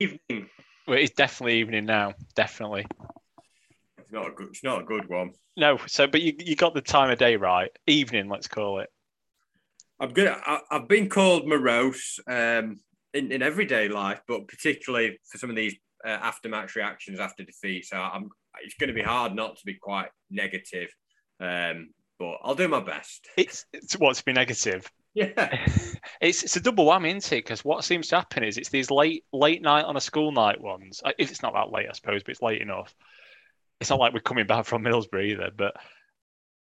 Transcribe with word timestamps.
evening. 0.00 0.48
Well, 0.86 0.98
it's 0.98 1.14
definitely 1.14 1.60
evening 1.60 1.84
now. 1.84 2.14
Definitely. 2.34 2.86
It's 3.98 4.12
not 4.12 4.28
a 4.28 4.30
good. 4.30 4.48
It's 4.48 4.64
not 4.64 4.82
a 4.82 4.84
good 4.84 5.08
one. 5.08 5.32
No, 5.56 5.78
so 5.86 6.06
but 6.06 6.22
you 6.22 6.34
you 6.38 6.54
got 6.54 6.74
the 6.74 6.80
time 6.80 7.10
of 7.10 7.18
day 7.18 7.36
right. 7.36 7.70
Evening, 7.86 8.28
let's 8.28 8.46
call 8.46 8.80
it. 8.80 8.90
I'm 9.98 10.10
gonna. 10.10 10.36
I, 10.44 10.60
I've 10.70 10.88
been 10.88 11.08
called 11.08 11.48
morose 11.48 12.20
um, 12.28 12.76
in 13.14 13.32
in 13.32 13.42
everyday 13.42 13.88
life, 13.88 14.20
but 14.28 14.46
particularly 14.46 15.18
for 15.30 15.38
some 15.38 15.50
of 15.50 15.56
these 15.56 15.74
uh, 16.04 16.10
after 16.10 16.48
match 16.48 16.76
reactions 16.76 17.18
after 17.18 17.42
defeat. 17.42 17.86
So 17.86 17.96
I'm. 17.96 18.28
It's 18.62 18.74
going 18.74 18.88
to 18.88 18.94
be 18.94 19.02
hard 19.02 19.34
not 19.34 19.56
to 19.56 19.66
be 19.66 19.74
quite 19.74 20.08
negative, 20.30 20.88
um, 21.40 21.90
but 22.18 22.38
I'll 22.42 22.54
do 22.54 22.68
my 22.68 22.80
best. 22.80 23.28
It's 23.36 23.66
it's 23.72 23.94
what's 23.94 24.22
be 24.22 24.32
negative. 24.32 24.90
Yeah. 25.16 25.66
It's 26.18 26.42
it's 26.44 26.56
a 26.56 26.60
double 26.60 26.86
whammy, 26.86 27.14
isn't 27.14 27.32
it? 27.32 27.44
Because 27.44 27.62
what 27.62 27.84
seems 27.84 28.08
to 28.08 28.16
happen 28.16 28.42
is 28.42 28.56
it's 28.56 28.70
these 28.70 28.90
late 28.90 29.24
late 29.34 29.60
night 29.60 29.84
on 29.84 29.98
a 29.98 30.00
school 30.00 30.32
night 30.32 30.58
ones. 30.58 31.02
Uh, 31.04 31.12
If 31.18 31.30
it's 31.30 31.42
not 31.42 31.52
that 31.52 31.70
late, 31.70 31.88
I 31.90 31.92
suppose, 31.92 32.22
but 32.22 32.30
it's 32.30 32.40
late 32.40 32.62
enough. 32.62 32.94
It's 33.80 33.90
not 33.90 33.98
like 33.98 34.14
we're 34.14 34.20
coming 34.20 34.46
back 34.46 34.64
from 34.64 34.82
Middlesbrough 34.82 35.32
either, 35.32 35.50
but 35.54 35.74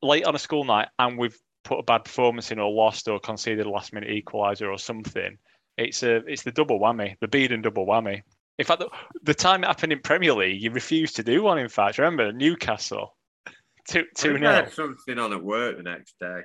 late 0.02 0.24
on 0.24 0.36
a 0.36 0.38
school 0.38 0.62
night 0.62 0.88
and 1.00 1.18
we've 1.18 1.36
put 1.64 1.80
a 1.80 1.82
bad 1.82 2.04
performance 2.04 2.52
in 2.52 2.60
or 2.60 2.70
lost 2.70 3.08
or 3.08 3.18
conceded 3.18 3.66
a 3.66 3.70
last 3.70 3.92
minute 3.92 4.08
equaliser 4.10 4.70
or 4.70 4.78
something. 4.78 5.36
It's 5.76 6.04
a 6.04 6.16
it's 6.26 6.42
the 6.42 6.52
double 6.52 6.78
whammy, 6.78 7.16
the 7.20 7.28
Beeden 7.28 7.62
double 7.62 7.86
whammy. 7.86 8.22
In 8.58 8.64
fact, 8.64 8.80
the, 8.80 8.90
the 9.22 9.34
time 9.34 9.64
it 9.64 9.68
happened 9.68 9.92
in 9.92 10.00
Premier 10.00 10.34
League, 10.34 10.62
you 10.62 10.70
refused 10.70 11.16
to 11.16 11.24
do 11.24 11.42
one. 11.42 11.58
In 11.58 11.68
fact, 11.68 11.98
remember 11.98 12.30
Newcastle, 12.30 13.16
two 13.88 14.04
two 14.14 14.38
nil, 14.38 14.66
something 14.70 15.18
on 15.18 15.32
at 15.32 15.42
work 15.42 15.76
the 15.76 15.82
next 15.82 16.14
day. 16.20 16.42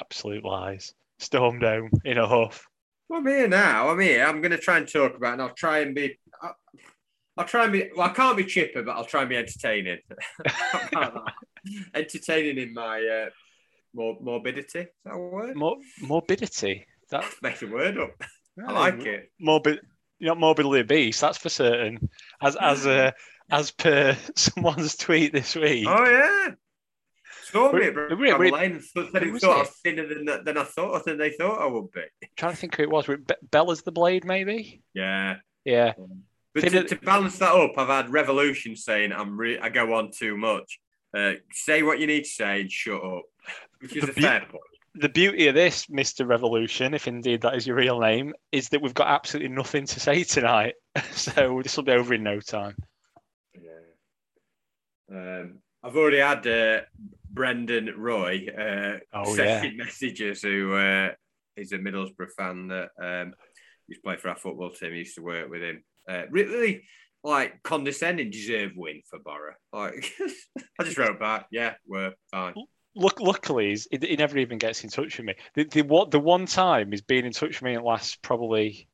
absolute 0.00 0.42
lies. 0.44 0.94
Stormed 1.18 1.60
down 1.62 1.90
in 2.04 2.18
a 2.18 2.26
huff. 2.26 2.66
Well, 3.08 3.20
I'm 3.20 3.26
here 3.26 3.48
now. 3.48 3.88
I'm 3.88 4.00
here. 4.00 4.24
I'm 4.24 4.40
going 4.40 4.50
to 4.50 4.58
try 4.58 4.78
and 4.78 4.90
talk 4.90 5.16
about, 5.16 5.30
it 5.30 5.32
and 5.34 5.42
I'll 5.42 5.54
try 5.54 5.78
and 5.78 5.94
be. 5.94 6.18
I'll, 6.42 6.56
I'll 7.38 7.44
try 7.46 7.64
and 7.64 7.72
be. 7.72 7.90
Well, 7.96 8.08
I 8.08 8.12
can't 8.12 8.36
be 8.36 8.44
chipper, 8.44 8.82
but 8.82 8.96
I'll 8.96 9.04
try 9.04 9.20
and 9.22 9.30
be 9.30 9.36
entertaining. 9.36 9.98
How 10.46 10.80
about 10.92 11.14
that? 11.14 11.32
entertaining 11.94 12.58
in 12.58 12.74
my 12.74 13.00
uh, 13.04 13.30
mor- 13.94 14.18
morbidity. 14.20 14.80
Is 14.80 14.86
that 15.04 15.14
a 15.14 15.18
word? 15.18 15.56
Mor- 15.56 15.78
morbidity. 16.02 16.86
That 17.10 17.24
Make 17.42 17.62
a 17.62 17.66
word 17.66 17.98
up. 17.98 18.10
I 18.66 18.72
like 18.72 19.00
it. 19.06 19.30
morbid. 19.40 19.80
You're 20.18 20.30
not 20.30 20.40
morbidly 20.40 20.80
obese, 20.80 21.20
that's 21.20 21.38
for 21.38 21.50
certain. 21.50 22.08
As 22.42 22.56
as 22.56 22.86
uh, 22.86 23.10
as 23.50 23.70
per 23.70 24.16
someone's 24.34 24.96
tweet 24.96 25.32
this 25.32 25.54
week. 25.54 25.86
Oh 25.88 26.04
yeah. 26.04 26.54
Saw 27.52 27.70
me 27.72 27.78
Wait, 27.80 27.88
at 27.88 27.94
Bra- 27.94 28.08
wait, 28.10 28.18
wait, 28.18 28.32
Bramall 28.32 28.52
Lane 28.52 28.72
and 28.72 28.82
thought- 28.84 29.12
said 29.12 29.22
it 29.22 29.32
was 29.32 29.42
thought 29.42 29.56
I 29.56 29.60
it? 29.60 29.66
was 29.68 29.70
thinner 29.82 30.06
than, 30.06 30.44
than 30.44 30.58
I 30.58 30.64
thought 30.64 30.90
or 30.90 31.02
than 31.04 31.18
they 31.18 31.30
thought 31.30 31.60
I 31.62 31.66
would 31.66 31.90
be. 31.92 32.02
trying 32.36 32.52
to 32.52 32.56
think 32.56 32.76
who 32.76 32.82
it 32.82 32.90
was. 32.90 33.06
Be- 33.06 33.16
Bella's 33.50 33.82
the 33.82 33.92
Blade, 33.92 34.24
maybe? 34.24 34.82
Yeah. 34.94 35.36
Yeah. 35.64 35.92
But 36.54 36.62
Thinner- 36.64 36.82
to, 36.82 36.96
to 36.96 37.04
balance 37.04 37.38
that 37.38 37.54
up, 37.54 37.72
I've 37.78 37.88
had 37.88 38.10
Revolution 38.10 38.74
saying 38.76 39.12
I'm 39.12 39.36
re- 39.38 39.58
I 39.58 39.68
go 39.68 39.94
on 39.94 40.10
too 40.10 40.36
much. 40.36 40.80
Uh, 41.16 41.34
say 41.52 41.82
what 41.82 41.98
you 42.00 42.06
need 42.06 42.24
to 42.24 42.30
say 42.30 42.62
and 42.62 42.72
shut 42.72 43.02
up, 43.02 43.22
which 43.80 43.94
is 43.96 44.04
The 44.04 44.10
a 44.10 44.14
beau- 44.14 44.20
fair 44.20 44.40
point. 44.40 44.62
The 44.98 45.08
beauty 45.10 45.46
of 45.48 45.54
this, 45.54 45.86
Mr. 45.86 46.26
Revolution, 46.26 46.94
if 46.94 47.06
indeed 47.06 47.42
that 47.42 47.54
is 47.54 47.66
your 47.66 47.76
real 47.76 48.00
name, 48.00 48.32
is 48.50 48.70
that 48.70 48.80
we've 48.80 48.94
got 48.94 49.08
absolutely 49.08 49.50
nothing 49.54 49.84
to 49.84 50.00
say 50.00 50.24
tonight. 50.24 50.74
so 51.12 51.60
this 51.62 51.76
will 51.76 51.84
be 51.84 51.92
over 51.92 52.14
in 52.14 52.22
no 52.22 52.40
time. 52.40 52.74
Yeah. 53.54 53.70
Um, 55.10 55.58
I've 55.84 55.96
already 55.96 56.18
had 56.18 56.46
uh, 56.46 56.80
Brendan 57.36 57.94
Roy 57.96 58.46
uh, 58.48 58.98
Oh, 59.12 59.36
sending 59.36 59.76
messages 59.76 60.42
who 60.42 60.74
uh, 60.74 61.10
is 61.56 61.70
a 61.70 61.78
Middlesbrough 61.78 62.32
fan 62.36 62.68
that 62.68 62.88
um, 63.00 63.34
used 63.86 64.00
to 64.00 64.04
play 64.04 64.16
for 64.16 64.30
our 64.30 64.36
football 64.36 64.70
team. 64.70 64.92
He 64.92 64.98
used 64.98 65.14
to 65.16 65.22
work 65.22 65.48
with 65.48 65.62
him. 65.62 65.84
Uh, 66.08 66.22
really, 66.30 66.82
like 67.22 67.62
condescending, 67.62 68.30
deserve 68.30 68.72
win 68.74 69.02
for 69.08 69.18
Borough. 69.18 69.54
Like 69.72 70.12
I 70.80 70.84
just 70.84 70.98
wrote 70.98 71.20
back, 71.20 71.46
yeah, 71.52 71.74
we're 71.86 72.14
fine. 72.30 72.54
Look, 72.96 73.20
luckily, 73.20 73.76
he, 73.90 73.98
he 74.00 74.16
never 74.16 74.38
even 74.38 74.56
gets 74.56 74.82
in 74.82 74.88
touch 74.88 75.18
with 75.18 75.26
me. 75.26 75.34
The, 75.54 75.64
the, 75.64 75.82
what, 75.82 76.10
the 76.10 76.18
one 76.18 76.46
time 76.46 76.90
he's 76.90 77.02
been 77.02 77.26
in 77.26 77.32
touch 77.32 77.60
with 77.60 77.62
me 77.62 77.74
in 77.74 77.80
the 77.80 77.84
last 77.84 78.22
probably 78.22 78.88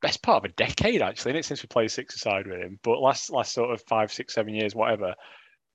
best 0.00 0.22
part 0.22 0.42
of 0.42 0.50
a 0.50 0.54
decade, 0.54 1.02
actually, 1.02 1.32
and 1.32 1.38
is 1.40 1.46
since 1.46 1.62
we 1.62 1.66
played 1.66 1.90
six 1.90 2.16
aside 2.16 2.46
with 2.46 2.60
him. 2.60 2.78
But 2.82 3.00
last 3.00 3.30
last 3.30 3.52
sort 3.52 3.72
of 3.72 3.82
five, 3.86 4.10
six, 4.10 4.32
seven 4.32 4.54
years, 4.54 4.74
whatever. 4.74 5.14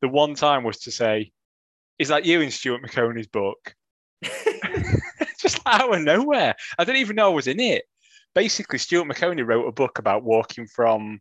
The 0.02 0.08
one 0.08 0.34
time 0.34 0.64
was 0.64 0.80
to 0.80 0.92
say, 0.92 1.32
"Is 2.00 2.10
that 2.10 2.26
you 2.26 2.42
in 2.42 2.52
Stuart 2.52 2.82
Maconie's 2.82 3.28
book?" 3.28 3.76
Just 5.40 5.62
out 5.66 5.94
of 5.94 6.02
nowhere. 6.02 6.56
I 6.78 6.84
didn't 6.84 7.02
even 7.02 7.16
know 7.16 7.32
I 7.32 7.36
was 7.36 7.48
in 7.48 7.60
it. 7.60 7.86
Basically, 8.34 8.80
Stuart 8.80 9.06
McConey 9.06 9.46
wrote 9.46 9.68
a 9.68 9.72
book 9.72 10.00
about 10.00 10.24
walking 10.24 10.68
from 10.68 11.20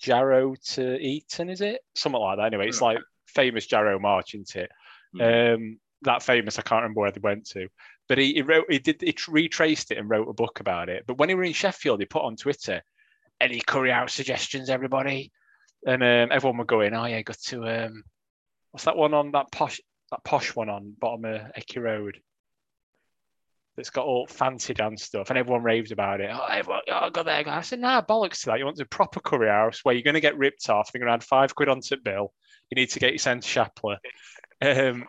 Jarrow 0.00 0.54
to 0.72 0.98
Eton. 0.98 1.50
Is 1.50 1.60
it 1.60 1.80
something 1.94 2.20
like 2.20 2.38
that? 2.38 2.46
Anyway, 2.46 2.68
it's 2.68 2.80
like 2.80 2.98
famous 3.26 3.66
Jarrow 3.66 3.98
March, 3.98 4.34
isn't 4.34 4.56
it? 4.56 4.70
Um, 5.20 5.78
that 6.02 6.22
famous, 6.22 6.58
I 6.58 6.62
can't 6.62 6.82
remember 6.82 7.00
where 7.00 7.10
they 7.10 7.20
went 7.20 7.46
to, 7.50 7.68
but 8.08 8.18
he, 8.18 8.34
he 8.34 8.42
wrote, 8.42 8.66
he 8.68 8.78
did, 8.78 9.00
he 9.00 9.14
retraced 9.28 9.90
it 9.90 9.98
and 9.98 10.08
wrote 10.08 10.28
a 10.28 10.34
book 10.34 10.60
about 10.60 10.88
it. 10.88 11.04
But 11.06 11.18
when 11.18 11.28
he 11.28 11.34
were 11.34 11.44
in 11.44 11.52
Sheffield, 11.52 12.00
he 12.00 12.06
put 12.06 12.22
on 12.22 12.36
Twitter, 12.36 12.82
"Any 13.40 13.60
curry 13.60 13.90
out 13.90 14.10
suggestions, 14.10 14.70
everybody?" 14.70 15.32
And 15.86 16.02
um, 16.02 16.32
everyone 16.32 16.58
were 16.58 16.64
going, 16.64 16.94
"Oh 16.94 17.06
yeah, 17.06 17.22
got 17.22 17.38
to 17.38 17.86
um, 17.86 18.04
what's 18.74 18.86
that 18.86 18.96
one 18.96 19.14
on 19.14 19.30
that 19.30 19.52
posh, 19.52 19.80
that 20.10 20.24
posh 20.24 20.56
one 20.56 20.68
on 20.68 20.96
bottom 20.98 21.24
of 21.26 21.40
Eccy 21.56 21.80
Road." 21.80 22.18
That's 23.76 23.90
got 23.90 24.04
all 24.04 24.26
fancy 24.26 24.74
dance 24.74 25.04
stuff, 25.04 25.30
and 25.30 25.38
everyone 25.38 25.62
raves 25.62 25.92
about 25.92 26.20
it. 26.20 26.30
Oh, 26.32 26.44
everyone, 26.44 26.82
oh, 26.90 27.10
go 27.10 27.22
there. 27.22 27.44
Go. 27.44 27.52
I 27.52 27.60
said, 27.60 27.78
nah, 27.78 28.02
bollocks 28.02 28.40
to 28.40 28.46
that. 28.46 28.58
You 28.58 28.64
want 28.64 28.80
a 28.80 28.84
proper 28.84 29.20
curry 29.20 29.48
house 29.48 29.84
where 29.84 29.94
you're 29.94 30.02
going 30.02 30.14
to 30.14 30.20
get 30.20 30.36
ripped 30.36 30.68
off. 30.68 30.90
They're 30.90 30.98
going 30.98 31.08
to 31.08 31.14
add 31.14 31.22
five 31.22 31.54
quid 31.54 31.68
onto 31.68 31.96
bill. 31.96 32.32
You 32.70 32.76
need 32.76 32.90
to 32.90 32.98
get 32.98 33.12
your 33.12 33.18
sense 33.18 33.46
Shapler. 33.46 33.98
Um, 34.60 35.06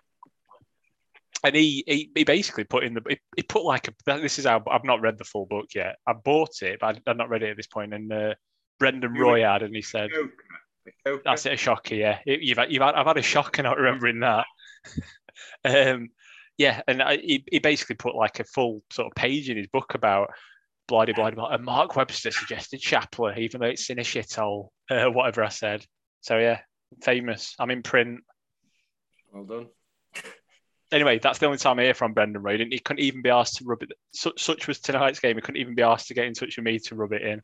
and 1.44 1.56
he, 1.56 1.84
he 1.88 2.12
he 2.16 2.24
basically 2.24 2.66
put 2.66 2.84
in 2.84 2.94
the 2.94 3.02
he, 3.08 3.20
he 3.36 3.44
put 3.44 3.64
like 3.64 3.88
a 3.88 3.94
this 4.06 4.38
is 4.38 4.46
how 4.46 4.64
I've 4.70 4.84
not 4.84 5.02
read 5.02 5.18
the 5.18 5.24
full 5.24 5.48
book 5.48 5.68
yet. 5.74 5.98
I 6.08 6.14
bought 6.14 6.62
it, 6.62 6.80
but 6.82 7.00
I've 7.08 7.18
not 7.18 7.30
read 7.30 7.44
it 7.44 7.52
at 7.52 7.58
this 7.58 7.68
point. 7.68 7.94
And 7.94 8.12
uh, 8.12 8.36
Brendan 8.80 9.14
Roy 9.14 9.42
had, 9.42 9.64
and 9.64 9.76
he 9.76 9.82
said, 9.82 10.10
Joker. 10.14 10.32
"That's 11.24 11.46
it, 11.46 11.54
a 11.54 11.58
shocker." 11.58 11.96
Yeah, 11.96 12.20
It- 12.26 12.42
you've 12.42 12.58
had, 12.58 12.72
you've 12.72 12.82
had, 12.82 12.96
I've 12.96 13.08
had 13.08 13.18
a 13.18 13.22
shocker 13.22 13.64
not 13.64 13.78
remembering 13.78 14.20
that. 14.20 14.46
um, 15.66 16.10
yeah, 16.58 16.82
and 16.88 17.02
I, 17.02 17.18
he 17.18 17.44
he 17.52 17.60
basically 17.60 17.96
put 17.96 18.16
like 18.16 18.40
a 18.40 18.44
full 18.46 18.84
sort 18.92 19.08
of 19.08 19.16
page 19.16 19.50
in 19.50 19.58
his 19.58 19.68
book 19.68 19.94
about 19.96 20.30
bloody 20.88 21.14
bloody 21.14 21.36
blah. 21.36 21.50
And 21.50 21.66
Mark 21.66 21.96
Webster 21.96 22.32
suggested 22.32 22.80
Chapler, 22.80 23.38
even 23.38 23.62
though 23.62 23.68
it's 23.68 23.90
in 23.90 24.00
a 24.00 24.04
shithole, 24.04 24.70
uh, 24.90 25.08
whatever 25.08 25.44
I 25.44 25.50
said. 25.50 25.86
So 26.22 26.38
yeah, 26.38 26.60
famous. 27.04 27.56
I'm 27.60 27.72
in 27.72 27.84
print. 27.84 28.22
Well 29.32 29.44
done. 29.44 29.68
anyway, 30.92 31.20
that's 31.20 31.40
the 31.40 31.46
only 31.48 31.58
time 31.58 31.80
I 31.80 31.84
hear 31.84 31.94
from 31.94 32.14
Brendan 32.14 32.42
Roy. 32.42 32.58
He 32.58 32.80
couldn't 32.80 33.04
even 33.04 33.22
be 33.22 33.30
asked 33.30 33.58
to 33.58 33.66
rub 33.66 33.84
it. 33.84 33.92
Such, 34.14 34.42
such 34.42 34.68
was 34.68 34.80
tonight's 34.80 35.20
game. 35.20 35.36
He 35.36 35.42
couldn't 35.42 35.60
even 35.60 35.76
be 35.76 35.84
asked 35.84 36.08
to 36.08 36.14
get 36.14 36.26
in 36.26 36.34
touch 36.34 36.56
with 36.56 36.64
me 36.66 36.80
to 36.80 36.96
rub 36.96 37.12
it 37.12 37.22
in. 37.22 37.42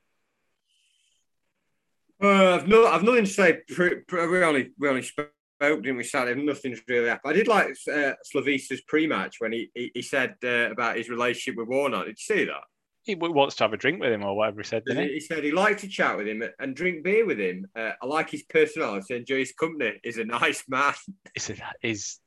Uh, 2.22 2.56
I've 2.56 2.68
no, 2.68 2.86
I've 2.86 3.04
nothing 3.04 3.26
to 3.26 3.32
say. 3.32 3.59
We 3.78 4.44
only, 4.44 4.72
we 4.78 4.90
only 4.90 5.02
spoke, 5.02 5.32
didn't 5.59 5.98
we? 5.98 6.04
Saturday, 6.04 6.42
nothing's 6.42 6.82
really 6.88 7.09
happened. 7.09 7.34
I 7.34 7.36
did 7.36 7.48
like 7.48 7.70
uh, 7.92 8.14
Slavisa's 8.34 8.82
pre-match 8.88 9.38
when 9.40 9.54
he 9.54 9.72
he, 9.74 9.92
he 9.96 10.02
said 10.02 10.36
uh, 10.44 10.72
about 10.72 10.98
his 10.98 11.10
relationship 11.10 11.58
with 11.58 11.68
Warnock. 11.68 12.06
Did 12.06 12.18
you 12.20 12.36
see 12.36 12.46
that? 12.46 12.64
He 13.04 13.16
wants 13.16 13.56
to 13.56 13.64
have 13.64 13.74
a 13.74 13.78
drink 13.78 14.00
with 14.00 14.12
him 14.12 14.24
or 14.24 14.36
whatever 14.36 14.62
he 14.62 14.66
said, 14.66 14.84
didn't 14.86 15.08
he? 15.08 15.14
He 15.16 15.20
said 15.20 15.44
he 15.44 15.52
liked 15.52 15.80
to 15.80 15.88
chat 15.88 16.18
with 16.18 16.28
him 16.28 16.44
and 16.60 16.76
drink 16.76 17.04
beer 17.04 17.26
with 17.26 17.40
him. 17.40 17.66
Uh, 17.76 17.94
I 18.00 18.06
like 18.06 18.30
his 18.30 18.44
personality. 18.44 19.16
Enjoy 19.16 19.40
his 19.40 19.54
company. 19.54 20.00
He's 20.04 20.20
a 20.20 20.26
nice 20.26 20.64
man. 20.68 20.94
He 21.34 21.40
said, 21.40 21.62
"Is 21.81 22.20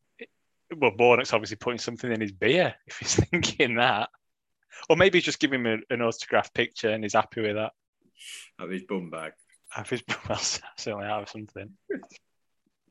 well, 0.77 0.91
Bornock's 0.91 1.33
obviously 1.33 1.57
putting 1.57 1.79
something 1.79 2.11
in 2.11 2.21
his 2.21 2.33
beer 2.33 2.75
if 2.87 2.99
he's 2.99 3.15
thinking 3.31 3.77
that, 3.77 4.09
or 4.89 4.97
maybe 4.97 5.19
he's 5.19 5.25
just 5.25 5.39
giving 5.39 5.65
him 5.65 5.85
a, 5.91 5.95
an 5.95 6.03
autograph 6.03 6.53
picture 6.53 6.91
and 6.91 7.05
he's 7.05 7.15
happy 7.15 7.43
with 7.43 7.55
that. 7.55 7.73
Of 8.59 8.71
his 8.71 8.83
bum 8.83 9.11
bag. 9.11 9.33
Have 9.75 9.91
his 9.91 10.03
well, 10.29 10.39
certainly 10.39 11.07
have 11.07 11.29
something. 11.29 11.71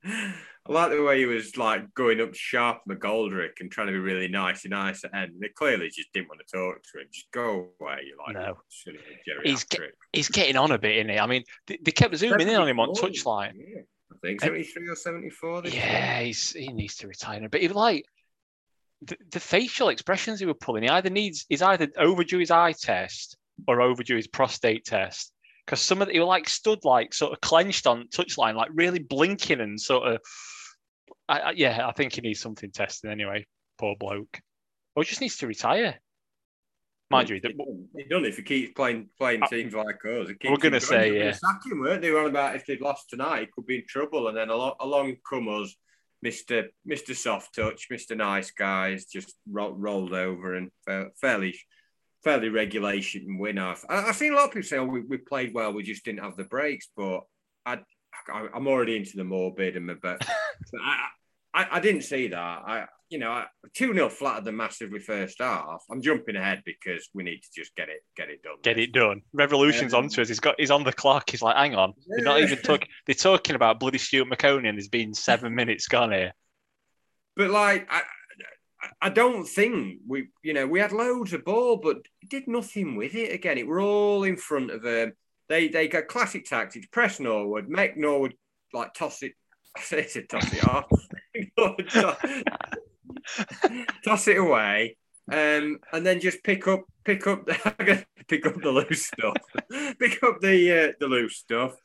I 0.06 0.71
like 0.71 0.91
the 0.91 1.01
way 1.01 1.19
he 1.19 1.25
was 1.25 1.57
like 1.57 1.94
going 1.94 2.21
up 2.21 2.33
Sharp 2.33 2.81
McGoldrick 2.89 3.59
and 3.59 3.71
trying 3.71 3.88
to 3.88 3.94
be 3.94 4.00
really 4.00 4.27
nice 4.27 4.63
and 4.63 4.71
nice 4.71 5.03
at 5.03 5.13
end. 5.13 5.33
They 5.39 5.50
clearly 5.50 5.89
just 5.89 6.12
didn't 6.13 6.30
want 6.30 6.41
to 6.45 6.57
talk 6.57 6.81
to 6.83 7.00
him. 7.00 7.07
Just 7.12 7.31
go 7.31 7.69
away. 7.80 8.00
You're 8.06 8.18
like, 8.18 8.35
No. 8.35 8.57
silly 8.69 8.97
geriatric. 8.97 9.45
He's 9.45 9.65
He's 10.12 10.30
getting 10.30 10.57
on 10.57 10.71
a 10.71 10.77
bit, 10.77 10.97
isn't 10.97 11.09
he? 11.09 11.19
I 11.19 11.25
mean, 11.25 11.44
they, 11.68 11.80
they 11.81 11.91
kept 11.91 12.15
zooming 12.15 12.47
in 12.47 12.56
on 12.56 12.68
him 12.68 12.80
on 12.80 12.89
touchline. 12.89 13.53
Yeah, 13.56 13.81
I 14.12 14.15
think 14.21 14.41
73 14.41 14.89
or 14.89 14.95
74. 14.95 15.62
this 15.63 15.74
Yeah, 15.74 16.21
he's, 16.21 16.51
he 16.51 16.68
needs 16.68 16.95
to 16.97 17.07
retire. 17.07 17.47
But 17.50 17.62
he 17.62 17.68
like 17.69 18.06
the, 19.01 19.18
the 19.31 19.39
facial 19.39 19.89
expressions 19.89 20.39
he 20.39 20.45
was 20.45 20.56
pulling, 20.59 20.83
he 20.83 20.89
either 20.89 21.09
needs 21.09 21.45
he's 21.50 21.62
either 21.62 21.89
overdue 21.97 22.39
his 22.39 22.51
eye 22.51 22.74
test 22.74 23.38
or 23.68 23.81
overdue 23.81 24.15
his 24.15 24.27
prostate 24.27 24.86
test. 24.86 25.31
Because 25.65 25.81
some 25.81 26.01
of 26.01 26.07
the, 26.07 26.13
he 26.13 26.19
like 26.19 26.50
stood 26.50 26.83
like 26.83 27.13
sort 27.13 27.31
of 27.31 27.39
clenched 27.42 27.88
on 27.88 28.07
touchline, 28.10 28.56
like 28.56 28.69
really 28.74 29.00
blinking 29.00 29.62
and 29.62 29.80
sort 29.80 30.07
of. 30.07 30.19
I, 31.30 31.39
I, 31.39 31.51
yeah, 31.51 31.88
I 31.88 31.94
think 31.94 32.13
he 32.13 32.21
needs 32.21 32.42
something 32.42 32.71
tested 32.71 33.10
anyway. 33.10 33.45
Poor 33.80 33.95
bloke. 33.98 34.39
Or 34.95 35.04
just 35.04 35.21
needs 35.21 35.38
to 35.38 35.48
retire. 35.48 36.00
mind 37.13 37.30
you, 37.30 37.39
he 37.95 38.04
done 38.10 38.25
if 38.25 38.38
he 38.38 38.44
keeps 38.44 38.74
playing 38.74 39.10
playing 39.18 39.44
uh, 39.44 39.48
teams 39.48 39.74
like 39.74 40.04
us. 40.06 40.27
We're 40.44 40.57
going 40.57 40.74
to 40.74 40.81
say, 40.81 41.18
yeah, 41.18 41.31
sack 41.31 41.62
him, 41.65 41.80
weren't 41.80 42.01
they? 42.01 42.12
On 42.12 42.25
about 42.25 42.56
if 42.56 42.65
they'd 42.65 42.81
lost 42.81 43.10
tonight, 43.10 43.42
he 43.42 43.48
could 43.54 43.65
be 43.65 43.77
in 43.77 43.83
trouble, 43.88 44.27
and 44.27 44.38
then 44.38 44.50
along, 44.50 44.74
along 44.80 45.15
come 45.27 45.48
us, 45.48 45.75
Mister 46.21 46.69
Mister 46.86 47.13
Soft 47.13 47.56
Touch, 47.56 47.88
Mister 47.89 48.15
Nice 48.15 48.51
Guys, 48.51 49.06
just 49.06 49.33
ro- 49.50 49.75
rolled 49.77 50.13
over 50.13 50.56
and 50.56 50.71
fairly 51.19 51.57
fairly 52.24 52.50
regulation 52.50 53.38
win. 53.38 53.58
I've, 53.58 53.84
I've 53.90 54.16
seen 54.16 54.34
a 54.34 54.36
lot 54.36 54.46
of 54.46 54.52
people 54.52 54.68
say, 54.68 54.78
"Oh, 54.78 54.86
we, 54.86 55.02
we 55.02 55.18
played 55.18 55.54
well, 55.54 55.74
we 55.74 55.84
just 55.84 56.06
didn't 56.06 56.24
have 56.24 56.38
the 56.38 56.44
breaks," 56.44 56.90
but 56.96 57.22
I, 57.66 57.80
I 58.31 58.48
am 58.56 58.68
already 58.68 58.96
into 58.96 59.18
the 59.18 59.24
morbid 59.24 59.75
and 59.75 59.88
but 60.02 60.25
I, 60.81 61.08
I, 61.54 61.68
I 61.74 61.80
didn't 61.80 62.04
see 62.04 62.28
that. 62.30 62.38
I 62.38 62.86
you 63.14 63.20
know, 63.20 63.44
two 63.75 63.94
0 63.94 64.10
flatter 64.10 64.44
than 64.44 64.58
massively 64.58 65.00
first 65.00 65.40
half. 65.40 65.84
I'm 65.92 66.02
jumping 66.02 66.36
ahead 66.36 66.64
because 66.66 67.08
we 67.14 67.24
need 67.24 67.42
to 67.44 67.50
just 67.56 67.75
get 67.75 67.88
it, 67.88 68.04
get 68.18 68.30
it 68.30 68.42
done. 68.42 68.56
Get 68.64 68.80
it 68.80 68.92
done. 68.92 69.22
Revolution's 69.34 69.94
um, 69.94 70.06
onto 70.06 70.20
us. 70.20 70.30
He's 70.30 70.40
got, 70.40 70.56
he's 70.58 70.72
on 70.72 70.84
the 70.84 70.92
clock. 70.92 71.30
He's 71.30 71.44
like, 71.44 71.56
hang 71.56 71.75
on, 71.75 71.94
they're 72.08 72.25
not 72.25 72.42
even 72.42 72.58
talking. 72.58 72.88
They're 73.06 73.14
talking 73.14 73.56
about 73.56 73.80
bloody 73.80 74.00
Stuart 74.00 74.30
Maconie, 74.30 74.68
and 74.68 74.78
there's 74.78 74.88
been 74.88 75.14
seven 75.14 75.54
minutes 75.54 75.88
gone 75.88 76.12
here. 76.12 76.34
But 77.36 77.52
like, 77.52 77.88
I, 77.92 78.02
I 79.03 79.09
don't 79.09 79.45
think 79.45 80.00
we, 80.07 80.29
you 80.44 80.53
know, 80.53 80.65
we 80.65 80.79
had 80.79 80.94
loads 80.94 81.33
of 81.33 81.44
ball, 81.44 81.75
but 81.75 81.97
did 82.29 82.47
nothing 82.47 82.95
with 82.95 83.15
it. 83.15 83.33
Again, 83.33 83.57
it 83.57 83.67
were 83.67 83.81
all 83.81 84.23
in 84.23 84.38
front 84.38 84.71
of 84.71 84.81
them. 84.81 85.11
They 85.50 85.67
they 85.67 85.89
got 85.89 86.07
classic 86.07 86.45
tactics: 86.45 86.88
press 86.88 87.19
Norwood, 87.19 87.67
make 87.67 87.97
Norwood 87.97 88.35
like 88.71 88.94
toss 88.94 89.21
it. 89.21 89.33
I 89.77 89.81
say 89.81 90.23
toss 90.23 90.53
it 90.53 90.65
off. 90.65 90.85
toss 94.05 94.29
it 94.29 94.38
away, 94.38 94.95
um, 95.29 95.79
and 95.91 96.05
then 96.05 96.21
just 96.21 96.41
pick 96.41 96.65
up, 96.69 96.85
pick 97.03 97.27
up, 97.27 97.45
the, 97.45 98.05
pick 98.29 98.45
up 98.45 98.55
the 98.61 98.71
loose 98.71 99.07
stuff, 99.07 99.35
pick 100.00 100.23
up 100.23 100.39
the 100.39 100.71
uh, 100.71 100.94
the 101.01 101.07
loose 101.07 101.35
stuff, 101.35 101.75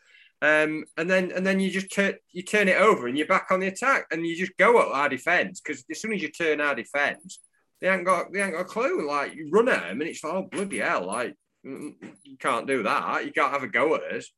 um, 0.40 0.84
and 0.96 1.10
then 1.10 1.32
and 1.32 1.44
then 1.44 1.58
you 1.58 1.70
just 1.70 1.92
turn 1.92 2.14
you 2.30 2.42
turn 2.42 2.68
it 2.68 2.80
over 2.80 3.08
and 3.08 3.18
you're 3.18 3.26
back 3.26 3.48
on 3.50 3.60
the 3.60 3.66
attack, 3.66 4.06
and 4.10 4.26
you 4.26 4.36
just 4.36 4.56
go 4.56 4.80
at 4.80 4.86
our 4.86 5.08
defense 5.08 5.60
because 5.60 5.84
as 5.90 6.00
soon 6.00 6.12
as 6.12 6.22
you 6.22 6.30
turn 6.30 6.60
our 6.60 6.76
defense, 6.76 7.40
they 7.80 7.88
ain't 7.88 8.04
got 8.04 8.32
they 8.32 8.42
ain't 8.42 8.52
got 8.52 8.60
a 8.60 8.64
clue. 8.64 9.06
Like 9.08 9.34
you 9.34 9.48
run 9.50 9.68
at 9.68 9.82
them, 9.82 10.00
and 10.00 10.08
it's 10.08 10.22
like 10.22 10.34
oh 10.34 10.48
bloody 10.50 10.78
hell, 10.78 11.06
like 11.06 11.34
mm, 11.66 11.92
mm, 12.00 12.12
you 12.22 12.36
can't 12.38 12.68
do 12.68 12.84
that. 12.84 13.24
You 13.24 13.32
can't 13.32 13.52
have 13.52 13.64
a 13.64 13.68
go 13.68 13.96
at 13.96 14.12
us. 14.12 14.30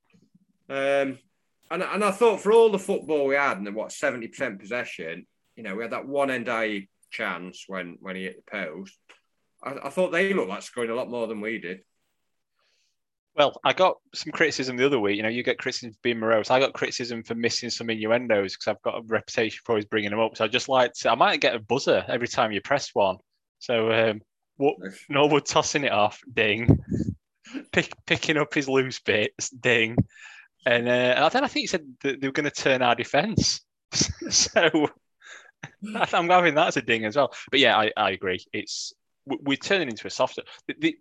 Um, 0.70 1.19
and, 1.70 1.82
and 1.82 2.05
I 2.05 2.11
thought 2.12 2.41
for 2.41 2.52
all 2.52 2.70
the 2.70 2.79
football 2.79 3.26
we 3.26 3.35
had 3.35 3.58
and 3.58 3.67
the, 3.67 3.73
what 3.73 3.93
seventy 3.93 4.29
percent 4.29 4.58
possession, 4.58 5.26
you 5.55 5.62
know, 5.62 5.75
we 5.75 5.82
had 5.82 5.93
that 5.93 6.08
one 6.08 6.29
Ndiaye 6.29 6.88
chance 7.11 7.64
when 7.67 7.99
when 8.00 8.17
he 8.17 8.23
hit 8.23 8.37
the 8.37 8.50
post. 8.50 8.97
I, 9.62 9.75
I, 9.85 9.91
thought 9.91 10.12
they 10.12 10.32
looked 10.32 10.49
like 10.49 10.62
scoring 10.62 10.91
a 10.91 10.94
lot 10.94 11.11
more 11.11 11.26
than 11.26 11.43
we 11.43 11.58
did. 11.58 11.81
Well, 13.36 13.58
I 13.64 13.72
got 13.72 13.96
some 14.14 14.32
criticism 14.32 14.76
the 14.76 14.86
other 14.86 14.98
week. 14.98 15.16
You 15.16 15.22
know, 15.22 15.28
you 15.28 15.42
get 15.42 15.58
criticism 15.58 15.92
for 15.92 15.98
being 16.02 16.18
morose. 16.18 16.50
I 16.50 16.58
got 16.58 16.72
criticism 16.72 17.22
for 17.22 17.34
missing 17.34 17.70
some 17.70 17.88
innuendos 17.88 18.54
because 18.54 18.68
I've 18.68 18.82
got 18.82 18.98
a 18.98 19.02
reputation 19.06 19.60
for 19.64 19.72
always 19.72 19.84
bringing 19.84 20.10
them 20.10 20.20
up. 20.20 20.36
So 20.36 20.44
I 20.44 20.48
just 20.48 20.68
like 20.68 20.92
to, 20.94 21.12
I 21.12 21.14
might 21.14 21.40
get 21.40 21.54
a 21.54 21.60
buzzer 21.60 22.04
every 22.08 22.28
time 22.28 22.52
you 22.52 22.60
press 22.60 22.90
one. 22.92 23.18
So 23.60 23.92
um, 23.92 24.20
what? 24.56 24.76
Norwood 25.08 25.46
tossing 25.46 25.84
it 25.84 25.92
off, 25.92 26.20
ding. 26.32 26.78
Pick, 27.72 27.92
picking 28.06 28.36
up 28.36 28.52
his 28.52 28.68
loose 28.68 29.00
bits, 29.00 29.50
ding. 29.50 29.96
And, 30.66 30.88
uh, 30.88 30.90
and 30.90 31.32
then 31.32 31.44
I 31.44 31.48
think 31.48 31.62
he 31.62 31.66
said 31.66 31.84
that 32.02 32.20
they 32.20 32.28
were 32.28 32.32
going 32.32 32.44
to 32.44 32.50
turn 32.50 32.82
our 32.82 32.94
defence. 32.94 33.60
so 34.30 34.88
I'm 35.96 36.28
having 36.28 36.54
that 36.54 36.68
as 36.68 36.76
a 36.76 36.82
ding 36.82 37.04
as 37.04 37.16
well. 37.16 37.32
But 37.50 37.60
yeah, 37.60 37.76
I, 37.76 37.92
I 37.96 38.10
agree. 38.10 38.44
It's 38.52 38.92
we're 39.26 39.56
turning 39.56 39.88
into 39.88 40.06
a 40.06 40.10
softer. 40.10 40.42
The, 40.66 40.74
the, 40.78 40.96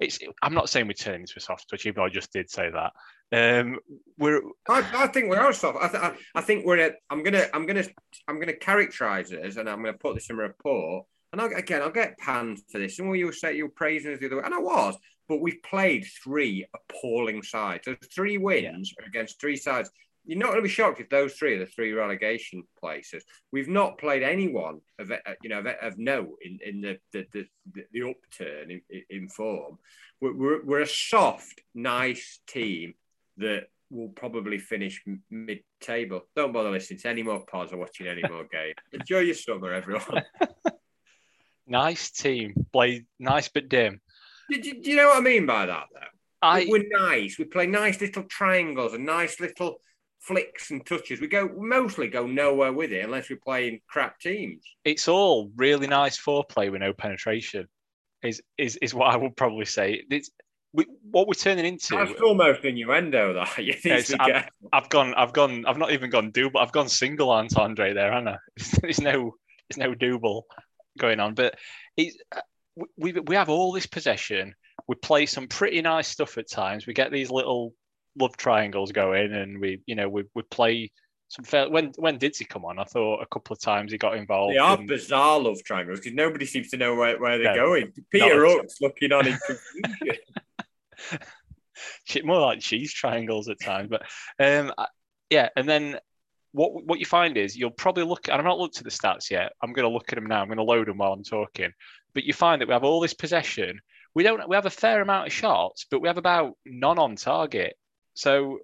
it's. 0.00 0.18
I'm 0.42 0.54
not 0.54 0.68
saying 0.68 0.86
we're 0.86 0.94
turning 0.94 1.22
into 1.22 1.34
a 1.36 1.40
soft 1.40 1.68
touch, 1.68 1.86
even 1.86 1.96
though 1.96 2.04
I 2.04 2.08
just 2.08 2.32
did 2.32 2.50
say 2.50 2.70
that. 2.70 2.92
Um, 3.32 3.78
we're. 4.18 4.42
I, 4.68 4.84
I 4.94 5.06
think 5.08 5.30
we 5.30 5.36
are 5.36 5.52
soft. 5.52 5.78
I, 5.80 5.88
th- 5.88 6.20
I 6.34 6.40
think 6.40 6.64
we're. 6.64 6.78
At, 6.78 6.96
I'm 7.10 7.22
gonna. 7.22 7.46
I'm 7.52 7.66
gonna. 7.66 7.84
I'm 8.28 8.40
gonna 8.40 8.54
characterize 8.54 9.32
it, 9.32 9.56
and 9.56 9.68
I'm 9.68 9.82
gonna 9.82 9.98
put 9.98 10.14
this 10.14 10.30
in 10.30 10.36
a 10.36 10.42
report. 10.42 11.06
And 11.32 11.40
I'll, 11.40 11.52
again, 11.52 11.82
I'll 11.82 11.90
get 11.90 12.18
panned 12.18 12.60
for 12.70 12.78
this. 12.78 12.98
And 12.98 13.16
you 13.16 13.32
say 13.32 13.56
you're 13.56 13.68
praising 13.68 14.12
us 14.12 14.20
the 14.20 14.26
other 14.26 14.36
way, 14.36 14.42
and 14.44 14.54
I 14.54 14.58
was. 14.58 14.96
But 15.28 15.40
we've 15.40 15.62
played 15.62 16.04
three 16.22 16.66
appalling 16.74 17.42
sides. 17.42 17.86
So 17.86 17.96
three 18.14 18.36
wins 18.36 18.92
yeah. 18.98 19.06
against 19.06 19.40
three 19.40 19.56
sides 19.56 19.90
you're 20.24 20.38
not 20.38 20.48
going 20.48 20.58
to 20.58 20.62
be 20.62 20.68
shocked 20.68 21.00
if 21.00 21.10
those 21.10 21.34
three 21.34 21.54
are 21.54 21.58
the 21.58 21.66
three 21.66 21.92
relegation 21.92 22.62
places. 22.78 23.24
We've 23.52 23.68
not 23.68 23.98
played 23.98 24.22
anyone 24.22 24.80
of 24.98 25.10
uh, 25.10 25.16
you 25.42 25.50
know 25.50 25.62
of, 25.82 25.98
note 25.98 26.36
in, 26.42 26.58
in 26.64 26.80
the, 26.80 26.98
the, 27.12 27.26
the, 27.32 27.84
the 27.92 28.02
upturn 28.02 28.70
in, 28.70 28.80
in 29.10 29.28
form. 29.28 29.78
We're, 30.20 30.34
we're, 30.34 30.64
we're, 30.64 30.80
a 30.80 30.86
soft, 30.86 31.60
nice 31.74 32.40
team 32.46 32.94
that 33.36 33.66
will 33.90 34.08
probably 34.08 34.58
finish 34.58 35.02
mid-table. 35.30 36.22
Don't 36.34 36.52
bother 36.52 36.70
listening 36.70 37.00
to 37.00 37.08
any 37.08 37.22
more 37.22 37.44
pods 37.44 37.72
or 37.72 37.76
watching 37.76 38.06
any 38.06 38.22
more 38.28 38.46
games. 38.50 38.74
Enjoy 38.92 39.18
your 39.18 39.34
summer, 39.34 39.72
everyone. 39.72 40.22
nice 41.66 42.10
team, 42.10 42.54
play 42.72 43.04
nice 43.18 43.48
but 43.48 43.68
dim. 43.68 44.00
Do, 44.50 44.60
do, 44.60 44.80
do 44.80 44.90
you 44.90 44.96
know 44.96 45.08
what 45.08 45.18
I 45.18 45.20
mean 45.20 45.44
by 45.46 45.66
that, 45.66 45.84
though? 45.92 46.00
I, 46.40 46.66
we're 46.68 46.84
nice. 46.88 47.38
We 47.38 47.46
play 47.46 47.66
nice 47.66 48.00
little 48.00 48.24
triangles 48.24 48.92
and 48.92 49.06
nice 49.06 49.40
little 49.40 49.80
flicks 50.26 50.70
and 50.70 50.84
touches. 50.84 51.20
We 51.20 51.28
go 51.28 51.50
mostly 51.56 52.08
go 52.08 52.26
nowhere 52.26 52.72
with 52.72 52.92
it 52.92 53.04
unless 53.04 53.30
we're 53.30 53.36
playing 53.36 53.80
crap 53.88 54.18
teams. 54.20 54.62
It's 54.84 55.08
all 55.08 55.50
really 55.56 55.86
nice 55.86 56.18
foreplay 56.18 56.70
with 56.70 56.80
no 56.80 56.92
penetration. 56.92 57.68
Is 58.22 58.42
is 58.56 58.76
is 58.76 58.94
what 58.94 59.12
I 59.12 59.16
would 59.16 59.36
probably 59.36 59.66
say. 59.66 60.02
It's 60.10 60.30
we, 60.74 60.86
what 61.08 61.28
we're 61.28 61.34
turning 61.34 61.66
into. 61.66 61.94
That's 61.94 62.20
almost 62.20 62.64
innuendo, 62.64 63.32
though. 63.32 63.44
You 63.62 63.74
I've, 64.18 64.48
I've, 64.72 64.88
gone, 64.88 65.14
I've 65.14 65.32
gone, 65.32 65.64
I've 65.66 65.78
not 65.78 65.92
even 65.92 66.10
gone 66.10 66.32
double. 66.32 66.58
I've 66.58 66.72
gone 66.72 66.88
single 66.88 67.30
entendre 67.30 67.94
there, 67.94 68.12
haven't 68.12 68.28
I? 68.28 68.38
there's 68.82 69.00
no, 69.00 69.36
there's 69.68 69.78
no 69.78 69.94
double 69.94 70.46
going 70.98 71.20
on. 71.20 71.34
But 71.34 71.54
it's, 71.96 72.16
uh, 72.34 72.40
we 72.96 73.12
we 73.12 73.36
have 73.36 73.50
all 73.50 73.70
this 73.72 73.86
possession. 73.86 74.54
We 74.88 74.96
play 74.96 75.26
some 75.26 75.46
pretty 75.46 75.80
nice 75.80 76.08
stuff 76.08 76.38
at 76.38 76.50
times. 76.50 76.88
We 76.88 76.92
get 76.92 77.12
these 77.12 77.30
little 77.30 77.72
love 78.18 78.36
triangles 78.36 78.92
going, 78.92 79.32
and 79.32 79.60
we, 79.60 79.80
you 79.86 79.94
know, 79.94 80.08
we 80.08 80.24
we 80.34 80.42
play 80.42 80.90
some 81.28 81.44
fair. 81.44 81.68
When 81.68 81.92
when 81.96 82.18
did 82.18 82.36
he 82.36 82.44
come 82.44 82.64
on? 82.64 82.78
I 82.78 82.84
thought 82.84 83.22
a 83.22 83.26
couple 83.26 83.54
of 83.54 83.60
times 83.60 83.92
he 83.92 83.98
got 83.98 84.16
involved. 84.16 84.54
They 84.54 84.58
are 84.58 84.78
in... 84.78 84.86
bizarre 84.86 85.40
love 85.40 85.62
triangles 85.64 86.00
because 86.00 86.14
nobody 86.14 86.46
seems 86.46 86.70
to 86.70 86.76
know 86.76 86.94
where, 86.94 87.18
where 87.18 87.38
they're 87.38 87.56
no, 87.56 87.66
going. 87.66 87.92
Peter 88.10 88.46
Hook's 88.46 88.80
looking 88.80 89.12
on 89.12 89.26
in 89.26 89.38
confusion. 89.46 90.16
More 92.24 92.40
like 92.40 92.60
cheese 92.60 92.92
triangles 92.92 93.48
at 93.48 93.60
times, 93.60 93.90
but 93.90 94.02
um, 94.38 94.72
yeah, 95.30 95.48
and 95.56 95.68
then 95.68 95.98
what 96.52 96.84
what 96.86 97.00
you 97.00 97.06
find 97.06 97.36
is 97.36 97.56
you'll 97.56 97.70
probably 97.70 98.04
look. 98.04 98.28
And 98.28 98.36
I've 98.36 98.44
not 98.44 98.58
looked 98.58 98.78
at 98.78 98.84
the 98.84 98.90
stats 98.90 99.30
yet. 99.30 99.52
I'm 99.60 99.72
going 99.72 99.88
to 99.88 99.92
look 99.92 100.10
at 100.10 100.14
them 100.14 100.26
now. 100.26 100.40
I'm 100.40 100.46
going 100.46 100.58
to 100.58 100.62
load 100.62 100.86
them 100.86 100.98
while 100.98 101.12
I'm 101.12 101.24
talking. 101.24 101.72
But 102.14 102.24
you 102.24 102.32
find 102.32 102.60
that 102.60 102.68
we 102.68 102.74
have 102.74 102.84
all 102.84 103.00
this 103.00 103.14
possession. 103.14 103.80
We 104.14 104.22
don't. 104.22 104.48
We 104.48 104.54
have 104.54 104.66
a 104.66 104.70
fair 104.70 105.02
amount 105.02 105.26
of 105.26 105.32
shots, 105.32 105.86
but 105.90 106.00
we 106.00 106.08
have 106.08 106.18
about 106.18 106.56
none 106.64 106.98
on 106.98 107.16
target. 107.16 107.74
So 108.14 108.60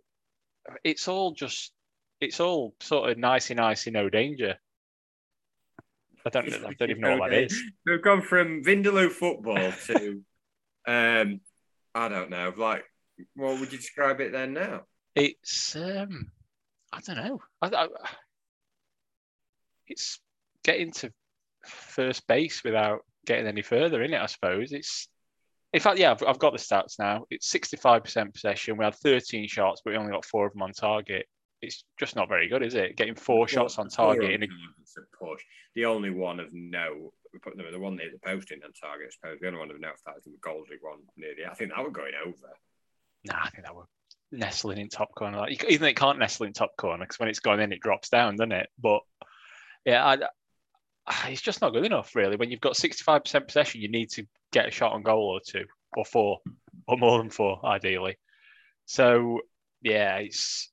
it's 0.85 1.09
all 1.09 1.33
just 1.33 1.73
it's 2.21 2.41
all 2.41 2.75
sort 2.81 3.11
of 3.11 3.19
nicey 3.19 3.55
nicey 3.55 3.91
no 3.91 4.09
danger. 4.09 4.57
I 6.25 6.31
don't 6.31 6.53
I 6.53 6.73
don't 6.79 6.91
even 6.91 7.01
know 7.01 7.17
what 7.17 7.31
that 7.31 7.45
is. 7.45 7.63
We've 7.87 8.03
gone 8.03 8.23
from 8.23 8.63
Vindaloo 8.63 9.11
football 9.11 9.73
to 9.87 10.23
um 10.87 11.41
I 11.95 12.09
don't 12.09 12.31
know, 12.31 12.53
like 12.57 12.85
what 13.35 13.59
would 13.59 13.73
you 13.73 13.79
describe 13.79 14.21
it 14.21 14.33
then 14.33 14.55
now? 14.55 14.83
It's 15.15 15.75
um 15.77 16.31
I 16.93 17.01
don't 17.01 17.17
know. 17.17 17.41
I, 17.63 17.69
I, 17.69 17.89
it's 19.87 20.21
getting 20.65 20.93
to 20.93 21.13
first 21.65 22.27
base 22.27 22.63
without 22.65 23.01
getting 23.27 23.47
any 23.47 23.63
further 23.63 24.03
in 24.03 24.15
it, 24.15 24.21
I 24.21 24.27
suppose. 24.27 24.73
It's 24.73 25.09
in 25.73 25.81
fact, 25.81 25.99
yeah, 25.99 26.11
I've, 26.11 26.23
I've 26.27 26.39
got 26.39 26.53
the 26.53 26.59
stats 26.59 26.99
now. 26.99 27.27
It's 27.31 27.53
65% 27.53 28.33
possession. 28.33 28.77
We 28.77 28.85
had 28.85 28.95
13 28.97 29.47
shots, 29.49 29.83
but 29.85 29.93
we 29.93 29.97
only 29.97 30.13
got 30.13 30.25
four 30.25 30.47
of 30.47 30.53
them 30.53 30.63
on 30.63 30.73
target. 30.73 31.27
It's 31.63 31.85
just 31.99 32.17
not 32.17 32.29
very 32.29 32.49
good, 32.49 32.63
is 32.63 32.75
it? 32.75 32.97
Getting 32.97 33.15
four 33.15 33.47
shots 33.47 33.79
on 33.79 33.89
target 33.89 34.31
in 34.31 34.43
a 34.43 34.47
push. 35.19 35.43
The 35.75 35.85
only 35.85 36.11
one 36.11 36.41
of 36.41 36.49
no, 36.53 37.13
the 37.33 37.79
one 37.79 37.97
near 37.97 38.11
the 38.11 38.19
posting 38.19 38.61
on 38.65 38.73
target, 38.73 39.09
I 39.09 39.11
suppose. 39.11 39.39
The 39.41 39.47
only 39.47 39.61
one 39.61 39.71
of 39.71 39.79
no, 39.79 39.91
that 40.07 40.15
was 40.15 40.25
the 40.25 40.31
Goldsby 40.41 40.79
one 40.81 41.01
near 41.17 41.35
the. 41.37 41.51
I 41.51 41.55
think 41.55 41.71
that 41.71 41.85
was 41.85 41.93
going 41.93 42.13
over. 42.27 42.35
Nah, 43.27 43.45
I 43.45 43.51
think 43.51 43.67
that 43.67 43.75
was 43.75 43.87
nestling 44.33 44.79
in 44.79 44.89
top 44.89 45.15
corner. 45.15 45.39
Like, 45.39 45.65
even 45.69 45.89
it 45.89 45.97
can't 45.97 46.19
nestle 46.19 46.47
in 46.47 46.53
top 46.53 46.77
corner 46.77 47.05
because 47.05 47.21
when 47.21 47.29
it's 47.29 47.41
gone 47.41 47.61
in, 47.61 47.73
it 47.73 47.81
drops 47.81 48.09
down, 48.09 48.37
doesn't 48.37 48.53
it? 48.53 48.69
But 48.79 49.03
yeah, 49.85 50.05
I, 50.05 50.19
it's 51.27 51.41
just 51.41 51.61
not 51.61 51.73
good 51.73 51.85
enough, 51.85 52.15
really. 52.15 52.37
When 52.37 52.51
you've 52.51 52.61
got 52.61 52.75
65% 52.75 53.47
possession, 53.47 53.81
you 53.81 53.91
need 53.91 54.11
to 54.11 54.27
get 54.53 54.69
a 54.69 54.71
shot 54.71 54.93
on 54.93 55.03
goal 55.03 55.29
or 55.29 55.41
two 55.45 55.67
or 55.97 56.05
four 56.05 56.39
or 56.87 56.97
more 56.97 57.19
than 57.19 57.31
four, 57.31 57.65
ideally. 57.65 58.17
So 58.87 59.41
yeah, 59.83 60.17
it's 60.17 60.71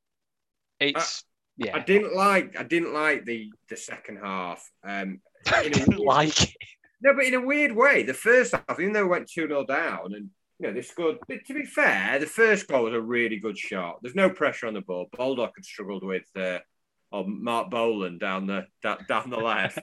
it's 0.80 1.24
I, 1.60 1.66
yeah. 1.66 1.76
I 1.76 1.80
didn't 1.80 2.16
like 2.16 2.60
I 2.60 2.64
didn't 2.64 2.94
like 2.94 3.26
the 3.26 3.52
the 3.70 3.78
second 3.78 4.18
half. 4.18 4.68
Um, 4.84 5.22
I 5.48 5.64
didn't 5.70 6.00
like 6.00 6.44
it. 6.44 6.56
No, 7.02 7.14
but 7.14 7.26
in 7.26 7.36
a 7.36 7.42
weird 7.42 7.76
way, 7.76 8.04
the 8.04 8.14
first 8.14 8.54
half, 8.54 8.80
even 8.80 8.94
though 8.94 9.04
we 9.04 9.10
went 9.10 9.30
2 9.30 9.48
0 9.48 9.66
down 9.66 10.14
and 10.16 10.30
you 10.60 10.68
know, 10.68 10.74
they 10.74 10.82
scored. 10.82 11.18
But 11.28 11.46
to 11.46 11.54
be 11.54 11.66
fair, 11.66 12.18
the 12.20 12.26
first 12.26 12.68
goal 12.68 12.86
was 12.86 12.94
a 12.94 13.02
really 13.02 13.38
good 13.38 13.58
shot. 13.58 14.00
There's 14.02 14.16
no 14.16 14.30
pressure 14.30 14.68
on 14.68 14.74
the 14.74 14.82
ball. 14.82 15.08
Baldock 15.16 15.54
had 15.56 15.66
struggled 15.66 16.04
with 16.04 16.26
uh, 16.36 16.60
oh, 17.12 17.24
Mark 17.24 17.70
Boland 17.70 18.20
down 18.20 18.48
the 18.48 18.66
down, 18.82 19.30
the 19.30 19.38
left. 19.38 19.80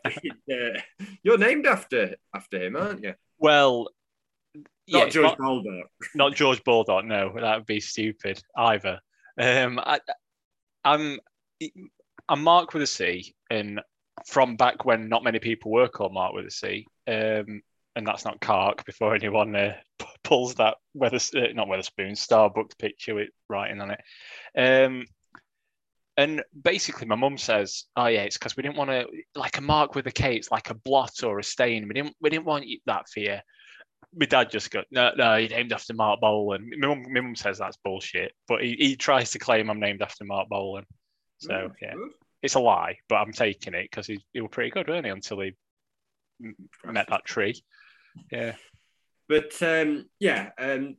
you're 1.22 1.38
named 1.38 1.66
after 1.66 2.16
after 2.34 2.62
him, 2.62 2.76
aren't 2.76 3.02
you? 3.02 3.14
Well, 3.38 3.88
not 4.54 4.64
yeah, 4.86 5.08
George 5.08 5.24
not, 5.24 5.38
Baldock. 5.38 5.86
Not 6.14 6.34
George 6.34 6.62
Baldock. 6.64 7.04
No, 7.04 7.32
that 7.40 7.56
would 7.56 7.66
be 7.66 7.80
stupid 7.80 8.42
either. 8.56 9.00
Um, 9.38 9.78
I, 9.78 10.00
I'm 10.84 11.18
I'm 12.28 12.42
Mark 12.42 12.72
with 12.72 12.82
a 12.82 12.86
C, 12.86 13.34
and 13.50 13.80
from 14.26 14.56
back 14.56 14.84
when 14.84 15.08
not 15.08 15.24
many 15.24 15.38
people 15.38 15.72
were 15.72 15.88
called 15.88 16.12
Mark 16.12 16.34
with 16.34 16.46
a 16.46 16.50
C. 16.50 16.86
Um, 17.06 17.62
and 17.96 18.06
that's 18.06 18.24
not 18.24 18.40
Cark 18.40 18.84
before 18.84 19.14
anyone 19.14 19.54
uh, 19.54 19.74
pulls 20.24 20.54
that 20.56 20.76
weather 20.94 21.18
uh, 21.36 21.52
not 21.54 21.68
Wetherspoon 21.68 22.12
Starbucks 22.12 22.78
picture 22.78 23.14
with 23.14 23.28
writing 23.48 23.80
on 23.80 23.92
it. 23.92 24.00
Um, 24.56 25.06
and 26.16 26.42
basically, 26.62 27.06
my 27.06 27.16
mum 27.16 27.38
says, 27.38 27.84
"Oh 27.96 28.06
yeah, 28.06 28.22
it's 28.22 28.38
because 28.38 28.56
we 28.56 28.62
didn't 28.62 28.76
want 28.76 28.90
to 28.90 29.06
like 29.34 29.58
a 29.58 29.62
mark 29.62 29.94
with 29.94 30.06
a 30.06 30.12
K. 30.12 30.36
It's 30.36 30.50
like 30.50 30.70
a 30.70 30.74
blot 30.74 31.22
or 31.22 31.38
a 31.38 31.44
stain. 31.44 31.88
We 31.88 31.94
didn't 31.94 32.14
we 32.20 32.30
didn't 32.30 32.44
want 32.44 32.66
that 32.86 33.08
for 33.08 33.20
you." 33.20 33.38
My 34.14 34.26
dad 34.26 34.50
just 34.50 34.70
go, 34.70 34.82
"No, 34.90 35.12
no, 35.16 35.36
you're 35.36 35.50
named 35.50 35.72
after 35.72 35.94
Marc 35.94 36.20
Bolan." 36.20 36.70
My 36.78 36.88
mum, 36.88 37.04
my 37.10 37.20
mum 37.20 37.34
says 37.34 37.58
that's 37.58 37.78
bullshit, 37.78 38.32
but 38.46 38.62
he, 38.62 38.76
he 38.78 38.96
tries 38.96 39.30
to 39.32 39.38
claim 39.38 39.70
I'm 39.70 39.80
named 39.80 40.02
after 40.02 40.24
Marc 40.24 40.48
Bolan. 40.48 40.84
So 41.38 41.52
mm, 41.52 41.72
yeah, 41.82 41.94
good. 41.94 42.10
it's 42.42 42.54
a 42.54 42.60
lie, 42.60 42.98
but 43.08 43.16
I'm 43.16 43.32
taking 43.32 43.74
it 43.74 43.90
because 43.90 44.06
he, 44.06 44.24
he 44.32 44.40
was 44.40 44.50
pretty 44.52 44.70
good, 44.70 44.88
weren't 44.88 45.06
he? 45.06 45.10
Until 45.10 45.40
he 45.40 45.54
met 46.84 47.08
that 47.08 47.24
tree. 47.24 47.60
Yeah. 48.30 48.54
But 49.28 49.60
um, 49.62 50.06
yeah, 50.20 50.50
um, 50.58 50.96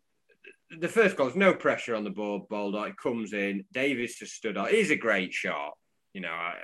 the 0.80 0.88
first 0.88 1.16
goal, 1.16 1.32
no 1.36 1.54
pressure 1.54 1.96
on 1.96 2.04
the 2.04 2.10
ball. 2.10 2.48
Baldock 2.50 2.98
comes 3.02 3.34
in. 3.34 3.66
Davis 3.74 4.18
just 4.18 4.34
stood 4.34 4.58
up. 4.58 4.70
He's 4.70 4.92
a 4.92 4.96
great 4.96 5.34
shot. 5.34 5.74
You 6.14 6.22
know, 6.22 6.30
I, 6.30 6.56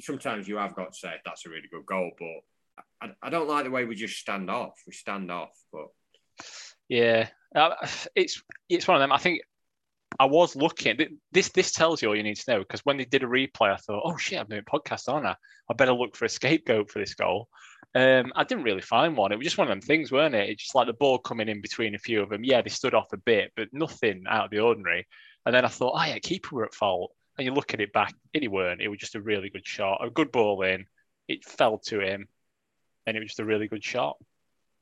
sometimes 0.00 0.48
you 0.48 0.56
have 0.56 0.74
got 0.74 0.92
to 0.92 0.98
say 0.98 1.14
that's 1.24 1.46
a 1.46 1.50
really 1.50 1.68
good 1.70 1.86
goal, 1.86 2.10
but 2.18 2.84
I, 3.02 3.26
I, 3.26 3.30
don't 3.30 3.48
like 3.48 3.64
the 3.64 3.70
way 3.70 3.84
we 3.84 3.94
just 3.94 4.18
stand 4.18 4.50
off. 4.50 4.74
We 4.86 4.92
stand 4.92 5.30
off, 5.30 5.50
but 5.72 5.88
yeah, 6.88 7.28
uh, 7.54 7.74
it's 8.14 8.42
it's 8.68 8.86
one 8.86 8.96
of 8.96 9.00
them. 9.00 9.12
I 9.12 9.18
think 9.18 9.42
I 10.18 10.26
was 10.26 10.56
looking. 10.56 10.98
This 11.32 11.50
this 11.50 11.72
tells 11.72 12.00
you 12.00 12.08
all 12.08 12.16
you 12.16 12.22
need 12.22 12.36
to 12.36 12.50
know 12.50 12.58
because 12.60 12.80
when 12.84 12.96
they 12.96 13.04
did 13.04 13.22
a 13.22 13.26
replay, 13.26 13.72
I 13.72 13.76
thought, 13.76 14.02
oh 14.04 14.16
shit, 14.16 14.38
I'm 14.38 14.46
doing 14.46 14.62
podcast, 14.62 15.12
aren't 15.12 15.26
I? 15.26 15.36
I 15.70 15.74
better 15.74 15.92
look 15.92 16.16
for 16.16 16.24
a 16.24 16.28
scapegoat 16.30 16.90
for 16.90 16.98
this 16.98 17.14
goal. 17.14 17.48
Um, 17.96 18.30
I 18.36 18.44
didn't 18.44 18.64
really 18.64 18.82
find 18.82 19.16
one. 19.16 19.32
It 19.32 19.38
was 19.38 19.46
just 19.46 19.56
one 19.56 19.68
of 19.68 19.72
them 19.72 19.80
things, 19.80 20.12
weren't 20.12 20.34
it? 20.34 20.50
It's 20.50 20.64
just 20.64 20.74
like 20.74 20.86
the 20.86 20.92
ball 20.92 21.18
coming 21.18 21.48
in 21.48 21.62
between 21.62 21.94
a 21.94 21.98
few 21.98 22.20
of 22.20 22.28
them. 22.28 22.44
Yeah, 22.44 22.60
they 22.60 22.68
stood 22.68 22.92
off 22.92 23.14
a 23.14 23.16
bit, 23.16 23.52
but 23.56 23.68
nothing 23.72 24.24
out 24.28 24.44
of 24.44 24.50
the 24.50 24.60
ordinary. 24.60 25.06
And 25.46 25.54
then 25.54 25.64
I 25.64 25.68
thought, 25.68 25.94
oh 25.96 26.04
yeah, 26.04 26.18
keeper 26.18 26.56
were 26.56 26.66
at 26.66 26.74
fault. 26.74 27.12
And 27.38 27.46
you 27.46 27.54
look 27.54 27.72
at 27.72 27.80
it 27.80 27.94
back, 27.94 28.12
and 28.34 28.42
he 28.42 28.48
weren't. 28.48 28.82
It 28.82 28.88
was 28.88 28.98
just 28.98 29.14
a 29.14 29.22
really 29.22 29.48
good 29.48 29.66
shot, 29.66 30.04
a 30.04 30.10
good 30.10 30.30
ball 30.30 30.60
in. 30.60 30.84
It 31.26 31.46
fell 31.46 31.78
to 31.86 32.00
him, 32.00 32.28
and 33.06 33.16
it 33.16 33.20
was 33.20 33.30
just 33.30 33.40
a 33.40 33.46
really 33.46 33.66
good 33.66 33.82
shot. 33.82 34.18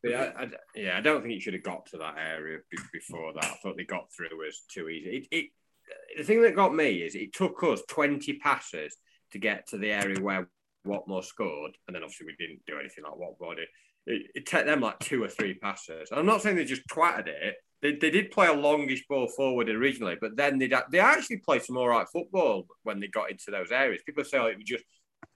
Yeah, 0.02 0.32
I, 0.36 0.48
yeah, 0.74 0.98
I 0.98 1.00
don't 1.00 1.22
think 1.22 1.34
he 1.34 1.40
should 1.40 1.54
have 1.54 1.62
got 1.62 1.86
to 1.86 1.98
that 1.98 2.16
area 2.18 2.58
before 2.92 3.32
that. 3.34 3.44
I 3.44 3.56
thought 3.62 3.76
they 3.76 3.84
got 3.84 4.12
through 4.12 4.36
was 4.36 4.62
too 4.68 4.88
easy. 4.88 5.28
It, 5.30 5.36
it, 5.36 5.50
the 6.18 6.24
thing 6.24 6.42
that 6.42 6.56
got 6.56 6.74
me 6.74 6.98
is 6.98 7.14
it 7.14 7.32
took 7.32 7.62
us 7.62 7.80
20 7.88 8.34
passes 8.34 8.96
to 9.30 9.38
get 9.38 9.68
to 9.68 9.78
the 9.78 9.92
area 9.92 10.20
where 10.20 10.48
Watmore 10.86 11.24
scored, 11.24 11.76
and 11.86 11.94
then 11.94 12.02
obviously 12.02 12.26
we 12.26 12.36
didn't 12.38 12.64
do 12.66 12.78
anything 12.78 13.04
like 13.04 13.14
Watmore 13.14 13.56
did. 13.56 13.68
It, 14.06 14.30
it 14.34 14.46
took 14.46 14.66
them 14.66 14.80
like 14.80 14.98
two 14.98 15.22
or 15.22 15.28
three 15.28 15.54
passes. 15.54 16.10
I'm 16.12 16.26
not 16.26 16.42
saying 16.42 16.56
they 16.56 16.64
just 16.64 16.86
twatted 16.88 17.28
it. 17.28 17.56
They, 17.80 17.96
they 17.96 18.10
did 18.10 18.30
play 18.30 18.46
a 18.46 18.52
longish 18.52 19.06
ball 19.08 19.28
forward 19.28 19.68
originally, 19.68 20.16
but 20.20 20.36
then 20.36 20.58
they 20.58 20.70
they 20.90 20.98
actually 20.98 21.38
played 21.38 21.62
some 21.62 21.76
all 21.76 21.88
right 21.88 22.06
football 22.12 22.66
when 22.82 23.00
they 23.00 23.08
got 23.08 23.30
into 23.30 23.50
those 23.50 23.70
areas. 23.70 24.02
People 24.04 24.24
say 24.24 24.38
oh, 24.38 24.46
it 24.46 24.56
was 24.56 24.66
just 24.66 24.84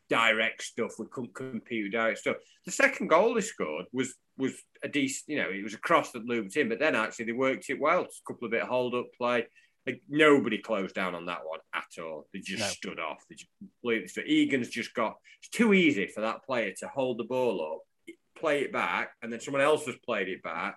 direct 0.08 0.62
stuff. 0.62 0.92
We 0.98 1.06
couldn't 1.10 1.34
compete 1.34 1.84
with 1.84 1.92
direct 1.92 2.18
stuff. 2.18 2.36
The 2.64 2.72
second 2.72 3.08
goal 3.08 3.34
they 3.34 3.40
scored 3.40 3.86
was 3.92 4.14
was 4.36 4.54
a 4.82 4.88
decent, 4.88 5.28
you 5.28 5.42
know, 5.42 5.50
it 5.50 5.64
was 5.64 5.74
a 5.74 5.78
cross 5.78 6.12
that 6.12 6.24
looped 6.24 6.56
in, 6.56 6.68
but 6.68 6.78
then 6.78 6.94
actually 6.94 7.26
they 7.26 7.32
worked 7.32 7.68
it 7.70 7.80
well. 7.80 8.04
It's 8.04 8.20
a 8.20 8.32
couple 8.32 8.46
of 8.46 8.52
bit 8.52 8.62
hold 8.62 8.94
up 8.94 9.06
play. 9.16 9.46
Like 9.88 10.02
nobody 10.06 10.58
closed 10.58 10.94
down 10.94 11.14
on 11.14 11.24
that 11.26 11.46
one 11.46 11.60
at 11.74 12.02
all. 12.02 12.26
They 12.34 12.40
just 12.40 12.60
no. 12.60 12.66
stood 12.66 13.00
off. 13.00 13.24
They 13.26 13.36
just 13.36 13.48
completely 13.58 14.08
stood. 14.08 14.26
Egan's 14.26 14.68
just 14.68 14.92
got 14.92 15.16
it's 15.40 15.48
too 15.48 15.72
easy 15.72 16.08
for 16.08 16.20
that 16.20 16.44
player 16.44 16.74
to 16.80 16.88
hold 16.88 17.16
the 17.16 17.24
ball 17.24 17.72
up, 17.72 18.14
play 18.38 18.60
it 18.60 18.70
back, 18.70 19.12
and 19.22 19.32
then 19.32 19.40
someone 19.40 19.62
else 19.62 19.86
has 19.86 19.96
played 20.04 20.28
it 20.28 20.42
back. 20.42 20.76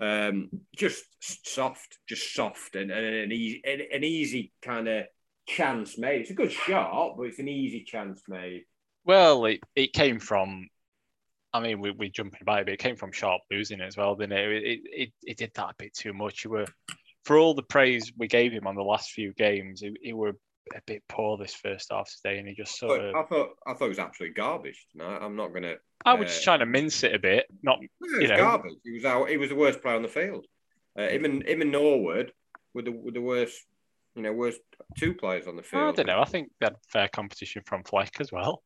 Um, 0.00 0.48
just 0.76 1.02
soft, 1.20 1.98
just 2.08 2.32
soft, 2.32 2.76
and, 2.76 2.92
and 2.92 3.04
an 3.04 3.32
easy, 3.32 3.62
an 3.64 4.04
easy 4.04 4.52
kind 4.62 4.86
of 4.86 5.06
chance 5.48 5.98
made. 5.98 6.20
It's 6.20 6.30
a 6.30 6.34
good 6.34 6.52
shot, 6.52 7.14
but 7.16 7.24
it's 7.24 7.40
an 7.40 7.48
easy 7.48 7.82
chance 7.82 8.22
made. 8.28 8.62
Well, 9.04 9.46
it, 9.46 9.58
it 9.74 9.92
came 9.92 10.20
from. 10.20 10.68
I 11.52 11.58
mean, 11.58 11.80
we 11.80 11.90
we 11.90 12.10
jumping 12.10 12.38
it, 12.40 12.46
but 12.46 12.68
it 12.68 12.78
came 12.78 12.94
from 12.94 13.10
sharp 13.10 13.42
losing 13.50 13.80
as 13.80 13.96
well, 13.96 14.14
didn't 14.14 14.38
it? 14.38 14.50
It, 14.50 14.80
it? 14.84 15.12
it 15.24 15.36
did 15.36 15.50
that 15.54 15.70
a 15.70 15.74
bit 15.76 15.94
too 15.94 16.12
much. 16.12 16.44
You 16.44 16.50
were 16.50 16.66
for 17.24 17.38
all 17.38 17.54
the 17.54 17.62
praise 17.62 18.12
we 18.16 18.28
gave 18.28 18.52
him 18.52 18.66
on 18.66 18.74
the 18.74 18.82
last 18.82 19.10
few 19.10 19.32
games, 19.32 19.80
he, 19.80 19.96
he 20.02 20.12
were 20.12 20.36
a 20.74 20.80
bit 20.86 21.02
poor 21.08 21.36
this 21.36 21.54
first 21.54 21.88
half 21.90 22.10
today, 22.10 22.38
and 22.38 22.48
he 22.48 22.54
just 22.54 22.78
sort 22.78 23.00
of. 23.00 23.14
I 23.14 23.22
thought 23.24 23.50
I 23.66 23.74
thought 23.74 23.86
it 23.86 23.88
was 23.88 23.98
absolutely 23.98 24.34
garbage 24.34 24.86
tonight. 24.92 25.18
I'm 25.20 25.36
not 25.36 25.48
going 25.48 25.62
to. 25.62 25.76
I 26.04 26.14
was 26.14 26.26
uh, 26.26 26.28
just 26.28 26.44
trying 26.44 26.60
to 26.60 26.66
mince 26.66 27.02
it 27.04 27.14
a 27.14 27.18
bit, 27.18 27.46
not. 27.62 27.78
No, 28.00 28.18
was 28.18 28.30
know. 28.30 28.36
garbage. 28.36 28.74
He 28.84 28.92
was 28.92 29.04
out. 29.04 29.28
He 29.28 29.36
was 29.36 29.50
the 29.50 29.56
worst 29.56 29.82
player 29.82 29.96
on 29.96 30.02
the 30.02 30.08
field. 30.08 30.46
Uh, 30.98 31.08
him 31.08 31.24
and 31.24 31.46
him 31.46 31.62
and 31.62 31.72
Norwood 31.72 32.32
were 32.74 32.82
the, 32.82 32.92
were 32.92 33.12
the 33.12 33.20
worst. 33.20 33.58
You 34.14 34.22
know, 34.22 34.32
worst 34.32 34.60
two 34.98 35.14
players 35.14 35.46
on 35.46 35.56
the 35.56 35.62
field. 35.62 35.88
I 35.88 35.92
don't 35.92 36.06
know. 36.06 36.20
I 36.20 36.26
think 36.26 36.50
they 36.60 36.66
had 36.66 36.76
fair 36.90 37.08
competition 37.08 37.62
from 37.64 37.82
Fleck 37.82 38.20
as 38.20 38.30
well. 38.30 38.62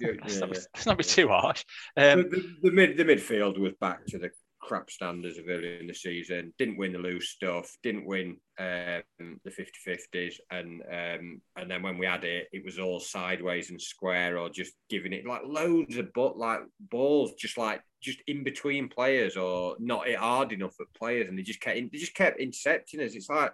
Yeah, 0.00 0.08
yeah, 0.12 0.14
let's, 0.22 0.40
not, 0.40 0.48
yeah. 0.48 0.60
let's 0.74 0.86
not 0.86 0.98
be 0.98 1.04
too 1.04 1.28
harsh. 1.28 1.64
Um, 1.96 2.22
the, 2.22 2.28
the, 2.28 2.54
the, 2.62 2.70
mid 2.72 2.96
the 2.96 3.04
midfield 3.04 3.58
was 3.58 3.74
back 3.80 4.06
to 4.06 4.18
the 4.18 4.30
crap 4.68 4.90
standards 4.90 5.38
of 5.38 5.48
early 5.48 5.80
in 5.80 5.86
the 5.86 5.94
season. 5.94 6.52
Didn't 6.58 6.76
win 6.76 6.92
the 6.92 6.98
loose 6.98 7.30
stuff. 7.30 7.74
Didn't 7.82 8.04
win 8.04 8.36
um, 8.58 9.40
the 9.44 9.50
50-50s, 9.50 10.34
and 10.50 10.82
um, 10.82 11.40
and 11.56 11.70
then 11.70 11.82
when 11.82 11.96
we 11.96 12.04
had 12.04 12.24
it, 12.24 12.48
it 12.52 12.64
was 12.64 12.78
all 12.78 13.00
sideways 13.00 13.70
and 13.70 13.80
square, 13.80 14.36
or 14.36 14.50
just 14.50 14.74
giving 14.90 15.14
it 15.14 15.26
like 15.26 15.42
loads 15.46 15.96
of 15.96 16.12
but 16.12 16.36
like 16.36 16.60
balls, 16.90 17.32
just 17.38 17.56
like 17.56 17.80
just 18.02 18.20
in 18.26 18.44
between 18.44 18.90
players, 18.90 19.36
or 19.36 19.76
not 19.78 20.06
it 20.06 20.18
hard 20.18 20.52
enough 20.52 20.74
at 20.80 20.92
players, 20.94 21.28
and 21.28 21.38
they 21.38 21.42
just 21.42 21.60
kept 21.60 21.76
they 21.76 21.98
just 21.98 22.14
kept 22.14 22.38
intercepting 22.38 23.00
us. 23.00 23.14
It's 23.14 23.30
like 23.30 23.52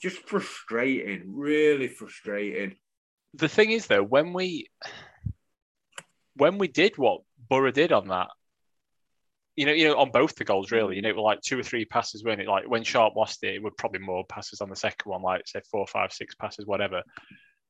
just 0.00 0.18
frustrating, 0.28 1.24
really 1.26 1.88
frustrating. 1.88 2.76
The 3.34 3.48
thing 3.48 3.72
is, 3.72 3.86
though, 3.86 4.04
when 4.04 4.32
we 4.32 4.70
when 6.36 6.58
we 6.58 6.68
did 6.68 6.96
what 6.96 7.22
Borough 7.48 7.72
did 7.72 7.90
on 7.90 8.08
that, 8.08 8.28
you 9.60 9.66
know, 9.66 9.72
you 9.72 9.86
know, 9.86 9.98
on 9.98 10.10
both 10.10 10.36
the 10.36 10.44
goals, 10.44 10.70
really, 10.70 10.96
you 10.96 11.02
know, 11.02 11.10
it 11.10 11.16
were 11.16 11.20
like 11.20 11.42
two 11.42 11.58
or 11.58 11.62
three 11.62 11.84
passes 11.84 12.24
when 12.24 12.40
it 12.40 12.48
like 12.48 12.66
when 12.66 12.82
Sharp 12.82 13.14
lost 13.14 13.44
it, 13.44 13.56
it 13.56 13.62
were 13.62 13.70
probably 13.70 14.00
more 14.00 14.24
passes 14.24 14.62
on 14.62 14.70
the 14.70 14.74
second 14.74 15.10
one, 15.10 15.20
like 15.20 15.46
say 15.46 15.60
four, 15.70 15.86
five, 15.86 16.14
six 16.14 16.34
passes, 16.34 16.64
whatever. 16.64 17.02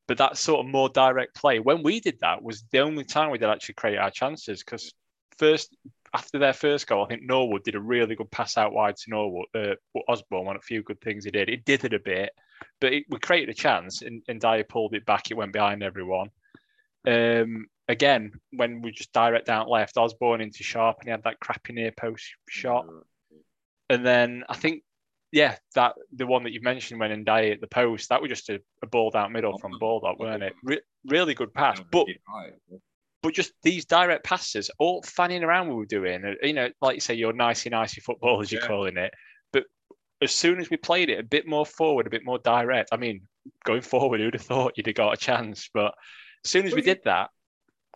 But 0.06 0.18
that 0.18 0.36
sort 0.36 0.64
of 0.64 0.70
more 0.70 0.88
direct 0.88 1.34
play. 1.34 1.58
When 1.58 1.82
we 1.82 1.98
did 1.98 2.20
that 2.20 2.44
was 2.44 2.62
the 2.70 2.78
only 2.78 3.02
time 3.02 3.32
we 3.32 3.38
did 3.38 3.48
actually 3.48 3.74
create 3.74 3.98
our 3.98 4.12
chances 4.12 4.62
because 4.62 4.94
first 5.36 5.76
after 6.14 6.38
their 6.38 6.52
first 6.52 6.86
goal, 6.86 7.04
I 7.04 7.08
think 7.08 7.24
Norwood 7.24 7.64
did 7.64 7.74
a 7.74 7.80
really 7.80 8.14
good 8.14 8.30
pass 8.30 8.56
out 8.56 8.72
wide 8.72 8.96
to 8.98 9.10
Norwood. 9.10 9.46
Uh, 9.52 9.74
Osborn, 10.06 10.44
one 10.44 10.54
of 10.54 10.62
a 10.62 10.62
few 10.62 10.84
good 10.84 11.00
things 11.00 11.24
he 11.24 11.32
did. 11.32 11.48
It 11.48 11.64
did 11.64 11.84
it 11.84 11.92
a 11.92 11.98
bit, 11.98 12.30
but 12.80 12.92
it, 12.92 13.04
we 13.08 13.18
created 13.18 13.48
a 13.48 13.54
chance, 13.54 14.02
and, 14.02 14.22
and 14.28 14.40
Dyer 14.40 14.62
pulled 14.62 14.94
it 14.94 15.04
back. 15.06 15.28
It 15.28 15.36
went 15.36 15.52
behind 15.52 15.82
everyone. 15.82 16.30
Um, 17.04 17.66
again, 17.90 18.32
when 18.52 18.82
we 18.82 18.92
just 18.92 19.12
direct 19.12 19.46
down 19.46 19.68
left, 19.68 19.96
Osborn 19.96 20.40
into 20.40 20.62
Sharp 20.62 20.98
and 21.00 21.08
he 21.08 21.10
had 21.10 21.24
that 21.24 21.40
crappy 21.40 21.72
near 21.72 21.92
post 21.92 22.24
shot. 22.48 22.86
And 23.88 24.06
then 24.06 24.44
I 24.48 24.56
think, 24.56 24.84
yeah, 25.32 25.56
that 25.74 25.94
the 26.14 26.26
one 26.26 26.44
that 26.44 26.52
you 26.52 26.60
mentioned 26.62 27.00
when 27.00 27.24
Ndiaye 27.24 27.52
at 27.52 27.60
the 27.60 27.66
post, 27.66 28.08
that 28.08 28.22
was 28.22 28.28
just 28.28 28.48
a, 28.48 28.60
a 28.82 28.86
ball 28.86 29.10
down 29.10 29.32
middle 29.32 29.58
from 29.58 29.72
Baldock, 29.78 30.18
weren't 30.18 30.42
it? 30.42 30.54
Re- 30.62 30.80
really 31.06 31.34
good 31.34 31.52
pass. 31.52 31.80
But 31.90 32.06
but 33.22 33.34
just 33.34 33.52
these 33.62 33.84
direct 33.84 34.24
passes, 34.24 34.70
all 34.78 35.02
fanning 35.02 35.44
around 35.44 35.68
we 35.68 35.74
were 35.74 35.84
doing, 35.84 36.24
uh, 36.24 36.34
you 36.42 36.54
know, 36.54 36.70
like 36.80 36.94
you 36.94 37.00
say, 37.00 37.14
your 37.14 37.32
nicey 37.32 37.68
nicey 37.68 38.00
football 38.00 38.40
as 38.40 38.50
you're 38.50 38.62
yeah. 38.62 38.68
calling 38.68 38.96
it. 38.96 39.12
But 39.52 39.64
as 40.22 40.32
soon 40.32 40.58
as 40.60 40.70
we 40.70 40.76
played 40.76 41.10
it 41.10 41.18
a 41.18 41.24
bit 41.24 41.46
more 41.46 41.66
forward, 41.66 42.06
a 42.06 42.10
bit 42.10 42.24
more 42.24 42.38
direct, 42.38 42.90
I 42.92 42.96
mean, 42.96 43.22
going 43.64 43.82
forward, 43.82 44.20
who'd 44.20 44.34
have 44.34 44.42
thought 44.42 44.74
you'd 44.76 44.86
have 44.86 44.94
got 44.94 45.12
a 45.12 45.16
chance? 45.16 45.68
But 45.74 45.94
as 46.44 46.50
soon 46.50 46.66
as 46.66 46.74
we 46.74 46.82
did 46.82 47.00
that, 47.04 47.30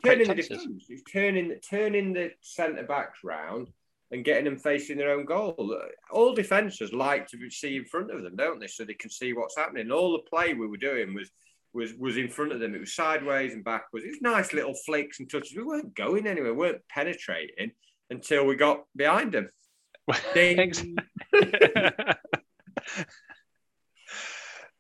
turning 0.04 0.28
the 0.28 0.34
defence, 0.34 0.90
turning 1.12 1.54
turning 1.68 2.12
the 2.12 2.30
centre 2.40 2.84
backs 2.84 3.20
round 3.24 3.68
and 4.10 4.24
getting 4.24 4.44
them 4.44 4.58
facing 4.58 4.96
their 4.96 5.10
own 5.10 5.24
goal. 5.24 5.76
All 6.10 6.34
defenders 6.34 6.92
like 6.92 7.26
to 7.28 7.50
see 7.50 7.76
in 7.76 7.84
front 7.84 8.10
of 8.10 8.22
them, 8.22 8.36
don't 8.36 8.60
they? 8.60 8.66
So 8.66 8.84
they 8.84 8.94
can 8.94 9.10
see 9.10 9.32
what's 9.32 9.56
happening. 9.56 9.90
All 9.90 10.12
the 10.12 10.30
play 10.30 10.54
we 10.54 10.66
were 10.66 10.76
doing 10.76 11.14
was 11.14 11.30
was 11.72 11.94
was 11.94 12.16
in 12.16 12.28
front 12.28 12.52
of 12.52 12.60
them. 12.60 12.74
It 12.74 12.80
was 12.80 12.94
sideways 12.94 13.52
and 13.52 13.64
backwards. 13.64 14.04
It 14.04 14.10
was 14.10 14.22
nice 14.22 14.52
little 14.52 14.74
flicks 14.86 15.20
and 15.20 15.28
touches. 15.28 15.56
We 15.56 15.64
weren't 15.64 15.94
going 15.94 16.26
anywhere. 16.26 16.54
We 16.54 16.58
weren't 16.58 16.88
penetrating 16.88 17.72
until 18.10 18.46
we 18.46 18.56
got 18.56 18.84
behind 18.94 19.32
them. 19.32 19.48
Thanks. 20.32 20.84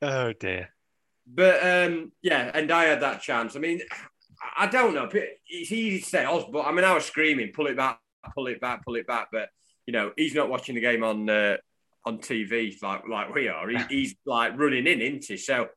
oh 0.02 0.32
dear. 0.38 0.70
But 1.26 1.66
um, 1.66 2.12
yeah, 2.22 2.50
and 2.54 2.70
I 2.70 2.84
had 2.84 3.00
that 3.00 3.22
chance. 3.22 3.56
I 3.56 3.58
mean, 3.58 3.80
I 4.56 4.66
don't 4.66 4.94
know. 4.94 5.08
It's 5.12 5.72
easy 5.72 6.00
to 6.00 6.06
say, 6.06 6.26
oh, 6.26 6.48
but 6.52 6.66
I 6.66 6.72
mean, 6.72 6.84
I 6.84 6.94
was 6.94 7.04
screaming, 7.04 7.52
pull 7.52 7.66
it 7.66 7.76
back, 7.76 8.00
pull 8.34 8.46
it 8.46 8.60
back, 8.60 8.84
pull 8.84 8.96
it 8.96 9.06
back. 9.06 9.28
But 9.32 9.48
you 9.86 9.92
know, 9.92 10.12
he's 10.16 10.34
not 10.34 10.48
watching 10.48 10.74
the 10.74 10.80
game 10.80 11.02
on 11.02 11.28
uh, 11.28 11.56
on 12.04 12.18
TV 12.18 12.74
like 12.82 13.02
like 13.08 13.34
we 13.34 13.48
are. 13.48 13.68
He, 13.68 13.78
he's 13.88 14.14
like 14.26 14.58
running 14.58 14.86
in, 14.86 15.00
isn't 15.00 15.24
he? 15.24 15.36
So 15.36 15.68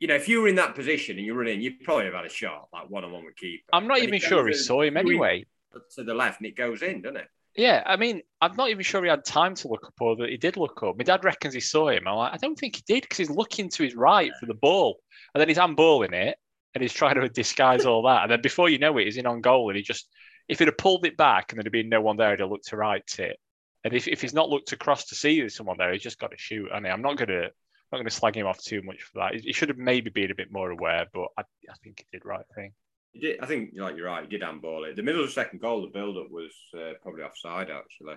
you 0.00 0.08
know, 0.08 0.14
if 0.14 0.28
you 0.28 0.42
were 0.42 0.48
in 0.48 0.56
that 0.56 0.74
position 0.74 1.16
and 1.16 1.26
you're 1.26 1.36
running, 1.36 1.60
you'd 1.60 1.80
probably 1.80 2.06
have 2.06 2.14
had 2.14 2.26
a 2.26 2.30
shot 2.30 2.68
like 2.72 2.90
one 2.90 3.04
on 3.04 3.12
one 3.12 3.24
with 3.24 3.36
keeper. 3.36 3.64
I'm 3.72 3.86
not 3.86 3.98
And 3.98 4.08
even 4.08 4.20
sure 4.20 4.46
he 4.46 4.54
saw 4.54 4.82
him 4.82 4.96
anyway. 4.96 5.44
To 5.96 6.04
the 6.04 6.14
left, 6.14 6.40
and 6.40 6.46
it 6.46 6.56
goes 6.56 6.82
in, 6.82 7.02
doesn't 7.02 7.16
it? 7.16 7.28
Yeah, 7.56 7.82
I 7.86 7.96
mean, 7.96 8.22
I'm 8.40 8.54
not 8.56 8.70
even 8.70 8.82
sure 8.82 9.02
he 9.02 9.08
had 9.08 9.24
time 9.24 9.54
to 9.56 9.68
look 9.68 9.86
up 9.86 9.94
or 10.00 10.16
that 10.16 10.28
he 10.28 10.36
did 10.36 10.56
look 10.56 10.82
up. 10.82 10.96
My 10.96 11.04
dad 11.04 11.24
reckons 11.24 11.54
he 11.54 11.60
saw 11.60 11.88
him. 11.88 12.06
I'm 12.06 12.16
like, 12.16 12.32
I 12.32 12.36
don't 12.36 12.58
think 12.58 12.76
he 12.76 12.82
did 12.86 13.02
because 13.02 13.18
he's 13.18 13.30
looking 13.30 13.68
to 13.70 13.82
his 13.84 13.94
right 13.94 14.32
for 14.40 14.46
the 14.46 14.54
ball. 14.54 14.98
And 15.32 15.40
then 15.40 15.48
he's 15.48 15.58
handballing 15.58 16.12
it 16.12 16.36
and 16.74 16.82
he's 16.82 16.92
trying 16.92 17.14
to 17.14 17.28
disguise 17.28 17.86
all 17.86 18.02
that. 18.02 18.22
And 18.22 18.30
then 18.32 18.42
before 18.42 18.68
you 18.68 18.78
know 18.78 18.98
it, 18.98 19.04
he's 19.04 19.16
in 19.16 19.26
on 19.26 19.40
goal 19.40 19.68
and 19.68 19.76
he 19.76 19.82
just, 19.82 20.08
if 20.48 20.58
he'd 20.58 20.68
have 20.68 20.76
pulled 20.76 21.06
it 21.06 21.16
back 21.16 21.52
and 21.52 21.60
there'd 21.60 21.72
been 21.72 21.88
no 21.88 22.00
one 22.00 22.16
there, 22.16 22.30
he'd 22.30 22.40
have 22.40 22.50
looked 22.50 22.68
to 22.68 22.76
right 22.76 23.18
it. 23.18 23.38
And 23.84 23.92
if, 23.92 24.08
if 24.08 24.20
he's 24.22 24.34
not 24.34 24.48
looked 24.48 24.72
across 24.72 25.06
to 25.06 25.14
see 25.14 25.38
there's 25.38 25.54
someone 25.54 25.76
there, 25.78 25.92
he's 25.92 26.02
just 26.02 26.18
got 26.18 26.30
to 26.30 26.38
shoot. 26.38 26.70
Mean, 26.72 26.92
I'm 26.92 27.02
not 27.02 27.18
to. 27.18 27.50
I'm 27.92 27.98
not 28.00 28.04
to 28.04 28.10
slag 28.10 28.36
him 28.36 28.46
off 28.46 28.60
too 28.60 28.82
much 28.82 29.02
for 29.02 29.20
that. 29.20 29.34
He 29.34 29.40
he 29.40 29.52
should 29.52 29.68
have 29.68 29.78
maybe 29.78 30.10
been 30.10 30.30
a 30.30 30.34
bit 30.34 30.50
more 30.50 30.70
aware, 30.70 31.06
but 31.12 31.28
I, 31.38 31.42
I 31.70 31.74
think 31.82 31.98
he 31.98 32.16
did 32.16 32.24
right 32.24 32.46
thing. 32.54 32.72
He 33.12 33.20
did, 33.20 33.40
I 33.40 33.46
think 33.46 33.70
like 33.76 33.96
you're 33.96 34.06
right. 34.06 34.24
He 34.24 34.28
did 34.28 34.42
handball 34.42 34.84
it. 34.84 34.96
The 34.96 35.02
middle 35.02 35.20
of 35.20 35.28
the 35.28 35.32
second 35.32 35.60
goal, 35.60 35.82
the 35.82 35.88
build 35.88 36.16
up 36.16 36.30
was 36.30 36.52
uh, 36.74 36.94
probably 37.02 37.22
offside. 37.22 37.70
Actually, 37.70 38.16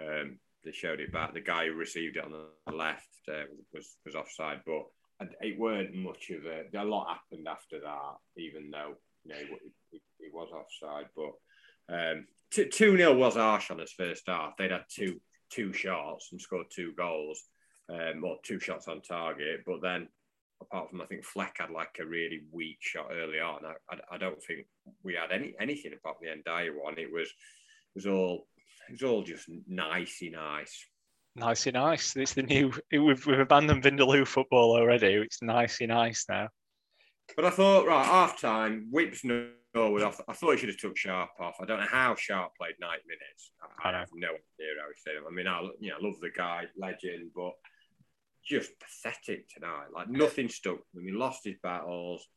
um, 0.00 0.38
they 0.64 0.72
showed 0.72 1.00
it 1.00 1.12
back. 1.12 1.32
The 1.32 1.40
guy 1.40 1.66
who 1.66 1.74
received 1.74 2.16
it 2.16 2.24
on 2.24 2.32
the 2.32 2.72
left 2.72 3.08
uh, 3.28 3.44
was 3.72 3.96
was 4.04 4.16
offside, 4.16 4.60
but 4.66 4.82
it 5.40 5.58
weren't 5.58 5.94
much 5.94 6.30
of 6.30 6.44
a. 6.46 6.64
A 6.80 6.84
lot 6.84 7.08
happened 7.08 7.48
after 7.48 7.80
that, 7.80 8.16
even 8.36 8.70
though 8.70 8.94
you 9.24 9.34
know 9.34 9.56
he, 9.90 10.00
he 10.18 10.28
was 10.32 10.50
offside. 10.52 11.06
But 11.16 11.94
um, 11.94 12.26
two 12.50 12.96
0 12.96 13.14
was 13.16 13.34
harsh 13.34 13.70
on 13.70 13.78
his 13.78 13.92
first 13.92 14.24
half. 14.26 14.56
They'd 14.56 14.70
had 14.70 14.84
two 14.88 15.20
two 15.50 15.72
shots 15.72 16.28
and 16.32 16.40
scored 16.40 16.66
two 16.70 16.92
goals, 16.96 17.42
um, 17.88 18.24
or 18.24 18.38
two 18.42 18.58
shots 18.60 18.88
on 18.88 19.02
target. 19.02 19.60
But 19.66 19.82
then 19.82 20.08
apart 20.60 20.90
from 20.90 21.00
I 21.00 21.06
think 21.06 21.24
Fleck 21.24 21.56
had 21.58 21.70
like 21.70 21.96
a 22.00 22.06
really 22.06 22.42
weak 22.50 22.78
shot 22.80 23.08
early 23.12 23.40
on. 23.40 23.60
I, 23.64 23.94
I, 23.94 24.14
I 24.16 24.18
don't 24.18 24.42
think 24.42 24.66
we 25.02 25.14
had 25.14 25.32
any 25.32 25.54
anything 25.60 25.92
apart 25.92 26.16
from 26.18 26.28
the 26.28 26.50
Ndiaye 26.50 26.70
one. 26.74 26.98
It 26.98 27.12
was 27.12 27.28
it 27.28 27.94
was 27.94 28.06
all 28.06 28.46
it 28.88 28.92
was 28.92 29.02
all 29.02 29.22
just 29.22 29.48
nicey 29.68 30.30
nice. 30.30 30.86
Nicey 31.36 31.72
nice. 31.72 32.16
It's 32.16 32.34
the 32.34 32.42
new. 32.42 32.72
We've 32.92 33.26
we've 33.26 33.40
abandoned 33.40 33.82
Vindaloo 33.82 34.26
football 34.26 34.76
already. 34.76 35.14
It's 35.14 35.42
nicey 35.42 35.86
nice 35.86 36.26
now. 36.28 36.48
But 37.34 37.44
I 37.44 37.50
thought 37.50 37.86
right 37.86 38.06
half 38.06 38.40
time, 38.40 38.86
Whips 38.90 39.24
Norwood 39.24 40.02
off. 40.02 40.20
I 40.28 40.32
thought 40.32 40.52
he 40.52 40.58
should 40.58 40.68
have 40.68 40.78
took 40.78 40.96
Sharp 40.96 41.30
off. 41.40 41.56
I 41.60 41.64
don't 41.64 41.80
know 41.80 41.86
how 41.90 42.14
Sharp 42.14 42.52
played 42.56 42.74
ninety 42.80 43.02
minutes. 43.08 43.50
I, 43.82 43.88
I 43.88 43.98
have 43.98 44.10
no 44.14 44.28
idea 44.28 44.74
how 44.80 44.88
he 44.88 45.00
stayed. 45.00 45.16
I 45.26 45.30
mean, 45.32 45.48
I 45.48 45.60
you 45.80 45.90
know 45.90 45.96
love 46.00 46.20
the 46.20 46.30
guy, 46.30 46.66
legend, 46.76 47.30
but 47.34 47.52
just 48.46 48.70
pathetic 48.78 49.48
tonight. 49.48 49.86
Like 49.92 50.08
nothing 50.08 50.48
stuck. 50.48 50.78
I 50.96 51.00
mean, 51.00 51.18
lost 51.18 51.44
his 51.44 51.56
battles. 51.62 52.28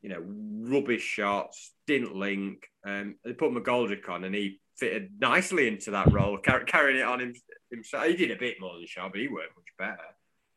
You 0.00 0.08
know, 0.08 0.24
rubbish 0.68 1.02
shots. 1.02 1.74
Didn't 1.86 2.16
link. 2.16 2.66
Um, 2.84 3.14
they 3.24 3.34
put 3.34 3.52
McGoldrick 3.52 4.08
on, 4.08 4.24
and 4.24 4.34
he 4.34 4.60
fitted 4.78 5.10
nicely 5.20 5.68
into 5.68 5.90
that 5.92 6.12
role, 6.12 6.38
car- 6.38 6.64
carrying 6.64 7.00
it 7.00 7.06
on 7.06 7.34
himself. 7.70 8.04
He 8.06 8.16
did 8.16 8.30
a 8.30 8.36
bit 8.36 8.60
more 8.60 8.74
than 8.74 8.86
Shaw, 8.86 9.08
but 9.08 9.20
he 9.20 9.28
weren't 9.28 9.50
much 9.56 9.66
better. 9.78 10.08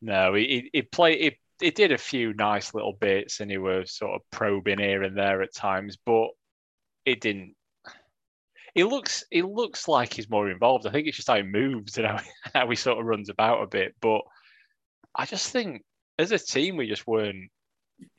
No, 0.02 0.34
he 0.34 0.70
he 0.74 0.82
played. 0.82 1.20
He, 1.20 1.66
he 1.66 1.72
did 1.72 1.92
a 1.92 1.98
few 1.98 2.34
nice 2.34 2.74
little 2.74 2.94
bits, 2.94 3.40
and 3.40 3.50
he 3.50 3.58
was 3.58 3.96
sort 3.96 4.16
of 4.16 4.22
probing 4.32 4.80
here 4.80 5.04
and 5.04 5.18
there 5.18 5.42
at 5.42 5.54
times, 5.54 5.98
but 6.06 6.28
it 7.06 7.22
didn't. 7.22 7.56
He 8.74 8.84
looks. 8.84 9.24
He 9.32 9.42
looks 9.42 9.88
like 9.88 10.14
he's 10.14 10.30
more 10.30 10.50
involved. 10.50 10.86
I 10.86 10.92
think 10.92 11.08
it's 11.08 11.18
just 11.18 11.30
how 11.30 11.36
he 11.36 11.44
moves 11.44 11.98
and 11.98 12.08
how, 12.08 12.20
how 12.54 12.70
he 12.70 12.76
sort 12.76 13.00
of 13.00 13.06
runs 13.06 13.30
about 13.30 13.64
a 13.64 13.68
bit, 13.68 13.96
but. 14.02 14.22
I 15.18 15.26
just 15.26 15.50
think 15.50 15.82
as 16.20 16.34
a 16.34 16.38
team 16.38 16.76
we 16.76 16.88
just 16.88 17.08
weren't 17.08 17.50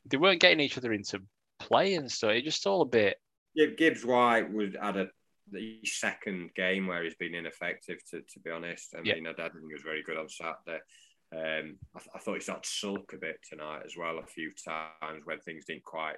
they 0.05 0.17
weren't 0.17 0.41
getting 0.41 0.59
each 0.59 0.77
other 0.77 0.93
into 0.93 1.21
play 1.59 1.95
and 1.95 2.11
stuff. 2.11 2.31
It 2.31 2.43
just 2.43 2.65
all 2.65 2.81
a 2.81 2.85
bit. 2.85 3.17
Yeah, 3.53 3.67
Gibbs 3.77 4.05
White 4.05 4.51
was 4.51 4.75
at 4.81 4.97
a 4.97 5.09
the 5.51 5.79
second 5.83 6.51
game 6.55 6.87
where 6.87 7.03
he's 7.03 7.15
been 7.15 7.35
ineffective. 7.35 7.97
To, 8.11 8.21
to 8.21 8.39
be 8.39 8.51
honest, 8.51 8.93
I 8.95 9.01
mean, 9.01 9.05
yeah. 9.23 9.29
I 9.29 9.33
didn't 9.33 9.53
think 9.53 9.67
he 9.67 9.73
was 9.73 9.83
very 9.83 10.03
good 10.03 10.17
on 10.17 10.29
Saturday. 10.29 10.81
Um, 11.33 11.77
I, 11.95 11.99
th- 11.99 12.11
I, 12.15 12.19
thought 12.19 12.35
he 12.35 12.39
started 12.39 12.63
to 12.63 12.69
sulk 12.69 13.11
a 13.13 13.17
bit 13.17 13.39
tonight 13.49 13.81
as 13.85 13.95
well. 13.97 14.17
A 14.19 14.25
few 14.25 14.51
times 14.65 15.23
when 15.25 15.39
things 15.39 15.65
didn't 15.65 15.83
quite 15.83 16.15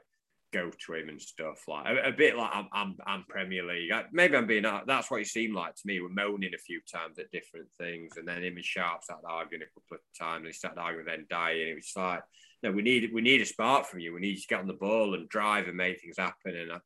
go 0.51 0.69
to 0.69 0.93
him 0.93 1.09
and 1.09 1.21
stuff 1.21 1.63
like 1.67 1.85
a, 1.87 2.09
a 2.09 2.11
bit 2.11 2.35
like 2.35 2.49
I'm, 2.53 2.67
I'm, 2.71 2.95
I'm 3.05 3.25
Premier 3.27 3.63
League. 3.63 3.91
I, 3.91 4.05
maybe 4.11 4.35
I'm 4.35 4.47
being 4.47 4.65
that's 4.85 5.09
what 5.09 5.19
he 5.19 5.25
seemed 5.25 5.55
like 5.55 5.75
to 5.75 5.81
me. 5.85 5.99
We're 5.99 6.09
moaning 6.09 6.53
a 6.53 6.59
few 6.59 6.81
times 6.91 7.17
at 7.19 7.31
different 7.31 7.67
things, 7.77 8.17
and 8.17 8.27
then 8.27 8.43
him 8.43 8.55
and 8.55 8.65
Sharp 8.65 9.03
started 9.03 9.27
arguing 9.27 9.63
a 9.63 9.73
couple 9.79 9.97
of 9.97 10.19
times. 10.19 10.39
And 10.39 10.47
he 10.47 10.53
started 10.53 10.79
arguing 10.79 11.07
then 11.07 11.25
and 11.29 11.57
it 11.57 11.75
was 11.75 11.91
like, 11.95 12.21
no, 12.61 12.71
we 12.71 12.81
need 12.81 13.09
we 13.13 13.21
need 13.21 13.41
a 13.41 13.45
spark 13.45 13.85
from 13.85 13.99
you. 13.99 14.13
We 14.13 14.21
need 14.21 14.35
you 14.35 14.41
to 14.41 14.47
get 14.47 14.59
on 14.59 14.67
the 14.67 14.73
ball 14.73 15.13
and 15.15 15.29
drive 15.29 15.67
and 15.67 15.77
make 15.77 16.01
things 16.01 16.17
happen. 16.17 16.55
And 16.55 16.73
I, 16.73 16.77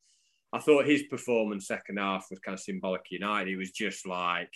I 0.54 0.60
thought 0.60 0.86
his 0.86 1.04
performance 1.04 1.68
second 1.68 1.98
half 1.98 2.28
was 2.30 2.40
kind 2.40 2.54
of 2.54 2.60
symbolic. 2.62 3.02
United, 3.10 3.50
he 3.50 3.56
was 3.56 3.72
just 3.72 4.08
like. 4.08 4.54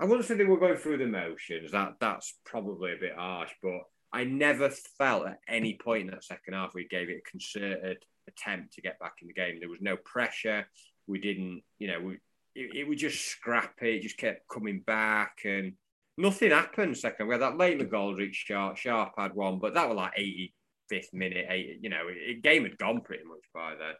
I 0.00 0.04
wouldn't 0.04 0.26
say 0.26 0.34
they 0.34 0.44
were 0.44 0.60
going 0.60 0.76
through 0.76 0.98
the 0.98 1.06
motions. 1.06 1.72
That 1.72 1.94
that's 2.00 2.38
probably 2.44 2.92
a 2.92 3.00
bit 3.00 3.14
harsh, 3.16 3.50
but 3.62 3.80
I 4.12 4.24
never 4.24 4.70
felt 4.96 5.26
at 5.26 5.40
any 5.48 5.78
point 5.82 6.02
in 6.02 6.10
that 6.12 6.24
second 6.24 6.54
half 6.54 6.74
we 6.74 6.88
gave 6.88 7.10
it 7.10 7.22
a 7.26 7.30
concerted 7.30 7.98
attempt 8.26 8.74
to 8.74 8.80
get 8.80 8.98
back 8.98 9.14
in 9.20 9.28
the 9.28 9.34
game. 9.34 9.58
There 9.60 9.68
was 9.68 9.80
no 9.80 9.96
pressure. 9.96 10.66
We 11.06 11.20
didn't, 11.20 11.62
you 11.78 11.88
know, 11.88 12.00
we 12.00 12.18
it, 12.54 12.76
it 12.76 12.88
would 12.88 12.98
just 12.98 13.26
scrappy. 13.26 13.96
it, 13.96 14.02
just 14.02 14.16
kept 14.16 14.48
coming 14.48 14.80
back 14.80 15.40
and 15.44 15.72
nothing 16.16 16.50
happened 16.50 16.96
second. 16.96 17.26
We 17.26 17.34
had 17.34 17.42
that 17.42 17.58
late 17.58 17.78
McGoldrick 17.78 18.32
shot, 18.32 18.78
Sharp 18.78 19.12
had 19.18 19.34
one, 19.34 19.58
but 19.58 19.74
that 19.74 19.88
was 19.88 19.96
like 19.96 20.16
85th 20.16 21.12
minute, 21.12 21.46
80, 21.48 21.78
you 21.82 21.90
know, 21.90 22.02
it, 22.08 22.42
game 22.42 22.64
had 22.64 22.78
gone 22.78 23.00
pretty 23.00 23.24
much 23.24 23.44
by 23.54 23.74
then. 23.78 23.94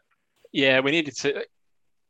Yeah, 0.51 0.79
we 0.79 0.91
needed 0.91 1.15
to 1.17 1.45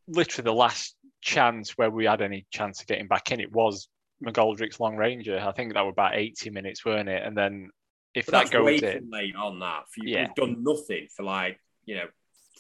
literally 0.08 0.46
the 0.46 0.54
last 0.54 0.96
chance 1.22 1.72
where 1.78 1.90
we 1.90 2.06
had 2.06 2.22
any 2.22 2.46
chance 2.52 2.82
of 2.82 2.88
getting 2.88 3.08
back 3.08 3.32
in, 3.32 3.40
it 3.40 3.52
was 3.52 3.88
McGoldrick's 4.24 4.80
long 4.80 4.96
ranger. 4.96 5.40
I 5.40 5.52
think 5.52 5.74
that 5.74 5.82
was 5.82 5.94
about 5.94 6.16
80 6.16 6.50
minutes, 6.50 6.84
weren't 6.86 7.10
it? 7.10 7.24
And 7.24 7.38
then 7.38 7.70
if 8.14 8.26
but 8.26 8.32
that 8.32 8.52
goes 8.52 8.66
way 8.66 8.78
in, 8.78 9.10
late 9.10 9.36
on 9.36 9.60
that. 9.60 9.84
You, 9.98 10.16
yeah. 10.16 10.28
We've 10.28 10.36
done 10.36 10.64
nothing 10.64 11.08
for 11.16 11.24
like 11.24 11.60
you 11.86 11.96
know 11.96 12.06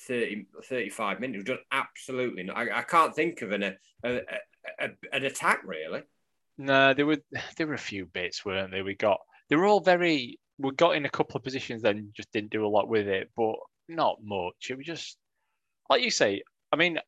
30, 0.07 0.45
35 0.63 1.19
minutes. 1.19 1.37
We've 1.37 1.45
done 1.45 1.65
absolutely. 1.71 2.49
I, 2.49 2.79
I 2.79 2.81
can't 2.83 3.15
think 3.15 3.41
of 3.41 3.51
an 3.51 3.63
a, 3.63 3.73
a, 4.03 4.19
a, 4.79 4.89
an 5.11 5.25
attack 5.25 5.61
really. 5.65 6.03
No, 6.57 6.93
there 6.93 7.05
were 7.05 7.17
there 7.57 7.67
were 7.67 7.73
a 7.73 7.79
few 7.79 8.05
bits, 8.05 8.45
weren't 8.45 8.71
there? 8.71 8.83
We 8.83 8.95
got 8.95 9.19
they 9.49 9.55
were 9.55 9.65
all 9.65 9.81
very. 9.81 10.39
We 10.57 10.71
got 10.71 10.97
in 10.97 11.05
a 11.05 11.09
couple 11.09 11.37
of 11.37 11.43
positions, 11.43 11.81
then 11.81 12.11
just 12.13 12.33
didn't 12.33 12.51
do 12.51 12.65
a 12.65 12.67
lot 12.67 12.89
with 12.89 13.07
it, 13.07 13.31
but 13.37 13.55
not 13.87 14.17
much. 14.21 14.67
It 14.69 14.77
was 14.77 14.85
just 14.85 15.17
like 15.89 16.03
you 16.03 16.11
say. 16.11 16.43
I 16.71 16.75
mean, 16.75 16.99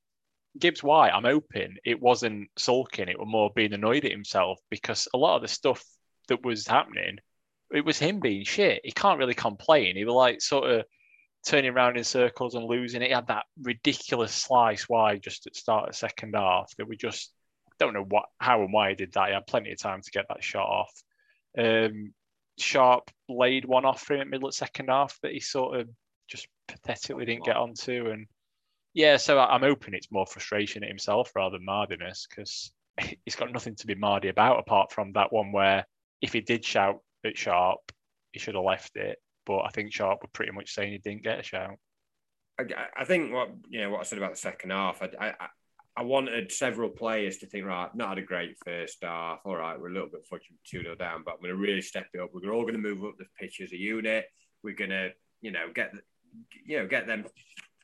Gibbs 0.59 0.83
White, 0.83 1.11
I'm 1.11 1.23
hoping 1.23 1.75
it 1.85 2.01
wasn't 2.01 2.49
sulking. 2.57 3.07
It 3.07 3.19
was 3.19 3.27
more 3.29 3.51
being 3.55 3.73
annoyed 3.73 4.05
at 4.05 4.11
himself 4.11 4.59
because 4.69 5.07
a 5.13 5.17
lot 5.17 5.35
of 5.35 5.43
the 5.43 5.47
stuff 5.47 5.83
that 6.27 6.43
was 6.43 6.65
happening 6.65 7.19
it 7.73 7.85
was 7.85 7.97
him 7.97 8.19
being 8.19 8.43
shit. 8.43 8.81
He 8.83 8.91
can't 8.91 9.19
really 9.19 9.33
complain. 9.33 9.95
He 9.95 10.05
was 10.05 10.13
like 10.13 10.41
sort 10.41 10.69
of 10.69 10.85
turning 11.45 11.71
around 11.71 11.97
in 11.97 12.03
circles 12.03 12.55
and 12.55 12.65
losing 12.65 13.01
it. 13.01 13.07
He 13.07 13.13
had 13.13 13.27
that 13.27 13.45
ridiculous 13.61 14.33
slice 14.33 14.87
wide 14.89 15.23
just 15.23 15.47
at 15.47 15.55
start 15.55 15.89
of 15.89 15.95
second 15.95 16.35
half 16.35 16.75
that 16.77 16.87
we 16.87 16.97
just 16.97 17.31
don't 17.79 17.93
know 17.93 18.05
what 18.07 18.25
how 18.39 18.61
and 18.61 18.73
why 18.73 18.89
he 18.89 18.95
did 18.95 19.13
that. 19.13 19.27
He 19.27 19.33
had 19.33 19.47
plenty 19.47 19.71
of 19.71 19.79
time 19.79 20.01
to 20.01 20.11
get 20.11 20.25
that 20.29 20.43
shot 20.43 20.67
off. 20.67 21.03
Um, 21.57 22.13
Sharp 22.59 23.09
laid 23.27 23.65
one 23.65 23.85
off 23.85 24.01
for 24.01 24.15
him 24.15 24.21
at 24.21 24.27
middle 24.27 24.49
of 24.49 24.53
second 24.53 24.89
half 24.89 25.17
that 25.23 25.31
he 25.31 25.39
sort 25.39 25.79
of 25.79 25.89
just 26.27 26.47
pathetically 26.67 27.25
didn't 27.25 27.45
get 27.45 27.55
onto. 27.55 28.09
And 28.11 28.27
yeah, 28.93 29.17
so 29.17 29.39
I'm 29.39 29.61
hoping 29.61 29.93
it's 29.93 30.11
more 30.11 30.25
frustration 30.25 30.83
at 30.83 30.89
himself 30.89 31.31
rather 31.35 31.57
than 31.57 31.65
mardiness 31.65 32.27
because 32.29 32.71
he's 33.25 33.35
got 33.35 33.51
nothing 33.51 33.75
to 33.75 33.87
be 33.87 33.95
mardy 33.95 34.29
about 34.29 34.59
apart 34.59 34.91
from 34.91 35.13
that 35.13 35.31
one 35.31 35.51
where 35.51 35.85
if 36.21 36.33
he 36.33 36.41
did 36.41 36.63
shout 36.63 36.99
at 37.25 37.37
Sharp, 37.37 37.79
he 38.31 38.39
should 38.39 38.55
have 38.55 38.63
left 38.63 38.95
it. 38.95 39.17
But 39.45 39.61
I 39.61 39.69
think 39.69 39.93
Sharp 39.93 40.19
were 40.21 40.29
pretty 40.33 40.51
much 40.51 40.73
saying 40.73 40.91
he 40.91 40.97
didn't 40.99 41.23
get 41.23 41.39
a 41.39 41.43
shout. 41.43 41.75
I, 42.59 42.65
I 42.95 43.05
think 43.05 43.33
what 43.33 43.49
you 43.69 43.81
know 43.81 43.89
what 43.89 44.01
I 44.01 44.03
said 44.03 44.19
about 44.19 44.31
the 44.31 44.37
second 44.37 44.69
half. 44.69 45.01
I, 45.01 45.09
I, 45.19 45.47
I 45.97 46.03
wanted 46.03 46.51
several 46.51 46.89
players 46.89 47.37
to 47.37 47.47
think, 47.47 47.65
right, 47.65 47.93
not 47.95 48.09
had 48.09 48.17
a 48.19 48.21
great 48.21 48.55
first 48.63 48.99
half. 49.01 49.39
All 49.45 49.55
right, 49.55 49.79
we're 49.79 49.89
a 49.89 49.93
little 49.93 50.09
bit 50.09 50.27
fudging 50.31 50.55
2 50.69 50.83
0 50.83 50.95
down, 50.95 51.23
but 51.25 51.33
I'm 51.33 51.41
going 51.41 51.49
to 51.49 51.57
really 51.57 51.81
step 51.81 52.07
it 52.13 52.19
up. 52.19 52.29
We're 52.33 52.53
all 52.53 52.61
going 52.61 52.75
to 52.75 52.79
move 52.79 53.03
up 53.03 53.15
the 53.17 53.25
pitch 53.39 53.61
as 53.61 53.73
a 53.73 53.77
unit. 53.77 54.25
We're 54.63 54.75
going 54.75 54.91
to 54.91 55.11
you 55.41 55.51
know, 55.51 55.67
get 55.73 55.91
you 56.65 56.79
know, 56.79 56.87
get 56.87 57.07
them, 57.07 57.25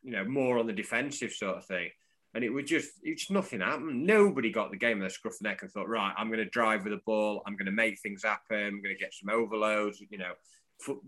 you 0.08 0.14
know, 0.14 0.24
more 0.24 0.58
on 0.58 0.68
the 0.68 0.74
defensive 0.74 1.34
sort 1.34 1.58
of 1.58 1.66
thing. 1.66 1.90
And 2.34 2.44
it 2.44 2.50
was 2.50 2.66
just, 2.66 2.92
it's 3.04 3.30
nothing 3.30 3.60
happened. 3.60 4.06
Nobody 4.06 4.52
got 4.52 4.72
the 4.72 4.78
game 4.78 5.02
of 5.02 5.04
the 5.04 5.10
scruff 5.10 5.34
of 5.34 5.40
the 5.40 5.50
neck 5.50 5.64
and 5.64 5.72
thought, 5.72 5.90
right, 5.90 6.14
I'm 6.18 6.28
going 6.28 6.40
to 6.40 6.46
drive 6.46 6.84
with 6.84 6.94
the 6.94 7.02
ball. 7.06 7.42
I'm 7.46 7.58
going 7.58 7.66
to 7.66 7.72
make 7.72 8.00
things 8.00 8.24
happen. 8.24 8.58
I'm 8.58 8.82
going 8.82 8.96
to 8.96 9.00
get 9.00 9.14
some 9.14 9.30
overloads. 9.30 10.00
You 10.10 10.18
know, 10.18 10.32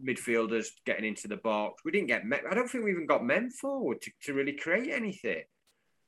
midfielders 0.04 0.68
getting 0.86 1.06
into 1.06 1.30
the 1.30 1.38
box. 1.38 1.84
We 1.86 1.92
didn't 1.92 2.08
get. 2.08 2.24
I 2.50 2.54
don't 2.54 2.70
think 2.70 2.84
we 2.84 2.92
even 2.92 3.06
got 3.06 3.24
men 3.24 3.52
forward 3.52 4.02
to, 4.02 4.12
to 4.24 4.34
really 4.34 4.54
create 4.54 4.92
anything. 4.92 5.44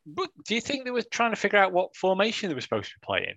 But 0.06 0.30
do 0.46 0.56
you 0.56 0.62
think 0.62 0.84
they 0.84 0.92
were 0.92 1.04
trying 1.04 1.32
to 1.32 1.38
figure 1.38 1.60
out 1.60 1.72
what 1.72 1.96
formation 1.96 2.50
they 2.50 2.56
were 2.56 2.62
supposed 2.62 2.90
to 2.90 3.00
be 3.00 3.06
playing? 3.06 3.36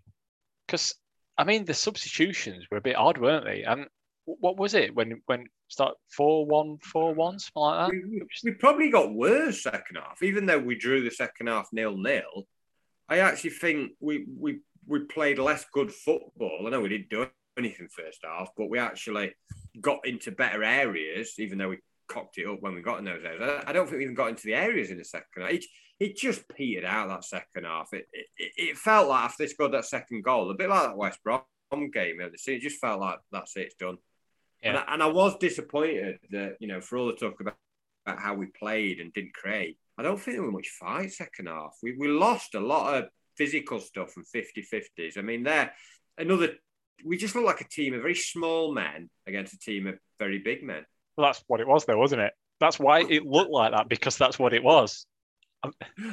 Because 0.66 0.94
I 1.36 1.44
mean, 1.44 1.64
the 1.64 1.74
substitutions 1.74 2.64
were 2.70 2.78
a 2.78 2.82
bit 2.82 2.96
odd, 2.96 3.18
weren't 3.18 3.44
they? 3.44 3.62
And 3.62 3.86
what 4.24 4.56
was 4.56 4.74
it 4.74 4.94
when 4.94 5.20
when 5.26 5.46
start 5.74 5.96
four 6.16 6.46
one 6.46 6.78
four 6.78 7.12
one 7.14 7.38
something 7.38 7.62
like 7.62 7.90
that? 7.90 7.92
We, 7.92 8.22
we, 8.44 8.50
probably 8.52 8.90
got 8.90 9.12
worse 9.12 9.62
second 9.62 9.96
half, 9.96 10.22
even 10.22 10.46
though 10.46 10.58
we 10.58 10.76
drew 10.76 11.02
the 11.02 11.10
second 11.10 11.48
half 11.48 11.68
nil 11.72 11.96
nil. 11.96 12.46
I 13.08 13.18
actually 13.18 13.50
think 13.50 13.92
we 14.00 14.24
we 14.38 14.60
we 14.86 15.00
played 15.00 15.38
less 15.38 15.64
good 15.72 15.92
football. 15.92 16.64
I 16.66 16.70
know 16.70 16.80
we 16.80 16.88
didn't 16.88 17.10
do 17.10 17.26
anything 17.58 17.88
first 17.88 18.20
half, 18.24 18.50
but 18.56 18.70
we 18.70 18.78
actually 18.78 19.34
got 19.80 20.06
into 20.06 20.30
better 20.30 20.62
areas, 20.62 21.34
even 21.38 21.58
though 21.58 21.70
we 21.70 21.78
cocked 22.08 22.38
it 22.38 22.46
up 22.46 22.60
when 22.60 22.74
we 22.74 22.82
got 22.82 22.98
in 22.98 23.04
those 23.04 23.24
areas. 23.24 23.62
I, 23.66 23.72
don't 23.72 23.86
think 23.86 23.98
we 23.98 24.04
even 24.04 24.14
got 24.14 24.28
into 24.28 24.46
the 24.46 24.54
areas 24.54 24.90
in 24.90 24.98
the 24.98 25.04
second 25.04 25.42
half. 25.42 25.50
It, 25.50 25.64
it 26.00 26.16
just 26.16 26.48
petered 26.48 26.84
out 26.84 27.08
that 27.08 27.24
second 27.24 27.64
half. 27.64 27.88
It, 27.92 28.06
it, 28.12 28.52
it 28.56 28.76
felt 28.76 29.08
like 29.08 29.24
after 29.24 29.44
they 29.44 29.48
scored 29.48 29.72
that 29.72 29.86
second 29.86 30.22
goal, 30.22 30.50
a 30.50 30.54
bit 30.54 30.68
like 30.68 30.82
that 30.82 30.96
West 30.96 31.20
Brom 31.22 31.42
game. 31.92 32.20
It 32.20 32.60
just 32.60 32.80
felt 32.80 33.00
like 33.00 33.18
that's 33.32 33.56
it, 33.56 33.66
it's 33.66 33.74
done. 33.74 33.98
Yeah. 34.64 34.70
And, 34.70 34.78
I, 34.78 34.94
and 34.94 35.02
I 35.02 35.06
was 35.06 35.36
disappointed 35.38 36.18
that, 36.30 36.56
you 36.58 36.68
know, 36.68 36.80
for 36.80 36.96
all 36.96 37.06
the 37.06 37.12
talk 37.12 37.40
about, 37.40 37.56
about 38.06 38.18
how 38.18 38.34
we 38.34 38.46
played 38.46 39.00
and 39.00 39.12
didn't 39.12 39.34
create, 39.34 39.76
I 39.98 40.02
don't 40.02 40.20
think 40.20 40.36
there 40.36 40.44
was 40.44 40.52
much 40.52 40.68
fight 40.80 41.12
second 41.12 41.46
half. 41.46 41.76
We, 41.82 41.96
we 41.96 42.08
lost 42.08 42.54
a 42.54 42.60
lot 42.60 42.94
of 42.94 43.08
physical 43.36 43.78
stuff 43.78 44.16
and 44.16 44.26
50 44.26 44.66
50s. 44.72 45.18
I 45.18 45.22
mean, 45.22 45.42
they're 45.42 45.72
another, 46.18 46.54
we 47.04 47.16
just 47.16 47.34
look 47.34 47.44
like 47.44 47.60
a 47.60 47.68
team 47.68 47.94
of 47.94 48.02
very 48.02 48.14
small 48.14 48.72
men 48.72 49.10
against 49.26 49.52
a 49.54 49.58
team 49.58 49.86
of 49.86 49.98
very 50.18 50.38
big 50.38 50.62
men. 50.62 50.84
Well, 51.16 51.28
that's 51.28 51.44
what 51.46 51.60
it 51.60 51.68
was, 51.68 51.84
though, 51.84 51.98
wasn't 51.98 52.22
it? 52.22 52.32
That's 52.60 52.78
why 52.78 53.00
it 53.02 53.24
looked 53.24 53.50
like 53.50 53.72
that 53.72 53.88
because 53.88 54.16
that's 54.16 54.38
what 54.38 54.54
it 54.54 54.64
was. 54.64 55.06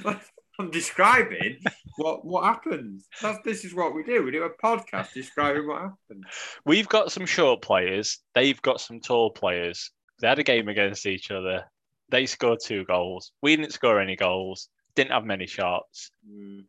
Um, 0.05 0.19
I'm 0.61 0.69
describing 0.69 1.57
what 1.97 2.23
what 2.23 2.43
happens. 2.43 3.07
That's, 3.19 3.39
this 3.43 3.65
is 3.65 3.73
what 3.73 3.95
we 3.95 4.03
do. 4.03 4.23
We 4.23 4.31
do 4.31 4.43
a 4.43 4.49
podcast 4.49 5.11
describing 5.13 5.67
what 5.67 5.81
happens. 5.81 6.25
We've 6.65 6.87
got 6.87 7.11
some 7.11 7.25
short 7.25 7.63
players. 7.63 8.19
They've 8.35 8.61
got 8.61 8.79
some 8.79 8.99
tall 8.99 9.31
players. 9.31 9.89
They 10.19 10.27
had 10.27 10.37
a 10.37 10.43
game 10.43 10.67
against 10.67 11.07
each 11.07 11.31
other. 11.31 11.63
They 12.09 12.27
scored 12.27 12.59
two 12.63 12.85
goals. 12.85 13.31
We 13.41 13.55
didn't 13.55 13.73
score 13.73 13.99
any 13.99 14.15
goals. 14.15 14.69
Didn't 14.95 15.11
have 15.11 15.25
many 15.25 15.47
shots. 15.47 16.11
Mm. 16.29 16.65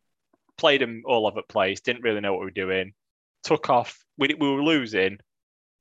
Played 0.57 0.81
them 0.81 1.03
all 1.05 1.27
over 1.27 1.41
the 1.41 1.53
place. 1.53 1.83
Didn't 1.83 2.03
really 2.03 2.21
know 2.21 2.33
what 2.33 2.41
we 2.41 2.47
were 2.47 2.51
doing. 2.51 2.95
Took 3.45 3.69
off. 3.69 3.99
We, 4.17 4.35
we 4.39 4.49
were 4.49 4.63
losing. 4.63 5.19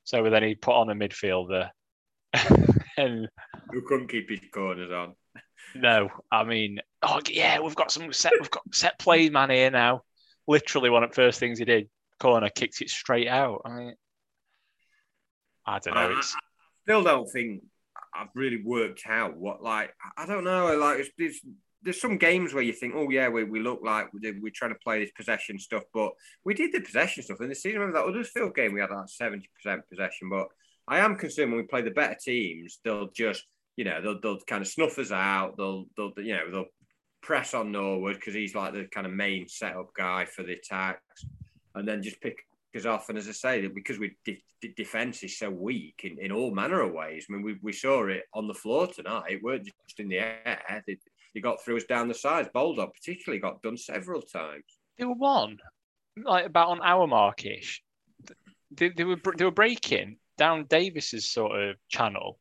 So 0.04 0.30
then 0.30 0.43
he 0.43 0.56
put 0.56 0.76
on 0.76 0.89
a 0.89 0.95
midfielder. 0.95 1.69
and 2.97 3.30
who 3.71 3.82
couldn't 3.88 4.10
keep 4.10 4.30
his 4.30 4.41
corners 4.52 4.91
on. 4.91 5.15
No, 5.76 6.10
I 6.32 6.43
mean, 6.43 6.80
oh 7.02 7.21
yeah, 7.30 7.60
we've 7.60 7.76
got 7.76 7.91
some 7.91 8.12
set, 8.13 8.34
we've 8.39 8.52
got 8.52 8.63
set 8.74 9.00
play 9.00 9.30
man 9.30 9.50
here 9.50 9.71
now. 9.71 10.04
Literally, 10.47 10.89
one 10.89 11.04
of 11.04 11.12
the 11.12 11.15
first 11.15 11.39
things 11.39 11.60
he 11.60 11.65
did, 11.65 11.89
corner 12.19 12.50
kicked 12.50 12.82
it 12.82 12.89
straight 12.89 13.28
out. 13.28 13.62
I 13.65 13.71
mean, 13.71 13.95
I 15.65 15.80
don't 15.80 15.93
know. 15.93 16.02
I, 16.02 16.19
I 16.19 16.21
still 16.84 17.04
don't 17.04 17.32
think 17.32 17.63
I've 18.13 18.30
really 18.36 18.62
worked 18.63 19.04
out 19.08 19.38
what 19.38 19.63
like 19.63 19.93
I 20.17 20.26
don't 20.26 20.43
know. 20.43 20.76
Like 20.78 21.06
there's 21.17 21.39
there's 21.84 22.02
some 22.02 22.17
games 22.17 22.54
where 22.54 22.63
you 22.63 22.74
think, 22.74 22.93
oh 22.95 23.10
yeah, 23.10 23.30
we, 23.30 23.43
we 23.43 23.60
look 23.60 23.80
like 23.84 24.08
we're 24.13 24.52
trying 24.54 24.74
to 24.74 24.80
play 24.84 25.00
this 25.00 25.12
possession 25.12 25.58
stuff, 25.58 25.84
but 25.93 26.12
we 26.45 26.54
did 26.54 26.71
the 26.71 26.82
possession 26.82 27.24
stuff 27.24 27.41
in 27.41 27.50
the 27.50 27.56
season. 27.56 27.80
Remember 27.80 28.00
that 28.00 28.06
Huddersfield 28.06 28.56
game? 28.56 28.74
We 28.74 28.82
had 28.82 28.91
that 28.91 29.10
seventy 29.10 29.50
percent 29.56 29.82
possession, 29.89 30.30
but 30.30 30.47
I 30.88 31.00
am 31.00 31.15
concerned 31.15 31.52
when 31.52 31.62
we 31.62 31.67
play 31.67 31.82
the 31.82 31.91
better 31.91 32.17
teams, 32.21 32.80
they'll 32.84 33.10
just 33.12 33.45
you 33.75 33.86
know, 33.86 34.01
they'll, 34.01 34.19
they'll 34.19 34.39
kind 34.47 34.62
of 34.62 34.67
snuff 34.67 34.97
us 34.99 35.12
out. 35.12 35.55
They'll, 35.57 35.86
they'll 35.95 36.13
you 36.17 36.34
know, 36.34 36.51
they'll 36.51 36.65
press 37.21 37.53
on 37.53 37.71
Norwood 37.71 38.15
because 38.15 38.34
he's 38.34 38.55
like 38.55 38.73
the 38.73 38.88
kind 38.93 39.07
of 39.07 39.13
main 39.13 39.47
setup 39.47 39.93
guy 39.93 40.25
for 40.25 40.43
the 40.43 40.53
attacks, 40.53 41.25
and 41.75 41.88
then 41.88 42.03
just 42.03 42.21
pick 42.21 42.38
us 42.75 42.86
off. 42.86 43.10
And 43.10 43.17
as 43.17 43.27
I 43.27 43.31
say, 43.31 43.67
because 43.67 43.99
we 43.99 44.15
de- 44.25 44.43
defense 44.75 45.23
is 45.23 45.38
so 45.38 45.49
weak 45.49 46.01
in, 46.03 46.17
in 46.19 46.31
all 46.31 46.53
manner 46.53 46.81
of 46.81 46.93
ways. 46.93 47.25
I 47.29 47.34
mean, 47.34 47.43
we, 47.43 47.57
we 47.62 47.73
saw 47.73 48.05
it 48.07 48.23
on 48.34 48.47
the 48.47 48.53
floor 48.53 48.88
tonight. 48.88 49.31
It 49.31 49.43
weren't 49.43 49.65
just 49.65 49.99
in 49.99 50.10
the 50.10 50.19
air. 50.19 50.84
They, 50.88 50.97
they 51.34 51.41
got 51.41 51.63
through 51.63 51.77
us 51.77 51.84
down 51.86 52.07
the 52.07 52.13
sides. 52.13 52.49
Baldock 52.53 52.93
particularly 52.93 53.41
got 53.41 53.62
done 53.62 53.77
several 53.77 54.21
times. 54.21 54.65
There 54.97 55.07
were 55.07 55.15
one 55.15 55.57
like 56.23 56.45
about 56.45 56.69
on 56.69 56.81
our 56.81 57.07
markish. 57.07 57.81
They, 58.71 58.89
they 58.89 59.03
were 59.03 59.17
they 59.38 59.45
were 59.45 59.51
breaking 59.51 60.17
down 60.38 60.65
Davis's 60.69 61.25
sort 61.25 61.60
of 61.60 61.75
channel 61.89 62.39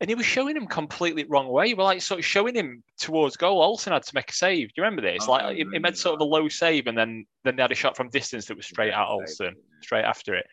and 0.00 0.08
he 0.08 0.14
was 0.14 0.26
showing 0.26 0.56
him 0.56 0.66
completely 0.66 1.24
wrong 1.24 1.48
way. 1.48 1.74
We're 1.74 1.84
like 1.84 2.02
sort 2.02 2.20
of 2.20 2.24
showing 2.24 2.54
him 2.54 2.82
towards 2.98 3.36
goal. 3.36 3.62
Olsen 3.62 3.92
had 3.92 4.04
to 4.04 4.14
make 4.14 4.30
a 4.30 4.34
save. 4.34 4.68
Do 4.68 4.74
you 4.76 4.84
remember 4.84 5.02
this? 5.02 5.24
Oh, 5.26 5.32
like 5.32 5.56
he, 5.56 5.66
he, 5.72 5.78
made 5.78 5.96
sort 5.96 6.14
of 6.14 6.20
a 6.20 6.24
low 6.24 6.48
save, 6.48 6.86
and 6.86 6.96
then 6.96 7.26
then 7.44 7.56
they 7.56 7.62
had 7.62 7.72
a 7.72 7.76
shot 7.76 7.96
from 7.96 8.08
distance 8.10 8.46
that 8.46 8.56
was 8.56 8.66
straight 8.66 8.92
at 8.92 9.08
Olsen, 9.08 9.54
straight 9.82 10.04
after 10.04 10.34
it. 10.34 10.46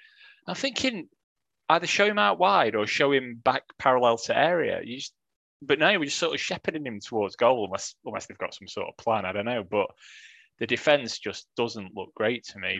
I'm 0.47 0.55
thinking 0.55 1.09
either 1.69 1.87
show 1.87 2.05
him 2.05 2.19
out 2.19 2.39
wide 2.39 2.75
or 2.75 2.87
show 2.87 3.11
him 3.11 3.41
back 3.43 3.63
parallel 3.77 4.17
to 4.17 4.37
area. 4.37 4.81
You 4.83 4.97
just, 4.97 5.13
but 5.61 5.79
now 5.79 5.97
we're 5.97 6.05
just 6.05 6.17
sort 6.17 6.33
of 6.33 6.41
shepherding 6.41 6.85
him 6.85 6.99
towards 6.99 7.35
goal, 7.35 7.65
unless 7.65 7.93
unless 8.03 8.25
they've 8.25 8.37
got 8.37 8.55
some 8.55 8.67
sort 8.67 8.87
of 8.87 8.97
plan. 8.97 9.25
I 9.25 9.31
don't 9.31 9.45
know, 9.45 9.63
but 9.63 9.87
the 10.59 10.67
defense 10.67 11.19
just 11.19 11.47
doesn't 11.55 11.95
look 11.95 12.13
great 12.15 12.45
to 12.45 12.59
me. 12.59 12.79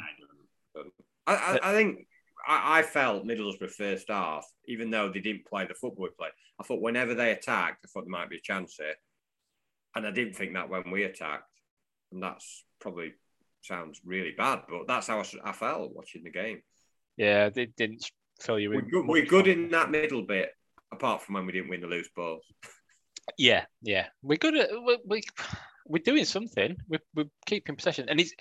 I, 1.27 1.33
I, 1.33 1.59
I 1.61 1.73
think 1.73 2.07
I, 2.47 2.79
I, 2.79 2.81
felt 2.83 3.25
Middlesbrough 3.25 3.71
first 3.71 4.09
half, 4.09 4.45
even 4.67 4.89
though 4.89 5.09
they 5.09 5.19
didn't 5.19 5.45
play 5.45 5.65
the 5.65 5.73
football 5.73 6.09
play, 6.17 6.29
I 6.59 6.63
thought 6.63 6.81
whenever 6.81 7.13
they 7.13 7.31
attacked, 7.31 7.85
I 7.85 7.87
thought 7.87 8.05
there 8.05 8.09
might 8.09 8.29
be 8.29 8.37
a 8.37 8.41
chance 8.41 8.75
here. 8.77 8.95
And 9.95 10.05
I 10.05 10.11
didn't 10.11 10.35
think 10.35 10.53
that 10.53 10.69
when 10.69 10.91
we 10.91 11.03
attacked. 11.03 11.49
And 12.11 12.21
that's 12.21 12.63
probably 12.79 13.13
sounds 13.61 13.99
really 14.05 14.33
bad, 14.37 14.61
but 14.69 14.87
that's 14.87 15.07
how 15.07 15.19
I, 15.19 15.25
I 15.43 15.51
felt 15.51 15.95
watching 15.95 16.23
the 16.23 16.31
game. 16.31 16.61
Yeah, 17.17 17.49
they 17.49 17.67
didn't 17.67 18.09
fill 18.39 18.59
you 18.59 18.71
in. 18.71 18.77
We're 18.77 18.89
good, 18.89 19.07
we're 19.07 19.25
good 19.25 19.47
in 19.47 19.69
that 19.69 19.91
middle 19.91 20.21
bit, 20.21 20.51
apart 20.91 21.21
from 21.21 21.35
when 21.35 21.45
we 21.45 21.53
didn't 21.53 21.69
win 21.69 21.81
the 21.81 21.87
loose 21.87 22.09
balls. 22.15 22.43
Yeah, 23.39 23.65
yeah, 23.81 24.05
we're 24.21 24.37
good 24.37 24.55
at 24.55 24.69
we, 24.85 24.99
we 25.03 25.23
we're 25.87 26.03
doing 26.03 26.25
something. 26.25 26.77
We're, 26.87 26.99
we're 27.15 27.25
keeping 27.47 27.75
possession, 27.75 28.07
and 28.07 28.19
he's 28.19 28.35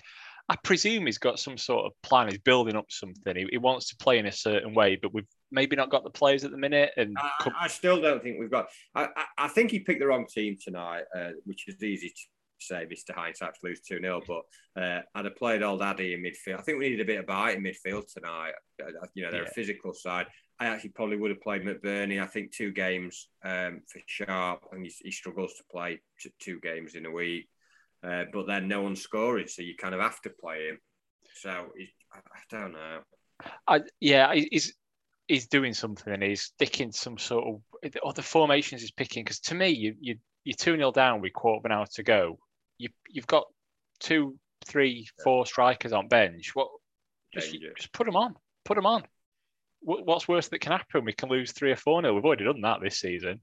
I 0.47 0.55
presume 0.63 1.07
he's 1.07 1.17
got 1.17 1.39
some 1.39 1.57
sort 1.57 1.85
of 1.85 1.91
plan. 2.03 2.27
He's 2.27 2.37
building 2.37 2.75
up 2.75 2.85
something. 2.89 3.35
He, 3.35 3.47
he, 3.51 3.57
wants 3.57 3.89
to 3.89 3.95
play 3.97 4.19
in 4.19 4.27
a 4.27 4.31
certain 4.31 4.75
way, 4.75 4.97
but 5.01 5.13
we've 5.13 5.27
maybe 5.51 5.75
not 5.75 5.89
got 5.89 6.03
the 6.03 6.11
players 6.11 6.43
at 6.43 6.51
the 6.51 6.57
minute. 6.57 6.91
And 6.97 7.17
I, 7.17 7.51
I 7.61 7.67
still 7.67 7.99
don't 7.99 8.21
think 8.21 8.39
we've 8.39 8.51
got. 8.51 8.67
I, 8.93 9.07
I, 9.37 9.47
think 9.47 9.71
he 9.71 9.79
picked 9.79 9.99
the 9.99 10.07
wrong 10.07 10.27
team 10.27 10.55
tonight, 10.63 11.03
uh, 11.17 11.31
which 11.45 11.67
is 11.67 11.81
easy 11.81 12.09
to 12.09 12.15
say. 12.59 12.85
Mr. 12.85 13.15
Hindsight 13.15 13.55
to 13.55 13.59
lose 13.63 13.81
two 13.81 13.99
0 13.99 14.21
but 14.27 14.81
uh, 14.81 15.01
I'd 15.15 15.25
have 15.25 15.35
played 15.35 15.63
Old 15.63 15.81
Addy 15.81 16.13
in 16.13 16.21
midfield. 16.21 16.59
I 16.59 16.61
think 16.61 16.77
we 16.77 16.89
needed 16.89 17.01
a 17.01 17.05
bit 17.05 17.19
of 17.19 17.25
bite 17.25 17.57
in 17.57 17.63
midfield 17.63 18.03
tonight. 18.13 18.53
Uh, 18.79 19.07
you 19.15 19.23
know, 19.23 19.31
they're 19.31 19.43
yeah. 19.43 19.49
a 19.49 19.53
physical 19.53 19.93
side. 19.93 20.27
I 20.59 20.67
actually 20.67 20.91
probably 20.91 21.17
would 21.17 21.31
have 21.31 21.41
played 21.41 21.63
McBurnie. 21.63 22.21
I 22.21 22.27
think 22.27 22.51
two 22.51 22.71
games 22.71 23.29
um, 23.43 23.81
for 23.91 23.99
Sharp, 24.05 24.67
and 24.71 24.85
he, 24.85 24.93
he 25.03 25.11
struggles 25.11 25.55
to 25.55 25.63
play 25.71 25.99
t- 26.19 26.31
two 26.39 26.59
games 26.61 26.95
in 26.95 27.05
a 27.05 27.11
week. 27.11 27.49
Uh, 28.03 28.25
but 28.31 28.47
then 28.47 28.67
no 28.67 28.81
one's 28.81 29.01
scoring, 29.01 29.47
so 29.47 29.61
you 29.61 29.75
kind 29.75 29.95
of 29.95 30.01
have 30.01 30.21
to 30.21 30.29
play 30.29 30.67
him. 30.67 30.79
So 31.35 31.49
I, 31.49 32.17
I 32.17 32.39
don't 32.49 32.73
know. 32.73 32.99
I, 33.67 33.81
yeah, 33.99 34.33
he's 34.33 34.73
he's 35.27 35.47
doing 35.47 35.73
something 35.73 36.13
and 36.13 36.23
he's 36.23 36.43
sticking 36.43 36.91
some 36.91 37.17
sort 37.17 37.45
of 37.47 37.91
or 38.03 38.13
the 38.13 38.21
formations 38.21 38.81
he's 38.81 38.91
picking. 38.91 39.23
Because 39.23 39.39
to 39.41 39.55
me, 39.55 39.69
you 39.69 39.95
you 39.99 40.15
you're 40.43 40.55
two 40.55 40.75
0 40.75 40.91
down 40.91 41.21
with 41.21 41.33
quarter 41.33 41.59
of 41.59 41.65
an 41.65 41.71
hour 41.71 41.85
to 41.93 42.03
go. 42.03 42.39
You 42.77 42.89
you've 43.09 43.27
got 43.27 43.45
two, 43.99 44.37
three, 44.65 45.07
four 45.23 45.45
strikers 45.45 45.93
on 45.93 46.07
bench. 46.07 46.51
What? 46.53 46.69
Just, 47.33 47.55
just 47.75 47.91
put 47.91 48.05
them 48.05 48.15
on. 48.15 48.35
Put 48.63 48.75
them 48.75 48.85
on. 48.85 49.03
What's 49.81 50.27
worse 50.27 50.47
that 50.47 50.61
can 50.61 50.71
happen? 50.71 51.05
We 51.05 51.13
can 51.13 51.29
lose 51.29 51.51
three 51.51 51.71
or 51.71 51.75
four 51.75 52.01
0 52.01 52.15
We've 52.15 52.25
already 52.25 52.45
done 52.45 52.61
that 52.61 52.79
this 52.81 52.99
season. 52.99 53.41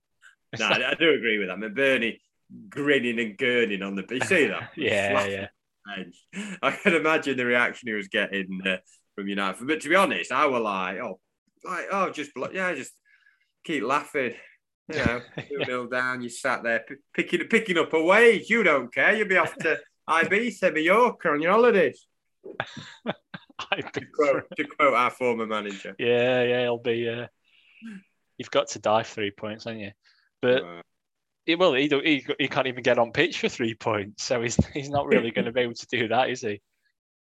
no, 0.58 0.66
I 0.66 0.94
do 0.98 1.10
agree 1.10 1.38
with 1.38 1.48
that. 1.48 1.54
I 1.54 1.56
mean, 1.56 1.74
Bernie 1.74 2.20
grinning 2.68 3.20
and 3.20 3.36
gurning 3.36 3.82
on 3.82 3.94
the 3.94 4.02
beach. 4.02 4.24
See 4.24 4.46
that? 4.46 4.70
yeah, 4.76 5.26
yeah. 5.26 5.46
I 6.62 6.70
can 6.70 6.94
imagine 6.94 7.36
the 7.36 7.46
reaction 7.46 7.88
he 7.88 7.94
was 7.94 8.08
getting 8.08 8.60
uh, 8.66 8.76
from 9.14 9.28
United. 9.28 9.66
But 9.66 9.80
to 9.80 9.88
be 9.88 9.96
honest, 9.96 10.32
I 10.32 10.46
was 10.46 10.62
like, 10.62 10.98
oh, 10.98 11.18
like, 11.64 11.86
oh, 11.90 12.10
just 12.10 12.30
yeah, 12.52 12.74
just 12.74 12.92
keep 13.64 13.82
laughing. 13.82 14.34
You 14.92 14.98
know, 14.98 15.20
two 15.48 15.58
nil 15.66 15.86
down. 15.86 16.22
You 16.22 16.28
sat 16.28 16.62
there 16.62 16.84
picking 17.14 17.46
picking 17.48 17.78
up 17.78 17.92
a 17.92 18.02
wage. 18.02 18.48
You 18.50 18.62
don't 18.62 18.92
care. 18.92 19.14
You'll 19.14 19.28
be 19.28 19.36
off 19.36 19.54
to 19.56 19.78
Ibiza, 20.08 20.74
Mallorca 20.74 21.30
on 21.30 21.42
your 21.42 21.52
holidays. 21.52 22.06
to, 23.06 24.06
quote, 24.14 24.44
to 24.56 24.64
quote 24.64 24.94
our 24.94 25.10
former 25.10 25.46
manager. 25.46 25.94
Yeah, 25.98 26.42
yeah, 26.42 26.62
it'll 26.62 26.78
be. 26.78 27.08
Uh, 27.08 27.26
you've 28.38 28.50
got 28.50 28.68
to 28.68 28.78
die 28.78 29.04
three 29.04 29.30
points, 29.30 29.64
haven't 29.64 29.80
you? 29.80 29.92
But 30.40 30.64
it, 31.46 31.58
well, 31.58 31.74
he, 31.74 31.88
he 31.88 32.24
he 32.38 32.48
can't 32.48 32.66
even 32.66 32.82
get 32.82 32.98
on 32.98 33.12
pitch 33.12 33.40
for 33.40 33.48
three 33.48 33.74
points, 33.74 34.24
so 34.24 34.42
he's 34.42 34.56
he's 34.74 34.90
not 34.90 35.06
really 35.06 35.30
going 35.30 35.46
to 35.46 35.52
be 35.52 35.60
able 35.60 35.74
to 35.74 35.86
do 35.90 36.08
that, 36.08 36.30
is 36.30 36.40
he? 36.40 36.60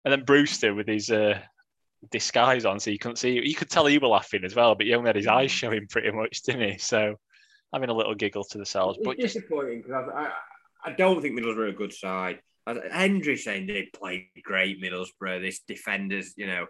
And 0.03 0.11
then 0.11 0.23
Brewster 0.23 0.73
with 0.73 0.87
his 0.87 1.09
uh, 1.09 1.39
disguise 2.11 2.65
on, 2.65 2.79
so 2.79 2.91
you 2.91 2.99
couldn't 2.99 3.17
see. 3.17 3.39
You 3.43 3.55
could 3.55 3.69
tell 3.69 3.85
he 3.85 3.97
was 3.97 4.09
laughing 4.09 4.45
as 4.45 4.55
well, 4.55 4.75
but 4.75 4.85
he 4.85 4.93
only 4.93 5.09
had 5.09 5.15
his 5.15 5.27
eyes 5.27 5.51
showing 5.51 5.87
pretty 5.87 6.11
much, 6.11 6.43
didn't 6.43 6.69
he? 6.69 6.77
So 6.77 7.15
having 7.73 7.89
a 7.89 7.93
little 7.93 8.15
giggle 8.15 8.43
to 8.45 8.57
themselves. 8.57 8.97
But 9.03 9.19
it's 9.19 9.33
disappointing 9.33 9.81
because 9.81 10.09
I, 10.13 10.21
I, 10.21 10.31
I, 10.85 10.91
don't 10.93 11.21
think 11.21 11.37
Middlesbrough 11.37 11.57
are 11.57 11.67
a 11.67 11.73
good 11.73 11.93
side. 11.93 12.39
Hendry 12.91 13.37
saying 13.37 13.67
they 13.67 13.89
played 13.93 14.27
great 14.43 14.81
Middlesbrough. 14.81 15.41
This 15.41 15.59
defenders, 15.67 16.33
you 16.37 16.47
know, 16.47 16.67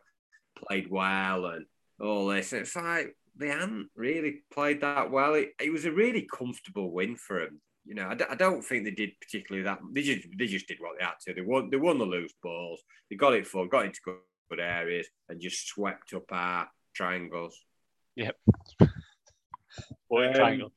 played 0.67 0.89
well 0.89 1.45
and 1.45 1.65
all 1.99 2.27
this. 2.27 2.53
It's 2.53 2.75
like 2.75 3.15
they 3.37 3.49
hadn't 3.49 3.89
really 3.95 4.43
played 4.53 4.81
that 4.81 5.11
well. 5.11 5.33
It, 5.35 5.49
it 5.59 5.71
was 5.71 5.85
a 5.85 5.91
really 5.91 6.27
comfortable 6.31 6.91
win 6.91 7.15
for 7.15 7.39
them. 7.39 7.61
You 7.85 7.95
know, 7.95 8.07
I 8.07 8.15
d- 8.15 8.25
I 8.29 8.35
don't 8.35 8.63
think 8.63 8.83
they 8.83 8.91
did 8.91 9.11
particularly 9.21 9.63
that. 9.63 9.79
They 9.93 10.01
just 10.01 10.27
they 10.37 10.47
just 10.47 10.67
did 10.67 10.77
what 10.79 10.97
they 10.97 11.05
had 11.05 11.13
to. 11.25 11.33
They 11.33 11.41
won 11.41 11.69
they 11.69 11.77
won 11.77 11.99
the 11.99 12.05
loose 12.05 12.33
balls. 12.41 12.81
They 13.09 13.15
got 13.15 13.33
it 13.33 13.45
for 13.45 13.67
got 13.67 13.85
into 13.85 13.99
good, 14.03 14.15
good 14.49 14.59
areas, 14.59 15.07
and 15.29 15.41
just 15.41 15.67
swept 15.67 16.13
up 16.13 16.31
our 16.31 16.67
triangles. 16.93 17.59
Yep. 18.15 18.35
What 20.07 20.27
um, 20.27 20.33
triangle? 20.33 20.71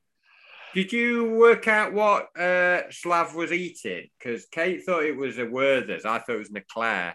Did 0.74 0.92
you 0.92 1.30
work 1.34 1.68
out 1.68 1.92
what 1.92 2.36
uh, 2.36 2.90
Slav 2.90 3.34
was 3.34 3.52
eating? 3.52 4.08
Because 4.18 4.46
Kate 4.46 4.84
thought 4.84 5.04
it 5.04 5.16
was 5.16 5.38
a 5.38 5.46
Werther's. 5.46 6.04
I 6.04 6.18
thought 6.18 6.34
it 6.34 6.38
was 6.38 6.50
Leclerc. 6.50 7.14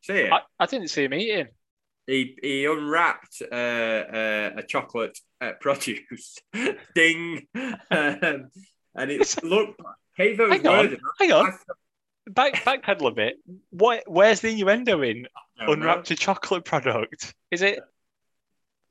See 0.00 0.14
it? 0.14 0.32
I, 0.32 0.40
I 0.58 0.66
didn't 0.66 0.88
see 0.88 1.04
him 1.04 1.14
eating 1.14 1.48
he 2.06 2.36
he 2.42 2.66
unwrapped 2.66 3.42
uh, 3.50 3.54
uh, 3.54 4.50
a 4.56 4.62
chocolate 4.62 5.18
uh, 5.40 5.52
produce. 5.60 6.38
Ding, 6.94 7.46
um, 7.54 8.50
and 8.94 9.10
it 9.10 9.36
looked. 9.42 9.80
Hey, 10.14 10.36
hang 10.36 10.66
on, 10.66 10.96
hang 11.18 11.32
on. 11.32 11.52
Back 12.28 12.54
backpedal 12.64 13.08
a 13.08 13.10
bit. 13.10 13.36
What? 13.70 14.04
Where's 14.06 14.40
the 14.40 14.50
innuendo 14.50 15.02
in 15.02 15.26
unwrapped 15.58 16.10
know. 16.10 16.14
a 16.14 16.16
chocolate 16.16 16.64
product? 16.64 17.34
Is 17.50 17.62
it? 17.62 17.80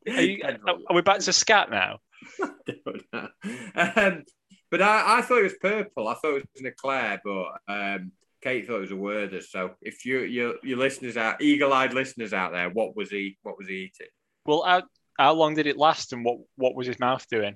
Are, 0.07 0.21
you, 0.21 0.41
are 0.65 0.95
we 0.95 1.01
back 1.01 1.19
to 1.19 1.33
scat 1.33 1.69
now? 1.69 1.99
um, 2.41 4.23
but 4.71 4.81
I, 4.81 5.19
I 5.19 5.21
thought 5.21 5.39
it 5.39 5.43
was 5.43 5.55
purple. 5.61 6.07
I 6.07 6.15
thought 6.15 6.37
it 6.37 6.47
was 6.53 6.63
Leclerc, 6.63 7.21
but 7.23 7.51
um, 7.67 8.11
Kate 8.41 8.65
thought 8.65 8.77
it 8.77 8.81
was 8.81 8.91
a 8.91 8.95
Werther. 8.95 9.41
So 9.41 9.71
if 9.81 10.05
you 10.05 10.19
your 10.21 10.55
your 10.63 10.77
listeners 10.77 11.17
out 11.17 11.41
eagle-eyed 11.41 11.93
listeners 11.93 12.33
out 12.33 12.51
there, 12.51 12.69
what 12.69 12.95
was 12.95 13.09
he 13.09 13.37
what 13.43 13.57
was 13.57 13.67
he 13.67 13.75
eating? 13.75 14.07
Well, 14.45 14.63
how, 14.63 14.83
how 15.19 15.33
long 15.33 15.53
did 15.53 15.67
it 15.67 15.77
last, 15.77 16.13
and 16.13 16.25
what 16.25 16.39
what 16.55 16.75
was 16.75 16.87
his 16.87 16.99
mouth 16.99 17.25
doing? 17.29 17.55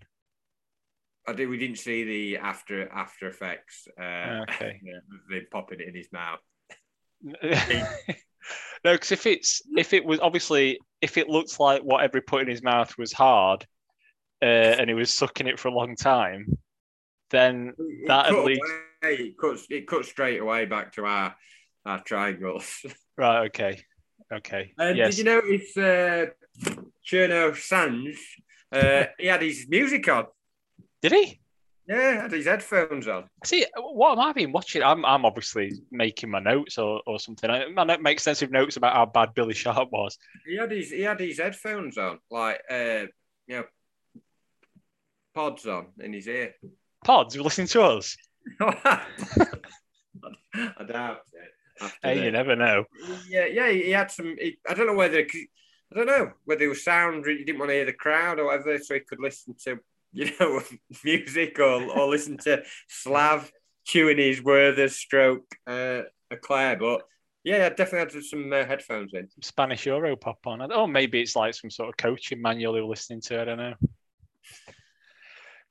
I 1.28 1.34
did. 1.34 1.50
We 1.50 1.58
didn't 1.58 1.80
see 1.80 2.04
the 2.04 2.38
after 2.38 2.88
after 2.90 3.28
effects. 3.28 3.88
Uh, 4.00 4.42
okay. 4.50 4.80
they 5.30 5.42
popping 5.52 5.80
it 5.80 5.88
in 5.88 5.96
his 5.96 6.10
mouth. 6.12 6.40
no, 8.84 8.94
because 8.94 9.12
if 9.12 9.26
it's 9.26 9.64
if 9.76 9.94
it 9.94 10.06
was 10.06 10.20
obviously 10.20 10.80
if 11.02 11.18
it 11.18 11.30
looks 11.30 11.60
like 11.60 11.82
whatever 11.82 12.20
he 12.20 12.22
put 12.22 12.44
in 12.44 12.48
his 12.48 12.62
mouth 12.62 12.96
was 12.98 13.12
hard, 13.12 13.66
uh, 14.42 14.46
and 14.46 14.90
he 14.90 14.94
was 14.94 15.12
sucking 15.12 15.48
it 15.48 15.60
for 15.60 15.70
a 15.70 15.74
long 15.74 15.96
time, 15.96 16.46
then 17.32 17.74
that 18.08 18.28
at 18.28 18.46
least 18.46 18.62
away. 18.62 18.80
It 19.14 19.38
cuts 19.38 19.66
it 19.70 19.88
cuts 19.88 20.10
straight 20.10 20.40
away 20.40 20.66
back 20.66 20.94
to 20.94 21.06
our 21.06 21.36
our 21.86 22.02
triangles. 22.04 22.86
Right. 23.18 23.46
Okay. 23.46 23.82
Okay. 24.30 24.74
Uh, 24.78 24.92
yes. 24.94 25.16
Did 25.16 25.20
you 25.20 25.24
notice 25.24 25.78
uh, 25.78 26.26
Cherno 27.10 27.52
Sanj? 27.52 28.14
Uh, 28.70 29.06
he 29.18 29.28
had 29.28 29.42
his 29.42 29.68
music 29.70 30.06
on. 30.10 30.26
Did 31.02 31.14
he? 31.14 31.40
Yeah, 31.88 32.24
had 32.24 32.32
his 32.32 32.46
headphones 32.46 33.08
on. 33.08 33.30
See, 33.44 33.66
what 33.78 34.14
am 34.14 34.20
I 34.20 34.34
been 34.34 34.52
watching? 34.52 34.82
I'm, 34.82 35.06
I'm 35.06 35.24
obviously 35.24 35.72
making 35.92 36.32
my 36.32 36.40
notes 36.40 36.80
or, 36.80 37.02
or 37.06 37.20
something. 37.20 37.50
I, 37.50 37.66
I 37.78 37.98
make 37.98 38.14
extensive 38.14 38.50
notes 38.50 38.76
about 38.76 38.96
how 38.96 39.06
bad 39.06 39.36
Billy 39.36 39.54
Sharp 39.54 39.92
was. 39.92 40.18
He 40.48 40.58
had 40.58 40.72
his 40.72 40.90
he 40.90 41.02
had 41.02 41.20
his 41.20 41.38
headphones 41.38 41.98
on, 41.98 42.20
like 42.32 42.60
uh, 42.70 43.06
you 43.48 43.58
know, 43.58 43.64
pods 45.36 45.68
on 45.68 45.88
in 46.00 46.12
his 46.12 46.28
ear. 46.28 46.56
Pods? 47.04 47.38
listening 47.38 47.68
to 47.68 47.84
us? 47.84 48.18
I 48.60 49.02
doubt 50.88 51.22
it. 51.34 51.92
Hey, 52.02 52.20
the, 52.20 52.26
you 52.26 52.32
never 52.32 52.56
know. 52.56 52.86
Yeah, 53.28 53.46
yeah. 53.46 53.70
He 53.70 53.92
had 53.92 54.12
some. 54.12 54.36
He, 54.40 54.58
I 54.68 54.74
don't 54.74 54.88
know 54.88 54.94
whether. 54.94 55.20
I 55.20 55.96
don't 55.96 56.08
know 56.08 56.32
whether 56.46 56.64
it 56.64 56.70
was 56.70 56.84
sound. 56.84 57.26
He 57.26 57.44
didn't 57.44 57.60
want 57.60 57.70
to 57.70 57.76
hear 57.76 57.86
the 57.86 57.94
crowd 57.94 58.40
or 58.40 58.46
whatever, 58.46 58.78
so 58.80 58.94
he 58.94 59.02
could 59.02 59.20
listen 59.20 59.56
to 59.66 59.80
you 60.14 60.32
know 60.40 60.62
music 61.04 61.60
or 61.60 61.84
or 61.92 62.08
listen 62.08 62.38
to 62.40 62.64
Slav 62.88 63.52
chewing 63.86 64.18
his 64.18 64.42
Werther 64.42 64.90
stroke 64.90 65.46
uh, 65.68 66.04
Leclerc. 66.32 66.80
But 66.80 67.04
yeah, 67.44 67.66
I 67.66 67.70
definitely 67.70 68.18
had 68.18 68.24
some 68.24 68.52
uh, 68.52 68.66
headphones 68.66 69.14
in. 69.14 69.28
Spanish 69.42 69.86
Euro 69.86 70.16
pop 70.16 70.40
on. 70.48 70.72
Oh, 70.72 70.88
maybe 70.88 71.22
it's 71.22 71.36
like 71.36 71.54
some 71.54 71.70
sort 71.70 71.90
of 71.90 71.98
coaching 71.98 72.42
manual 72.42 72.74
they 72.74 72.82
were 72.82 72.88
listening 72.88 73.22
to. 73.22 73.42
I 73.42 73.46
don't 73.46 73.58
know. 73.58 73.76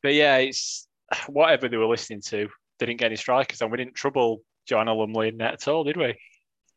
But 0.03 0.15
yeah, 0.15 0.37
it's 0.37 0.87
whatever 1.27 1.69
they 1.69 1.77
were 1.77 1.87
listening 1.87 2.21
to. 2.27 2.49
Didn't 2.79 2.97
get 2.97 3.07
any 3.07 3.17
strikers, 3.17 3.63
and 3.63 3.71
we 3.71 3.79
didn't 3.79 3.95
trouble 3.95 4.43
Joanna 4.67 4.95
Lumley 4.95 5.29
in 5.29 5.37
net 5.37 5.55
at 5.55 5.69
all, 5.69 5.85
did 5.85 5.97
we? 5.97 6.17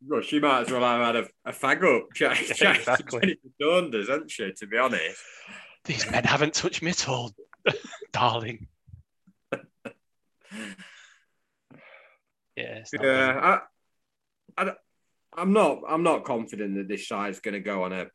Well, 0.05 0.21
she 0.21 0.39
might 0.39 0.61
as 0.61 0.71
well 0.71 0.81
have 0.81 1.15
had 1.15 1.15
a, 1.15 1.27
a 1.49 1.51
fag 1.51 1.83
up 1.83 2.07
yeah, 2.19 2.33
exactly. 2.33 3.39
Dundas, 3.59 4.09
hasn't 4.09 4.29
she? 4.29 4.51
To 4.53 4.67
be 4.67 4.77
honest, 4.77 5.19
these 5.85 6.09
men 6.11 6.23
haven't 6.23 6.53
touched 6.53 6.83
me 6.83 6.91
at 6.91 7.09
all, 7.09 7.31
darling. 8.11 8.67
yeah, 12.55 12.83
yeah. 13.01 13.59
I, 14.57 14.63
I, 14.63 14.71
I'm 15.35 15.53
not. 15.53 15.81
I'm 15.87 16.03
not 16.03 16.25
confident 16.25 16.75
that 16.75 16.87
this 16.87 17.07
side's 17.07 17.39
going 17.39 17.53
to 17.53 17.59
go 17.59 17.83
on 17.83 17.93
a, 17.93 18.07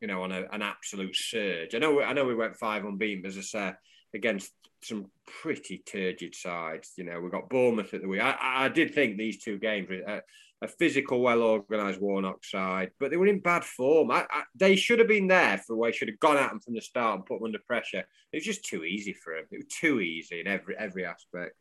you 0.00 0.06
know, 0.06 0.22
on 0.22 0.30
a, 0.30 0.44
an 0.52 0.62
absolute 0.62 1.16
surge. 1.16 1.74
I 1.74 1.78
know. 1.78 2.00
I 2.00 2.12
know 2.12 2.24
we 2.24 2.34
went 2.34 2.56
five 2.56 2.84
unbeaten, 2.84 3.26
as 3.26 3.38
I 3.38 3.40
say, 3.40 3.72
against 4.14 4.52
some 4.84 5.06
pretty 5.26 5.82
turgid 5.86 6.34
sides. 6.34 6.92
You 6.96 7.04
know, 7.04 7.20
we 7.20 7.30
got 7.30 7.48
Bournemouth 7.48 7.94
at 7.94 8.02
the 8.02 8.08
week. 8.08 8.20
I, 8.20 8.36
I 8.40 8.68
did 8.68 8.94
think 8.94 9.16
these 9.16 9.38
two 9.38 9.58
games 9.58 9.88
were 9.88 9.96
a, 9.96 10.22
a 10.62 10.68
physical, 10.68 11.20
well 11.20 11.42
organised 11.42 12.00
Warnock 12.00 12.44
side, 12.44 12.90
but 12.98 13.10
they 13.10 13.16
were 13.16 13.26
in 13.26 13.40
bad 13.40 13.64
form. 13.64 14.10
I, 14.10 14.26
I, 14.30 14.42
they 14.54 14.76
should 14.76 14.98
have 14.98 15.08
been 15.08 15.28
there 15.28 15.58
for 15.58 15.76
way 15.76 15.92
should 15.92 16.08
have 16.08 16.20
gone 16.20 16.36
at 16.36 16.50
them 16.50 16.60
from 16.60 16.74
the 16.74 16.80
start 16.80 17.16
and 17.16 17.26
put 17.26 17.38
them 17.38 17.46
under 17.46 17.58
pressure. 17.66 18.04
It 18.32 18.36
was 18.36 18.44
just 18.44 18.64
too 18.64 18.84
easy 18.84 19.12
for 19.12 19.34
them. 19.34 19.44
It 19.50 19.56
was 19.56 19.74
too 19.80 20.00
easy 20.00 20.40
in 20.40 20.46
every 20.46 20.76
every 20.78 21.04
aspect. 21.04 21.56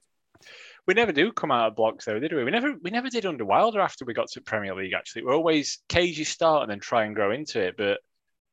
We 0.87 0.93
never 0.93 1.11
do 1.11 1.31
come 1.31 1.51
out 1.51 1.67
of 1.67 1.75
blocks 1.75 2.05
though, 2.05 2.19
did 2.19 2.33
we? 2.33 2.43
We 2.43 2.51
never 2.51 2.75
we 2.81 2.89
never 2.89 3.09
did 3.09 3.25
under 3.25 3.45
Wilder 3.45 3.79
after 3.79 4.05
we 4.05 4.13
got 4.13 4.29
to 4.31 4.41
Premier 4.41 4.75
League. 4.75 4.93
Actually, 4.93 5.23
we're 5.23 5.35
always 5.35 5.79
cagey 5.89 6.23
start 6.23 6.63
and 6.63 6.71
then 6.71 6.79
try 6.79 7.05
and 7.05 7.15
grow 7.15 7.31
into 7.31 7.61
it. 7.61 7.75
But 7.77 7.99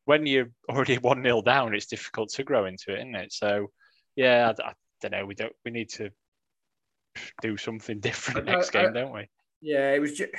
when 0.04 0.26
you're 0.26 0.50
already 0.68 0.96
one 0.98 1.22
0 1.22 1.42
down, 1.42 1.74
it's 1.74 1.87
difficult 1.87 2.31
to 2.31 2.44
grow 2.44 2.66
into 2.66 2.92
it, 2.92 2.98
isn't 2.98 3.14
it? 3.14 3.33
So 3.33 3.70
yeah, 4.18 4.52
I, 4.59 4.70
I 4.70 4.72
don't 5.00 5.12
know. 5.12 5.26
We 5.26 5.37
don't. 5.37 5.52
We 5.64 5.70
need 5.70 5.90
to 5.90 6.11
do 7.40 7.57
something 7.57 8.00
different 8.00 8.46
next 8.46 8.70
game, 8.70 8.92
don't 8.92 9.14
we? 9.14 9.28
Yeah, 9.61 9.92
it 9.92 10.00
was. 10.00 10.14
Just, 10.14 10.31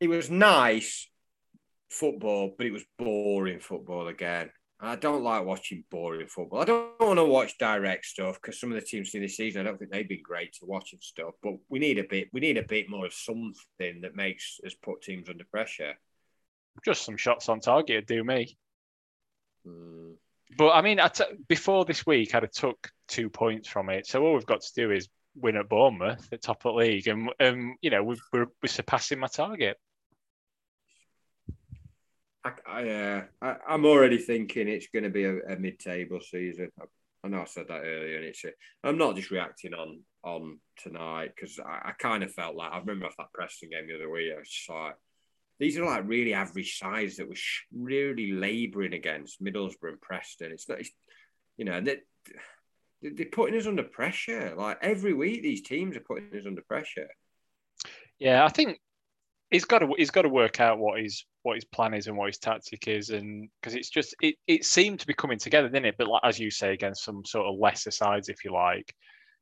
it 0.00 0.08
was 0.08 0.28
nice 0.28 1.08
football, 1.88 2.52
but 2.58 2.66
it 2.66 2.72
was 2.72 2.84
boring 2.98 3.60
football 3.60 4.08
again. 4.08 4.50
I 4.80 4.96
don't 4.96 5.22
like 5.22 5.44
watching 5.44 5.84
boring 5.88 6.26
football. 6.26 6.60
I 6.60 6.64
don't 6.64 7.00
want 7.00 7.18
to 7.18 7.24
watch 7.24 7.56
direct 7.58 8.06
stuff 8.06 8.40
because 8.42 8.58
some 8.60 8.72
of 8.72 8.74
the 8.74 8.84
teams 8.84 9.14
in 9.14 9.22
this 9.22 9.36
season, 9.36 9.60
I 9.60 9.64
don't 9.64 9.78
think 9.78 9.92
they've 9.92 10.08
been 10.08 10.22
great 10.22 10.54
to 10.54 10.66
watch 10.66 10.92
and 10.92 11.02
stuff. 11.02 11.34
But 11.44 11.54
we 11.68 11.78
need 11.78 11.98
a 11.98 12.04
bit. 12.04 12.28
We 12.32 12.40
need 12.40 12.58
a 12.58 12.64
bit 12.64 12.90
more 12.90 13.06
of 13.06 13.14
something 13.14 14.00
that 14.02 14.16
makes 14.16 14.58
us 14.66 14.74
put 14.74 15.02
teams 15.02 15.28
under 15.28 15.44
pressure. 15.44 15.94
Just 16.84 17.04
some 17.04 17.16
shots 17.16 17.48
on 17.48 17.60
target 17.60 17.98
would 17.98 18.06
do 18.06 18.24
me. 18.24 18.58
Hmm. 19.64 20.14
But 20.58 20.72
I 20.72 20.82
mean, 20.82 20.98
I 20.98 21.08
t- 21.08 21.24
before 21.48 21.84
this 21.84 22.04
week, 22.04 22.34
I'd 22.34 22.42
have 22.42 22.50
took 22.50 22.90
two 23.08 23.30
points 23.30 23.68
from 23.68 23.90
it. 23.90 24.06
So 24.06 24.24
all 24.24 24.34
we've 24.34 24.46
got 24.46 24.62
to 24.62 24.74
do 24.74 24.90
is 24.90 25.08
win 25.34 25.56
at 25.56 25.68
Bournemouth, 25.68 26.28
the 26.30 26.38
top 26.38 26.64
of 26.64 26.74
the 26.74 26.78
league, 26.78 27.08
and 27.08 27.30
um, 27.40 27.76
you 27.80 27.90
know 27.90 28.02
we're, 28.02 28.16
we're, 28.32 28.46
we're 28.62 28.68
surpassing 28.68 29.18
my 29.18 29.26
target. 29.28 29.76
I, 32.44 32.52
I, 32.66 32.88
uh, 32.88 33.22
I, 33.42 33.74
am 33.74 33.84
already 33.84 34.18
thinking 34.18 34.68
it's 34.68 34.86
going 34.92 35.02
to 35.02 35.10
be 35.10 35.24
a, 35.24 35.38
a, 35.48 35.56
mid-table 35.56 36.20
season. 36.20 36.70
I, 37.24 37.28
know 37.28 37.40
I 37.40 37.44
said 37.44 37.66
that 37.68 37.82
earlier, 37.82 38.18
and 38.18 38.26
it's. 38.26 38.44
I'm 38.84 38.98
not 38.98 39.16
just 39.16 39.30
reacting 39.30 39.74
on 39.74 40.00
on 40.22 40.58
tonight 40.76 41.32
because 41.34 41.58
I, 41.58 41.88
I 41.88 41.92
kind 41.98 42.22
of 42.22 42.32
felt 42.32 42.56
like 42.56 42.72
I 42.72 42.78
remember 42.78 43.06
off 43.06 43.16
that 43.18 43.32
Preston 43.32 43.70
game 43.70 43.88
the 43.88 43.96
other 43.96 44.10
week. 44.10 44.32
I 44.32 44.38
was 44.38 44.66
like, 44.68 44.94
these 45.58 45.78
are 45.78 45.84
like 45.84 46.06
really 46.06 46.34
average 46.34 46.78
sides 46.78 47.16
that 47.16 47.28
we're 47.28 47.34
really 47.72 48.32
labouring 48.32 48.94
against 48.94 49.42
Middlesbrough 49.42 49.90
and 49.90 50.00
Preston. 50.00 50.52
It's 50.52 50.68
not, 50.68 50.80
it's, 50.80 50.90
you 51.56 51.64
know, 51.64 51.72
and 51.72 51.86
they, 51.86 51.96
they're 53.02 53.26
putting 53.26 53.58
us 53.58 53.66
under 53.66 53.82
pressure. 53.82 54.54
Like 54.56 54.78
every 54.82 55.12
week, 55.12 55.42
these 55.42 55.62
teams 55.62 55.96
are 55.96 56.00
putting 56.00 56.28
us 56.38 56.46
under 56.46 56.62
pressure. 56.62 57.08
Yeah, 58.18 58.44
I 58.44 58.48
think 58.48 58.78
he's 59.50 59.64
got 59.64 59.80
to 59.80 59.92
he's 59.96 60.10
got 60.10 60.22
to 60.22 60.28
work 60.28 60.60
out 60.60 60.78
what 60.78 61.00
his 61.00 61.24
what 61.42 61.54
his 61.54 61.64
plan 61.64 61.94
is 61.94 62.06
and 62.06 62.16
what 62.16 62.28
his 62.28 62.38
tactic 62.38 62.88
is, 62.88 63.10
and 63.10 63.48
because 63.60 63.74
it's 63.74 63.90
just 63.90 64.14
it 64.20 64.36
it 64.46 64.64
seemed 64.64 65.00
to 65.00 65.06
be 65.06 65.14
coming 65.14 65.38
together, 65.38 65.68
didn't 65.68 65.86
it? 65.86 65.96
But 65.98 66.08
like, 66.08 66.22
as 66.24 66.38
you 66.38 66.50
say, 66.50 66.72
against 66.72 67.04
some 67.04 67.24
sort 67.24 67.46
of 67.46 67.58
lesser 67.58 67.90
sides, 67.90 68.28
if 68.28 68.44
you 68.44 68.52
like, 68.52 68.94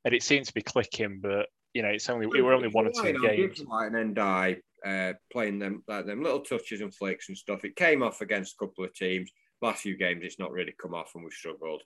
and 0.03 0.13
it 0.13 0.23
seemed 0.23 0.45
to 0.45 0.53
be 0.53 0.61
clicking. 0.61 1.19
But 1.21 1.47
you 1.73 1.81
know, 1.81 1.89
it's 1.89 2.09
only 2.09 2.27
we 2.27 2.41
were 2.41 2.53
only 2.53 2.69
one 2.69 2.87
or 2.87 2.91
two 2.91 3.19
games. 3.19 3.59
White 3.65 3.93
and 3.93 4.15
Ndiaye 4.15 4.59
uh, 4.85 5.13
playing 5.31 5.59
them 5.59 5.83
like 5.87 6.05
them 6.05 6.21
little 6.21 6.41
touches 6.41 6.81
and 6.81 6.93
flicks 6.93 7.29
and 7.29 7.37
stuff. 7.37 7.65
It 7.65 7.75
came 7.75 8.03
off 8.03 8.21
against 8.21 8.55
a 8.59 8.65
couple 8.65 8.83
of 8.83 8.93
teams. 8.93 9.31
Last 9.61 9.81
few 9.81 9.97
games, 9.97 10.21
it's 10.23 10.39
not 10.39 10.51
really 10.51 10.75
come 10.79 10.93
off, 10.93 11.11
and 11.15 11.23
we've 11.23 11.33
struggled. 11.33 11.81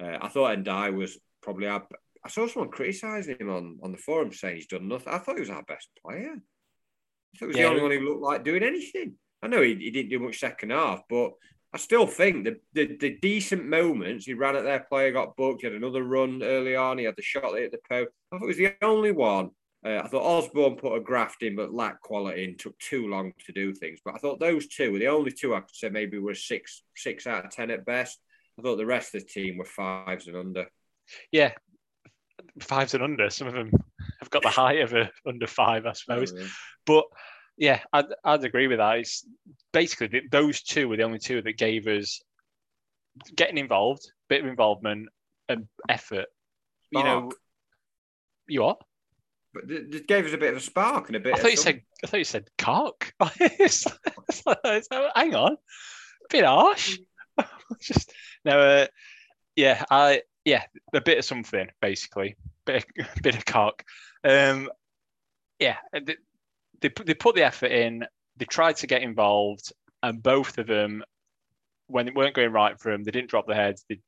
Uh, 0.00 0.18
I 0.20 0.28
thought 0.28 0.58
Ndiaye 0.58 0.94
was 0.94 1.18
probably 1.42 1.66
our. 1.66 1.86
I 2.24 2.28
saw 2.28 2.46
someone 2.46 2.70
criticising 2.70 3.36
him 3.38 3.50
on, 3.50 3.78
on 3.82 3.92
the 3.92 3.98
forum 3.98 4.32
saying 4.32 4.56
he's 4.56 4.66
done 4.66 4.88
nothing. 4.88 5.12
I 5.12 5.18
thought 5.18 5.36
he 5.36 5.40
was 5.40 5.50
our 5.50 5.62
best 5.62 5.88
player. 6.04 6.34
I 6.34 7.38
thought 7.38 7.40
he 7.40 7.46
was 7.46 7.56
yeah. 7.56 7.62
the 7.64 7.68
only 7.70 7.82
one 7.82 7.90
who 7.92 8.08
looked 8.08 8.22
like 8.22 8.44
doing 8.44 8.62
anything. 8.62 9.14
I 9.42 9.48
know 9.48 9.62
he, 9.62 9.74
he 9.74 9.90
didn't 9.90 10.10
do 10.10 10.18
much 10.18 10.38
second 10.38 10.70
half, 10.70 11.00
but 11.08 11.32
I 11.72 11.78
still 11.78 12.06
think 12.06 12.44
the, 12.44 12.56
the, 12.74 12.96
the 12.96 13.18
decent 13.22 13.64
moments 13.64 14.26
he 14.26 14.34
ran 14.34 14.56
at 14.56 14.64
their 14.64 14.80
player 14.80 15.12
got 15.12 15.36
booked. 15.36 15.62
He 15.62 15.66
had 15.66 15.76
another 15.76 16.02
run 16.02 16.42
early 16.42 16.74
on. 16.74 16.98
He 16.98 17.04
had 17.04 17.16
the 17.16 17.22
shot 17.22 17.56
at 17.56 17.70
the 17.70 17.78
post. 17.88 18.10
I 18.32 18.36
thought 18.36 18.42
he 18.42 18.46
was 18.48 18.56
the 18.56 18.74
only 18.82 19.12
one. 19.12 19.50
Uh, 19.84 20.00
I 20.04 20.08
thought 20.08 20.24
Osborn 20.24 20.76
put 20.76 20.96
a 20.96 21.00
graft 21.00 21.42
in, 21.42 21.56
but 21.56 21.72
lacked 21.72 22.02
quality 22.02 22.44
and 22.44 22.58
took 22.58 22.78
too 22.78 23.08
long 23.08 23.32
to 23.46 23.52
do 23.52 23.72
things. 23.72 24.00
But 24.04 24.14
I 24.14 24.18
thought 24.18 24.40
those 24.40 24.66
two 24.66 24.92
were 24.92 24.98
the 24.98 25.06
only 25.06 25.30
two 25.30 25.54
I 25.54 25.60
could 25.60 25.74
say 25.74 25.88
maybe 25.88 26.18
were 26.18 26.34
six 26.34 26.82
six 26.96 27.26
out 27.26 27.46
of 27.46 27.50
ten 27.50 27.70
at 27.70 27.86
best. 27.86 28.18
I 28.60 28.62
thought 28.62 28.76
the 28.76 28.86
rest 28.86 29.14
of 29.14 29.22
the 29.22 29.26
team 29.26 29.56
were 29.56 29.64
fives 29.64 30.26
and 30.26 30.36
under. 30.36 30.66
Yeah, 31.32 31.52
fives 32.60 32.92
and 32.92 33.02
under. 33.02 33.30
Some 33.30 33.48
of 33.48 33.54
them 33.54 33.70
have 34.20 34.30
got 34.30 34.42
the 34.42 34.50
height 34.50 34.80
of 34.80 34.92
a 34.92 35.10
under 35.26 35.46
five, 35.46 35.86
I 35.86 35.92
suppose. 35.92 36.32
Oh, 36.32 36.38
yeah. 36.38 36.46
But 36.84 37.04
yeah, 37.56 37.80
I'd, 37.92 38.06
I'd 38.22 38.44
agree 38.44 38.66
with 38.66 38.78
that. 38.78 38.98
It's 38.98 39.26
basically 39.72 40.22
those 40.30 40.62
two 40.62 40.88
were 40.88 40.96
the 40.96 41.04
only 41.04 41.18
two 41.18 41.40
that 41.40 41.56
gave 41.56 41.86
us 41.86 42.20
getting 43.34 43.56
involved, 43.56 44.10
bit 44.28 44.42
of 44.42 44.46
involvement 44.46 45.08
and 45.48 45.66
effort. 45.88 46.26
You 46.90 47.02
know, 47.02 47.30
you 48.46 48.62
what? 48.62 48.78
But 49.54 49.70
it 49.70 50.06
gave 50.06 50.26
us 50.26 50.34
a 50.34 50.38
bit 50.38 50.50
of 50.50 50.58
a 50.58 50.60
spark 50.60 51.08
and 51.08 51.16
a 51.16 51.20
bit. 51.20 51.34
I 51.34 51.38
thought 51.38 51.50
you 51.50 51.56
said. 51.56 51.80
I 52.04 52.06
thought 52.06 52.18
you 52.18 52.24
said 52.24 52.50
cock. 52.58 53.14
hang 53.20 55.34
on, 55.34 55.52
a 55.52 55.56
bit 56.28 56.44
harsh. 56.44 56.98
Just 57.80 58.12
no. 58.44 58.58
Uh, 58.60 58.86
yeah, 59.56 59.84
I 59.90 60.22
yeah, 60.44 60.64
a 60.94 61.00
bit 61.00 61.18
of 61.18 61.24
something 61.24 61.68
basically, 61.80 62.36
bit 62.64 62.84
of, 62.98 63.08
bit 63.22 63.36
of 63.36 63.44
cock. 63.44 63.84
Um, 64.24 64.70
yeah, 65.58 65.76
they 65.92 66.16
they 66.80 67.14
put 67.14 67.34
the 67.34 67.44
effort 67.44 67.70
in. 67.70 68.06
They 68.36 68.46
tried 68.46 68.76
to 68.76 68.86
get 68.86 69.02
involved, 69.02 69.72
and 70.02 70.22
both 70.22 70.58
of 70.58 70.66
them, 70.66 71.02
when 71.88 72.08
it 72.08 72.14
weren't 72.14 72.34
going 72.34 72.52
right 72.52 72.78
for 72.80 72.92
them, 72.92 73.04
they 73.04 73.10
didn't 73.10 73.30
drop 73.30 73.46
their 73.46 73.56
heads. 73.56 73.84
They, 73.88 74.00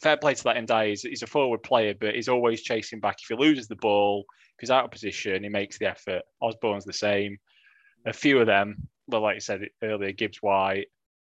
fair 0.00 0.16
play 0.16 0.34
to 0.34 0.44
that 0.44 0.56
Ndiaye. 0.56 0.90
He's, 0.90 1.02
he's 1.02 1.22
a 1.22 1.26
forward 1.26 1.62
player, 1.62 1.94
but 1.98 2.14
he's 2.14 2.28
always 2.28 2.62
chasing 2.62 3.00
back. 3.00 3.16
If 3.20 3.28
he 3.28 3.34
loses 3.34 3.68
the 3.68 3.76
ball, 3.76 4.24
if 4.56 4.60
he's 4.60 4.70
out 4.70 4.84
of 4.84 4.90
position, 4.90 5.42
he 5.42 5.48
makes 5.48 5.78
the 5.78 5.86
effort. 5.86 6.22
Osborn's 6.40 6.84
the 6.84 6.92
same. 6.92 7.38
A 8.06 8.12
few 8.12 8.40
of 8.40 8.46
them, 8.46 8.88
but 9.08 9.20
like 9.20 9.36
I 9.36 9.40
said 9.40 9.68
earlier, 9.82 10.12
Gibbs 10.12 10.38
White, 10.38 10.86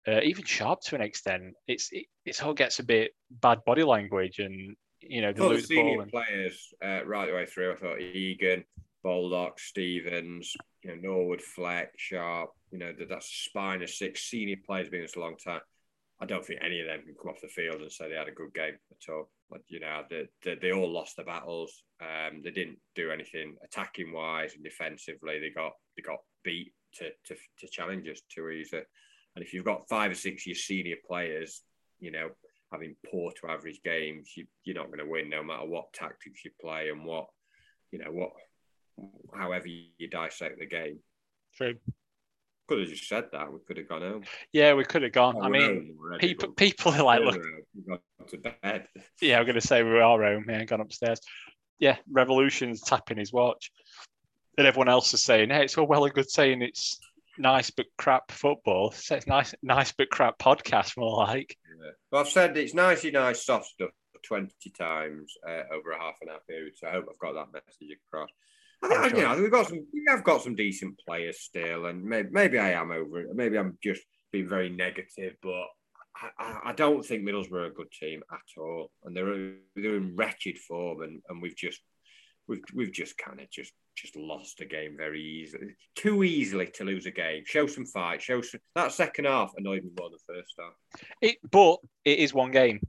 uh, 0.07 0.21
even 0.23 0.43
Sharp 0.43 0.81
to 0.81 0.95
an 0.95 1.01
extent. 1.01 1.53
It's 1.67 1.89
it, 1.91 2.05
it 2.25 2.43
all 2.43 2.53
gets 2.53 2.79
a 2.79 2.83
bit 2.83 3.11
bad 3.29 3.63
body 3.65 3.83
language, 3.83 4.39
and 4.39 4.75
you 5.01 5.21
know 5.21 5.33
the 5.33 5.61
senior 5.61 6.01
and... 6.01 6.11
players 6.11 6.73
uh, 6.83 7.05
right 7.05 7.27
the 7.27 7.33
way 7.33 7.45
through. 7.45 7.73
I 7.73 7.75
thought 7.75 7.99
Egan, 7.99 8.63
Baldock, 9.03 9.59
Stevens, 9.59 10.55
you 10.83 10.91
know, 10.95 11.01
Norwood, 11.01 11.41
Fleck, 11.41 11.91
Sharp, 11.97 12.51
you 12.71 12.79
know, 12.79 12.93
that, 12.97 13.09
that's 13.09 13.27
a 13.27 13.49
spine 13.49 13.83
of 13.83 13.89
six 13.89 14.23
senior 14.23 14.57
players 14.65 14.89
being 14.89 15.03
this 15.03 15.15
a 15.15 15.19
long 15.19 15.35
time. 15.37 15.61
I 16.21 16.25
don't 16.25 16.45
think 16.45 16.61
any 16.63 16.79
of 16.79 16.87
them 16.87 17.01
can 17.01 17.15
come 17.21 17.31
off 17.31 17.41
the 17.41 17.49
field 17.49 17.81
and 17.81 17.91
say 17.91 18.07
they 18.07 18.15
had 18.15 18.29
a 18.29 18.31
good 18.31 18.53
game 18.53 18.75
at 18.91 19.13
all. 19.13 19.29
But, 19.49 19.61
you 19.67 19.81
know, 19.81 20.03
they, 20.09 20.27
they, 20.43 20.55
they 20.55 20.71
all 20.71 20.89
lost 20.89 21.17
the 21.17 21.23
battles. 21.23 21.83
Um, 22.01 22.41
they 22.43 22.51
didn't 22.51 22.79
do 22.95 23.11
anything 23.11 23.55
attacking 23.63 24.13
wise 24.13 24.53
and 24.55 24.63
defensively. 24.63 25.39
They 25.39 25.49
got 25.49 25.73
they 25.97 26.01
got 26.01 26.19
beat 26.43 26.71
to, 26.95 27.09
to, 27.25 27.35
to 27.59 27.67
challenges 27.67 28.21
too 28.33 28.49
easy. 28.49 28.81
And 29.35 29.43
if 29.43 29.53
you've 29.53 29.65
got 29.65 29.89
five 29.89 30.11
or 30.11 30.15
six 30.15 30.43
of 30.43 30.47
your 30.47 30.55
senior 30.55 30.95
players, 31.07 31.61
you 31.99 32.11
know, 32.11 32.29
having 32.71 32.95
poor 33.09 33.31
to 33.31 33.51
average 33.51 33.81
games, 33.83 34.31
you, 34.35 34.45
you're 34.63 34.75
not 34.75 34.87
going 34.87 34.99
to 34.99 35.05
win 35.05 35.29
no 35.29 35.43
matter 35.43 35.65
what 35.65 35.93
tactics 35.93 36.43
you 36.43 36.51
play 36.61 36.89
and 36.89 37.05
what, 37.05 37.27
you 37.91 37.99
know, 37.99 38.11
what 38.11 38.31
however 39.35 39.67
you 39.67 40.07
dissect 40.09 40.59
the 40.59 40.65
game. 40.65 40.99
True. 41.55 41.75
Could 42.67 42.79
have 42.79 42.89
just 42.89 43.07
said 43.07 43.25
that. 43.31 43.51
We 43.51 43.59
could 43.67 43.77
have 43.77 43.89
gone 43.89 44.01
home. 44.01 44.23
Yeah, 44.51 44.73
we 44.73 44.85
could 44.85 45.03
have 45.03 45.11
gone. 45.11 45.35
Oh, 45.37 45.41
I 45.41 45.49
mean, 45.49 45.95
already, 45.99 46.27
people 46.27 46.53
people 46.53 46.93
are 46.93 47.03
like, 47.03 47.21
look, 47.21 47.41
to 48.27 48.37
bed. 48.37 48.87
Yeah, 49.21 49.39
I'm 49.39 49.45
going 49.45 49.55
to 49.55 49.61
say 49.61 49.83
we 49.83 49.99
are 49.99 50.23
home. 50.23 50.45
Yeah, 50.47 50.63
gone 50.63 50.81
upstairs. 50.81 51.19
Yeah, 51.79 51.97
Revolution's 52.09 52.81
tapping 52.81 53.17
his 53.17 53.33
watch, 53.33 53.71
and 54.57 54.65
everyone 54.65 54.87
else 54.87 55.13
is 55.13 55.23
saying, 55.23 55.49
"Hey, 55.49 55.65
it's 55.65 55.77
all 55.77 55.87
well 55.87 56.05
and 56.05 56.13
good 56.13 56.29
saying 56.29 56.61
it's 56.61 56.99
nice 57.37 57.69
but 57.71 57.85
crap 57.97 58.31
football. 58.31 58.91
So 58.91 59.15
it's 59.15 59.27
nice, 59.27 59.53
nice 59.61 59.91
but 59.91 60.09
crap 60.09 60.39
podcast, 60.39 60.97
more 60.97 61.17
like." 61.17 61.57
Yeah. 61.81 61.91
Well, 62.11 62.21
I've 62.21 62.29
said 62.29 62.57
it's 62.57 62.73
nicey 62.73 63.11
nice 63.11 63.45
soft 63.45 63.65
stuff 63.65 63.91
twenty 64.25 64.69
times 64.77 65.33
uh, 65.47 65.63
over 65.73 65.91
a 65.91 65.99
half 65.99 66.15
an 66.21 66.29
hour 66.29 66.39
period. 66.47 66.73
So 66.75 66.87
I 66.87 66.91
hope 66.91 67.05
I've 67.09 67.19
got 67.19 67.33
that 67.33 67.53
message 67.53 67.97
across. 68.07 68.29
I 68.83 69.03
think, 69.03 69.17
you 69.17 69.23
know, 69.23 69.41
we've 69.41 69.51
got 69.51 69.67
some, 69.67 69.85
we 69.93 70.03
have 70.09 70.25
got 70.25 70.41
some 70.41 70.55
decent 70.55 70.99
players 71.07 71.39
still, 71.39 71.85
and 71.85 72.03
maybe, 72.03 72.29
maybe 72.31 72.59
I 72.59 72.71
am 72.71 72.91
over 72.91 73.21
it. 73.21 73.33
Maybe 73.33 73.57
I'm 73.57 73.77
just 73.81 74.01
being 74.31 74.49
very 74.49 74.69
negative, 74.69 75.35
but 75.41 75.67
I, 76.37 76.59
I, 76.65 76.73
don't 76.73 77.05
think 77.05 77.23
Middlesbrough 77.23 77.53
are 77.53 77.65
a 77.65 77.73
good 77.73 77.91
team 77.91 78.23
at 78.31 78.61
all, 78.61 78.91
and 79.03 79.15
they're 79.15 79.53
they're 79.75 79.95
in 79.95 80.15
wretched 80.15 80.57
form, 80.57 81.01
and, 81.01 81.21
and 81.29 81.41
we've 81.41 81.55
just 81.55 81.79
we've 82.47 82.63
we've 82.73 82.91
just 82.91 83.17
kind 83.17 83.39
of 83.39 83.49
just 83.49 83.73
just 83.95 84.15
lost 84.15 84.59
a 84.61 84.65
game 84.65 84.95
very 84.97 85.21
easily, 85.21 85.75
too 85.95 86.23
easily 86.23 86.67
to 86.75 86.83
lose 86.83 87.05
a 87.05 87.11
game. 87.11 87.43
Show 87.45 87.67
some 87.67 87.85
fight, 87.85 88.21
show 88.21 88.41
some 88.41 88.59
that 88.75 88.91
second 88.91 89.25
half 89.25 89.53
annoyed 89.57 89.83
me 89.83 89.91
more 89.97 90.09
than 90.09 90.17
the 90.27 90.33
first 90.33 90.53
half. 90.59 91.07
It, 91.21 91.37
but 91.49 91.77
it 92.03 92.19
is 92.19 92.33
one 92.33 92.51
game 92.51 92.81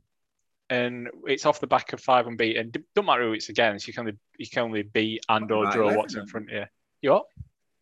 and 0.70 1.08
it's 1.26 1.46
off 1.46 1.60
the 1.60 1.66
back 1.66 1.92
of 1.92 2.00
five 2.00 2.26
unbeaten. 2.26 2.72
Don't 2.94 3.06
matter 3.06 3.24
who 3.24 3.32
it's 3.32 3.48
against. 3.48 3.86
You 3.86 3.92
can 3.92 4.00
only 4.00 4.18
you 4.38 4.48
can 4.48 4.62
only 4.62 4.82
beat 4.82 5.24
and 5.28 5.50
or 5.50 5.70
draw 5.70 5.94
what's 5.94 6.14
in 6.14 6.26
front 6.26 6.50
of 6.50 6.56
you. 6.56 6.64
You 7.02 7.10
what? 7.12 7.24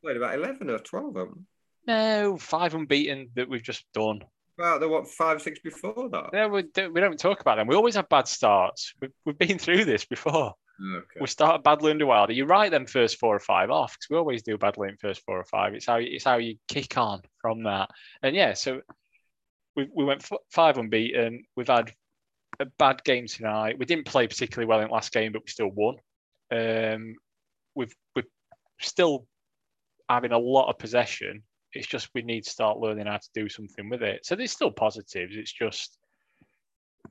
Wait, 0.03 0.17
about 0.17 0.35
eleven 0.35 0.71
or 0.71 0.79
twelve 0.79 1.17
of 1.17 1.29
them. 1.29 1.47
No, 1.87 2.37
five 2.39 2.75
unbeaten 2.75 3.31
that 3.35 3.49
we've 3.49 3.63
just 3.63 3.85
done. 3.93 4.23
Well, 4.59 4.79
there 4.79 4.89
what 4.89 5.09
five 5.09 5.41
six 5.41 5.61
before 5.61 6.09
that. 6.11 6.31
Yeah, 6.33 6.47
we 6.47 6.63
don't, 6.63 6.93
we 6.93 7.01
don't 7.01 7.19
talk 7.19 7.41
about 7.41 7.57
them. 7.57 7.67
We 7.67 7.77
always 7.77 7.95
have 7.95 8.09
bad 8.09 8.29
starts. 8.29 8.95
We've, 9.01 9.11
we've 9.25 9.39
been 9.39 9.59
through 9.59 9.85
this 9.85 10.05
before. 10.05 10.55
Okay. 10.83 11.21
We 11.21 11.27
start 11.27 11.63
badly 11.63 11.93
under 11.93 12.07
Wilder. 12.07 12.33
You 12.33 12.45
write 12.45 12.73
them 12.73 12.87
first 12.87 13.19
four 13.19 13.37
or 13.37 13.41
five 13.41 13.71
off 13.71 13.93
because 13.93 14.11
we 14.11 14.17
always 14.17 14.43
do 14.43 14.59
badly 14.59 14.89
in 14.89 14.97
first 14.97 15.23
four 15.25 15.39
or 15.39 15.45
five. 15.45 15.75
It's 15.75 15.87
how 15.87 15.97
it's 15.97 16.25
how 16.25 16.39
you 16.39 16.57
kick 16.69 16.99
on 16.99 17.21
from 17.41 17.63
that. 17.65 17.91
And 18.23 18.35
yeah, 18.35 18.55
so 18.55 18.81
we, 19.77 19.89
we 19.95 20.05
went 20.05 20.23
f- 20.23 20.39
five 20.51 20.79
unbeaten. 20.79 21.45
We've 21.57 21.69
had 21.69 21.93
a 22.59 22.67
bad 22.79 23.05
game 23.05 23.27
tonight. 23.27 23.79
We 23.79 23.87
didn't 23.87 24.07
play 24.07 24.27
particularly 24.27 24.67
well 24.67 24.81
in 24.81 24.89
the 24.89 24.93
last 24.93 25.13
game, 25.13 25.33
but 25.33 25.43
we 25.45 25.51
still 25.51 25.71
won. 25.71 25.97
Um, 26.51 27.15
we've 27.75 27.95
we're 28.17 28.25
still 28.81 29.27
having 30.09 30.33
a 30.33 30.39
lot 30.39 30.69
of 30.69 30.79
possession. 30.79 31.43
It's 31.75 31.87
just 31.87 32.11
we 32.15 32.23
need 32.23 32.45
to 32.45 32.51
start 32.51 32.79
learning 32.79 33.07
how 33.07 33.17
to 33.17 33.29
do 33.35 33.49
something 33.49 33.89
with 33.89 34.03
it. 34.03 34.27
So 34.27 34.35
there's 34.35 34.53
still 34.53 34.73
positives. 34.73 35.37
It's 35.37 35.53
just 35.53 35.97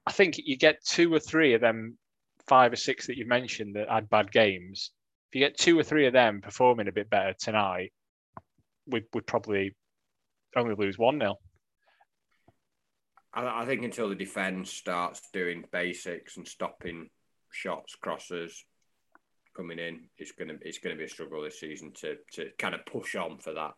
I 0.06 0.12
think 0.12 0.38
you 0.38 0.58
get 0.58 0.84
two 0.84 1.14
or 1.14 1.20
three 1.20 1.54
of 1.54 1.62
them, 1.62 1.98
five 2.52 2.74
or 2.74 2.76
six 2.76 3.08
that 3.08 3.16
you 3.16 3.26
mentioned 3.26 3.78
that 3.78 3.90
had 3.90 4.10
bad 4.10 4.30
games. 4.30 4.92
If 5.30 5.36
you 5.36 5.48
get 5.48 5.58
two 5.58 5.80
or 5.80 5.84
three 5.84 6.06
of 6.06 6.12
them 6.12 6.42
performing 6.42 6.90
a 6.90 6.92
bit 6.92 7.10
better 7.10 7.34
tonight, 7.40 7.94
we 8.86 9.04
would 9.14 9.26
probably 9.26 9.74
only 10.58 10.76
lose 10.76 10.98
one 10.98 11.18
nil. 11.18 11.40
I, 13.34 13.62
I 13.62 13.66
think 13.66 13.86
until 13.86 14.10
the 14.10 14.16
defence 14.16 14.70
starts 14.70 15.22
doing 15.32 15.64
basics 15.72 16.36
and 16.36 16.46
stopping 16.46 17.08
shots, 17.54 17.96
crosses 17.96 18.66
coming 19.56 19.80
in, 19.80 20.10
it's 20.18 20.34
gonna 20.34 20.56
it's 20.60 20.80
gonna 20.80 20.97
be 20.97 21.06
a 21.06 21.10
struggle 21.10 21.41
this 21.41 21.62
season 21.62 21.93
to 22.02 22.18
to 22.34 22.49
kind 22.60 22.76
of 22.76 22.86
push 22.86 23.16
on 23.16 23.38
for 23.38 23.54
that 23.54 23.72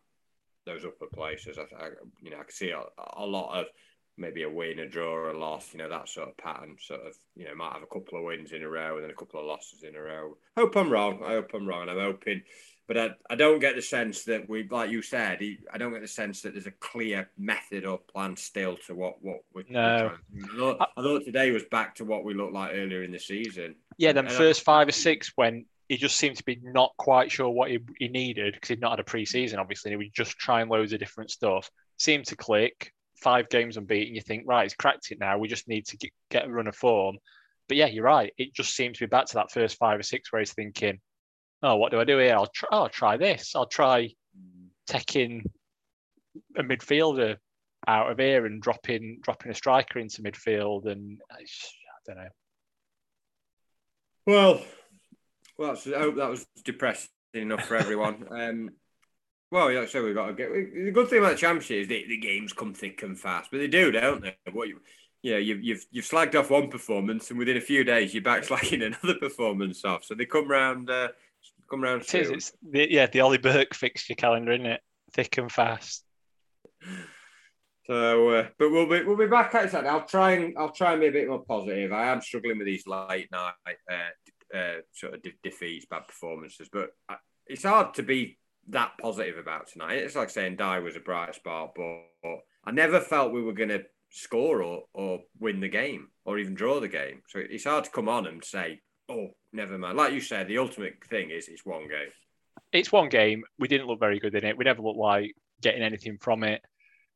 those 0.66 0.84
upper 0.84 1.14
places. 1.14 1.60
I, 1.60 1.64
I 1.80 1.90
you 2.24 2.32
know 2.32 2.38
I 2.38 2.44
can 2.44 2.50
see 2.50 2.72
a, 2.72 2.82
a, 3.18 3.24
lot 3.24 3.60
of 3.60 3.68
maybe 4.18 4.44
a 4.44 4.50
win, 4.50 4.80
a 4.80 4.88
draw, 4.88 5.32
a 5.32 5.34
loss. 5.34 5.74
You 5.74 5.80
know 5.80 5.90
that 5.90 6.10
sort 6.10 6.30
of 6.30 6.38
pattern. 6.38 6.78
Sort 6.80 7.02
of 7.02 7.16
you 7.36 7.46
know 7.46 7.56
might 7.56 7.74
have 7.74 7.84
a 7.84 7.88
couple 7.88 8.18
of 8.18 8.26
wins 8.26 8.52
in 8.52 8.64
a 8.64 8.70
row 8.70 8.96
and 8.96 9.04
then 9.04 9.12
a 9.12 9.16
couple 9.16 9.40
of 9.40 9.46
losses 9.46 9.84
in 9.84 9.96
a 9.96 10.02
row. 10.02 10.38
Hope 10.58 10.76
I'm 10.76 10.92
wrong. 10.92 11.20
I 11.24 11.34
hope 11.34 11.52
I'm 11.54 11.68
wrong. 11.68 11.90
I'm 11.90 12.00
hoping 12.00 12.44
but 12.88 12.98
I, 12.98 13.10
I 13.30 13.36
don't 13.36 13.60
get 13.60 13.76
the 13.76 13.82
sense 13.82 14.24
that 14.26 14.50
we, 14.50 14.68
like 14.70 14.90
you 14.90 15.02
said, 15.02 15.40
I 15.74 15.78
don't 15.78 15.94
get 15.94 16.02
the 16.02 16.08
sense 16.08 16.42
that 16.42 16.54
there's 16.54 16.68
a 16.68 16.72
clear 16.72 17.30
method 17.38 17.86
or 17.86 17.98
plan 17.98 18.36
still 18.36 18.78
to 18.88 18.96
what 18.96 19.16
what 19.22 19.40
we're, 19.54 19.64
no. 19.70 20.12
We're 20.34 20.44
I, 20.44 20.58
thought, 20.58 20.90
I 20.98 21.02
thought 21.02 21.26
today 21.26 21.52
was 21.52 21.64
back 21.72 21.96
to 21.96 22.06
what 22.06 22.26
we 22.26 22.34
looked 22.34 22.54
like 22.54 22.72
earlier 22.74 23.04
in 23.04 23.12
the 23.12 23.20
season. 23.20 23.76
Yeah, 23.98 24.12
then 24.12 24.28
first 24.28 24.64
five 24.64 24.88
or 24.88 24.92
six 24.92 25.32
when 25.36 25.66
he 25.88 25.98
just 25.98 26.18
seemed 26.18 26.38
to 26.38 26.44
be 26.44 26.60
not 26.62 26.92
quite 26.98 27.32
sure 27.32 27.50
what 27.50 27.70
he, 27.70 27.80
he 28.00 28.10
needed 28.10 28.54
because 28.54 28.70
he'd 28.70 28.82
not 28.82 28.92
had 28.92 29.00
a 29.00 29.04
pre-season, 29.04 29.60
obviously. 29.60 29.92
He 29.92 29.98
was 29.98 30.10
just 30.10 30.38
trying 30.38 30.68
loads 30.68 30.94
of 30.94 31.00
different 31.00 31.32
stuff. 31.32 31.70
Seemed 31.98 32.26
to 32.28 32.36
click. 32.36 32.92
Five 33.24 33.50
games 33.50 33.78
unbeaten. 33.78 34.16
You 34.16 34.22
think, 34.22 34.44
right, 34.46 34.64
he's 34.64 34.76
cracked 34.76 35.12
it 35.12 35.20
now. 35.20 35.38
We 35.38 35.48
just 35.48 35.70
need 35.70 35.86
to 35.88 35.98
get, 35.98 36.12
get 36.30 36.46
a 36.46 36.52
run 36.52 36.68
of 36.68 36.76
form. 36.76 37.18
But 37.70 37.78
yeah, 37.78 37.88
you're 37.88 38.04
right. 38.04 38.34
It 38.38 38.54
just 38.54 38.76
seems 38.76 38.98
to 38.98 39.06
be 39.06 39.10
back 39.10 39.28
to 39.28 39.36
that 39.36 39.52
first 39.52 39.78
five 39.78 39.98
or 39.98 40.04
six 40.04 40.32
where 40.32 40.42
he's 40.42 40.54
thinking, 40.54 41.00
oh, 41.62 41.78
what 41.78 41.92
do 41.92 42.00
I 42.02 42.04
do 42.04 42.18
here? 42.18 42.36
I'll 42.36 42.48
try. 42.48 42.70
Oh, 42.72 42.84
I'll 42.84 42.90
try 42.90 43.16
this. 43.16 43.56
I'll 43.56 43.66
try 43.66 44.10
taking 44.88 45.50
a 46.58 46.64
midfielder 46.64 47.38
out 47.88 48.12
of 48.12 48.20
here 48.20 48.46
and 48.46 48.62
dropping 48.62 49.20
dropping 49.22 49.52
a 49.52 49.56
striker 49.56 50.00
into 50.00 50.22
midfield. 50.22 50.86
And 50.86 51.22
I, 51.32 51.46
don't 52.06 52.18
know. 52.18 52.30
Well, 54.28 54.62
well, 55.58 55.72
I 55.72 56.00
hope 56.00 56.18
that 56.18 56.30
was 56.30 56.46
depressing 56.66 57.10
enough 57.34 57.66
for 57.66 57.78
everyone. 57.78 58.28
um, 58.32 58.70
well, 59.54 59.72
yeah, 59.72 59.86
so 59.86 60.04
we've 60.04 60.16
got 60.16 60.26
to 60.26 60.34
get. 60.34 60.52
The 60.52 60.90
good 60.92 61.10
thing 61.10 61.20
about 61.20 61.34
the 61.34 61.38
championship 61.38 61.84
is 61.84 61.88
the, 61.88 62.04
the 62.08 62.18
games 62.18 62.54
come 62.54 62.74
thick 62.74 63.04
and 63.04 63.18
fast, 63.18 63.52
but 63.52 63.60
they 63.60 63.68
do, 63.68 63.92
don't 63.92 64.24
they? 64.24 64.36
What 64.52 64.68
you, 64.68 64.82
yeah, 65.22 65.38
you've, 65.38 65.64
you've 65.64 65.86
you've 65.92 66.06
slagged 66.06 66.34
off 66.34 66.50
one 66.50 66.70
performance, 66.70 67.30
and 67.30 67.38
within 67.38 67.58
a 67.58 67.62
few 67.62 67.84
days, 67.84 68.16
you're 68.16 68.24
back 68.24 68.42
slagging 68.48 68.84
another 68.84 69.20
performance 69.20 69.86
off. 69.86 70.06
So 70.06 70.16
they 70.16 70.26
come 70.26 70.50
round, 70.50 70.90
uh, 70.90 71.10
come 71.70 71.84
round. 71.84 72.02
It 72.02 72.16
is, 72.16 72.30
it's 72.32 72.54
the, 72.68 72.92
yeah, 72.92 73.06
the 73.06 73.20
Ollie 73.20 73.38
Burke 73.38 73.76
fixture 73.76 74.16
calendar, 74.16 74.54
isn't 74.54 74.66
it? 74.66 74.82
Thick 75.14 75.38
and 75.38 75.52
fast. 75.52 76.04
So, 77.86 78.30
uh, 78.30 78.48
but 78.58 78.72
we'll 78.72 78.88
be 78.88 79.04
we'll 79.04 79.18
be 79.18 79.28
back 79.28 79.54
at 79.56 79.66
it. 79.66 79.74
I'll 79.74 80.06
try 80.06 80.32
and 80.32 80.58
I'll 80.58 80.72
try 80.72 80.94
and 80.94 81.02
be 81.02 81.08
a 81.08 81.12
bit 81.12 81.28
more 81.28 81.44
positive. 81.44 81.92
I 81.92 82.14
am 82.14 82.22
struggling 82.22 82.58
with 82.58 82.66
these 82.66 82.88
late 82.88 83.30
night 83.30 83.54
uh, 83.92 84.58
uh, 84.58 84.76
sort 84.94 85.16
of 85.16 85.22
de- 85.22 85.34
defeats, 85.44 85.86
bad 85.90 86.08
performances, 86.08 86.70
but 86.72 86.92
uh, 87.10 87.16
it's 87.46 87.64
hard 87.64 87.94
to 87.96 88.04
be 88.04 88.38
that 88.70 88.92
positive 89.00 89.38
about 89.38 89.68
tonight. 89.68 89.98
It's 89.98 90.16
like 90.16 90.30
saying 90.30 90.56
Die 90.56 90.80
was 90.80 90.96
a 90.96 91.02
bright 91.02 91.36
spot, 91.36 91.74
but 91.76 92.40
I 92.66 92.72
never 92.72 93.00
felt 93.00 93.34
we 93.34 93.42
were 93.44 93.54
going 93.54 93.70
to 93.70 93.84
score 94.10 94.62
or 94.62 94.84
or 94.94 95.20
win 95.40 95.60
the 95.60 95.70
game 95.70 96.08
or 96.26 96.38
even 96.38 96.54
draw 96.54 96.80
the 96.80 96.88
game. 96.88 97.22
So 97.28 97.40
it's 97.40 97.66
hard 97.66 97.86
to 97.86 97.92
come 97.92 98.10
on 98.10 98.28
and 98.28 98.44
say, 98.44 98.80
oh, 99.10 99.30
never 99.52 99.78
mind. 99.78 99.98
Like 99.98 100.14
you 100.14 100.22
said, 100.22 100.48
the 100.48 100.60
ultimate 100.60 101.04
thing 101.10 101.30
is 101.30 101.48
it's 101.48 101.66
one 101.66 101.88
game. 101.88 102.10
It's 102.72 102.92
one 102.92 103.10
game. 103.10 103.44
We 103.60 103.68
didn't 103.68 103.88
look 103.88 104.00
very 104.00 104.20
good 104.20 104.36
in 104.36 104.46
it. 104.46 104.58
We 104.58 104.66
never 104.66 104.82
looked 104.82 105.00
like 105.00 105.36
getting 105.62 105.82
anything 105.84 106.18
from 106.20 106.44
it 106.44 106.62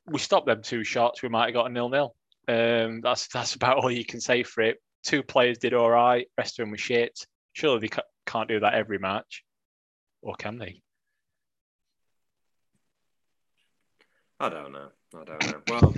we 0.08 0.20
stopped 0.20 0.48
them 0.48 0.62
two 0.62 0.84
shots, 0.84 1.22
we 1.22 1.30
might 1.30 1.46
have 1.46 1.54
got 1.54 1.70
a 1.70 1.74
nil 1.74 1.90
nil. 1.90 2.16
Um, 2.48 3.02
that's 3.02 3.28
that's 3.28 3.56
about 3.56 3.78
all 3.78 3.92
you 3.92 4.06
can 4.06 4.22
say 4.22 4.44
for 4.44 4.62
it. 4.62 4.82
Two 5.04 5.22
players 5.22 5.58
did 5.58 5.74
all 5.74 5.90
right, 5.90 6.28
rest 6.38 6.60
of 6.60 6.64
them 6.64 6.72
were 6.72 6.78
shit. 6.78 7.20
Surely 7.54 7.80
they 7.88 8.02
can't 8.26 8.48
do 8.48 8.60
that 8.62 8.74
every 8.74 9.00
match, 9.00 9.44
or 10.22 10.36
can 10.36 10.58
they? 10.58 10.82
I 14.40 14.50
don't 14.50 14.72
know. 14.72 14.90
I 15.16 15.24
don't 15.24 15.46
know. 15.48 15.62
Well, 15.68 15.96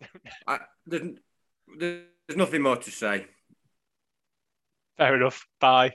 I, 0.46 0.58
there's, 0.86 1.02
there's 1.78 2.36
nothing 2.36 2.62
more 2.62 2.76
to 2.76 2.90
say. 2.90 3.26
Fair 4.98 5.16
enough. 5.16 5.46
Bye. 5.60 5.92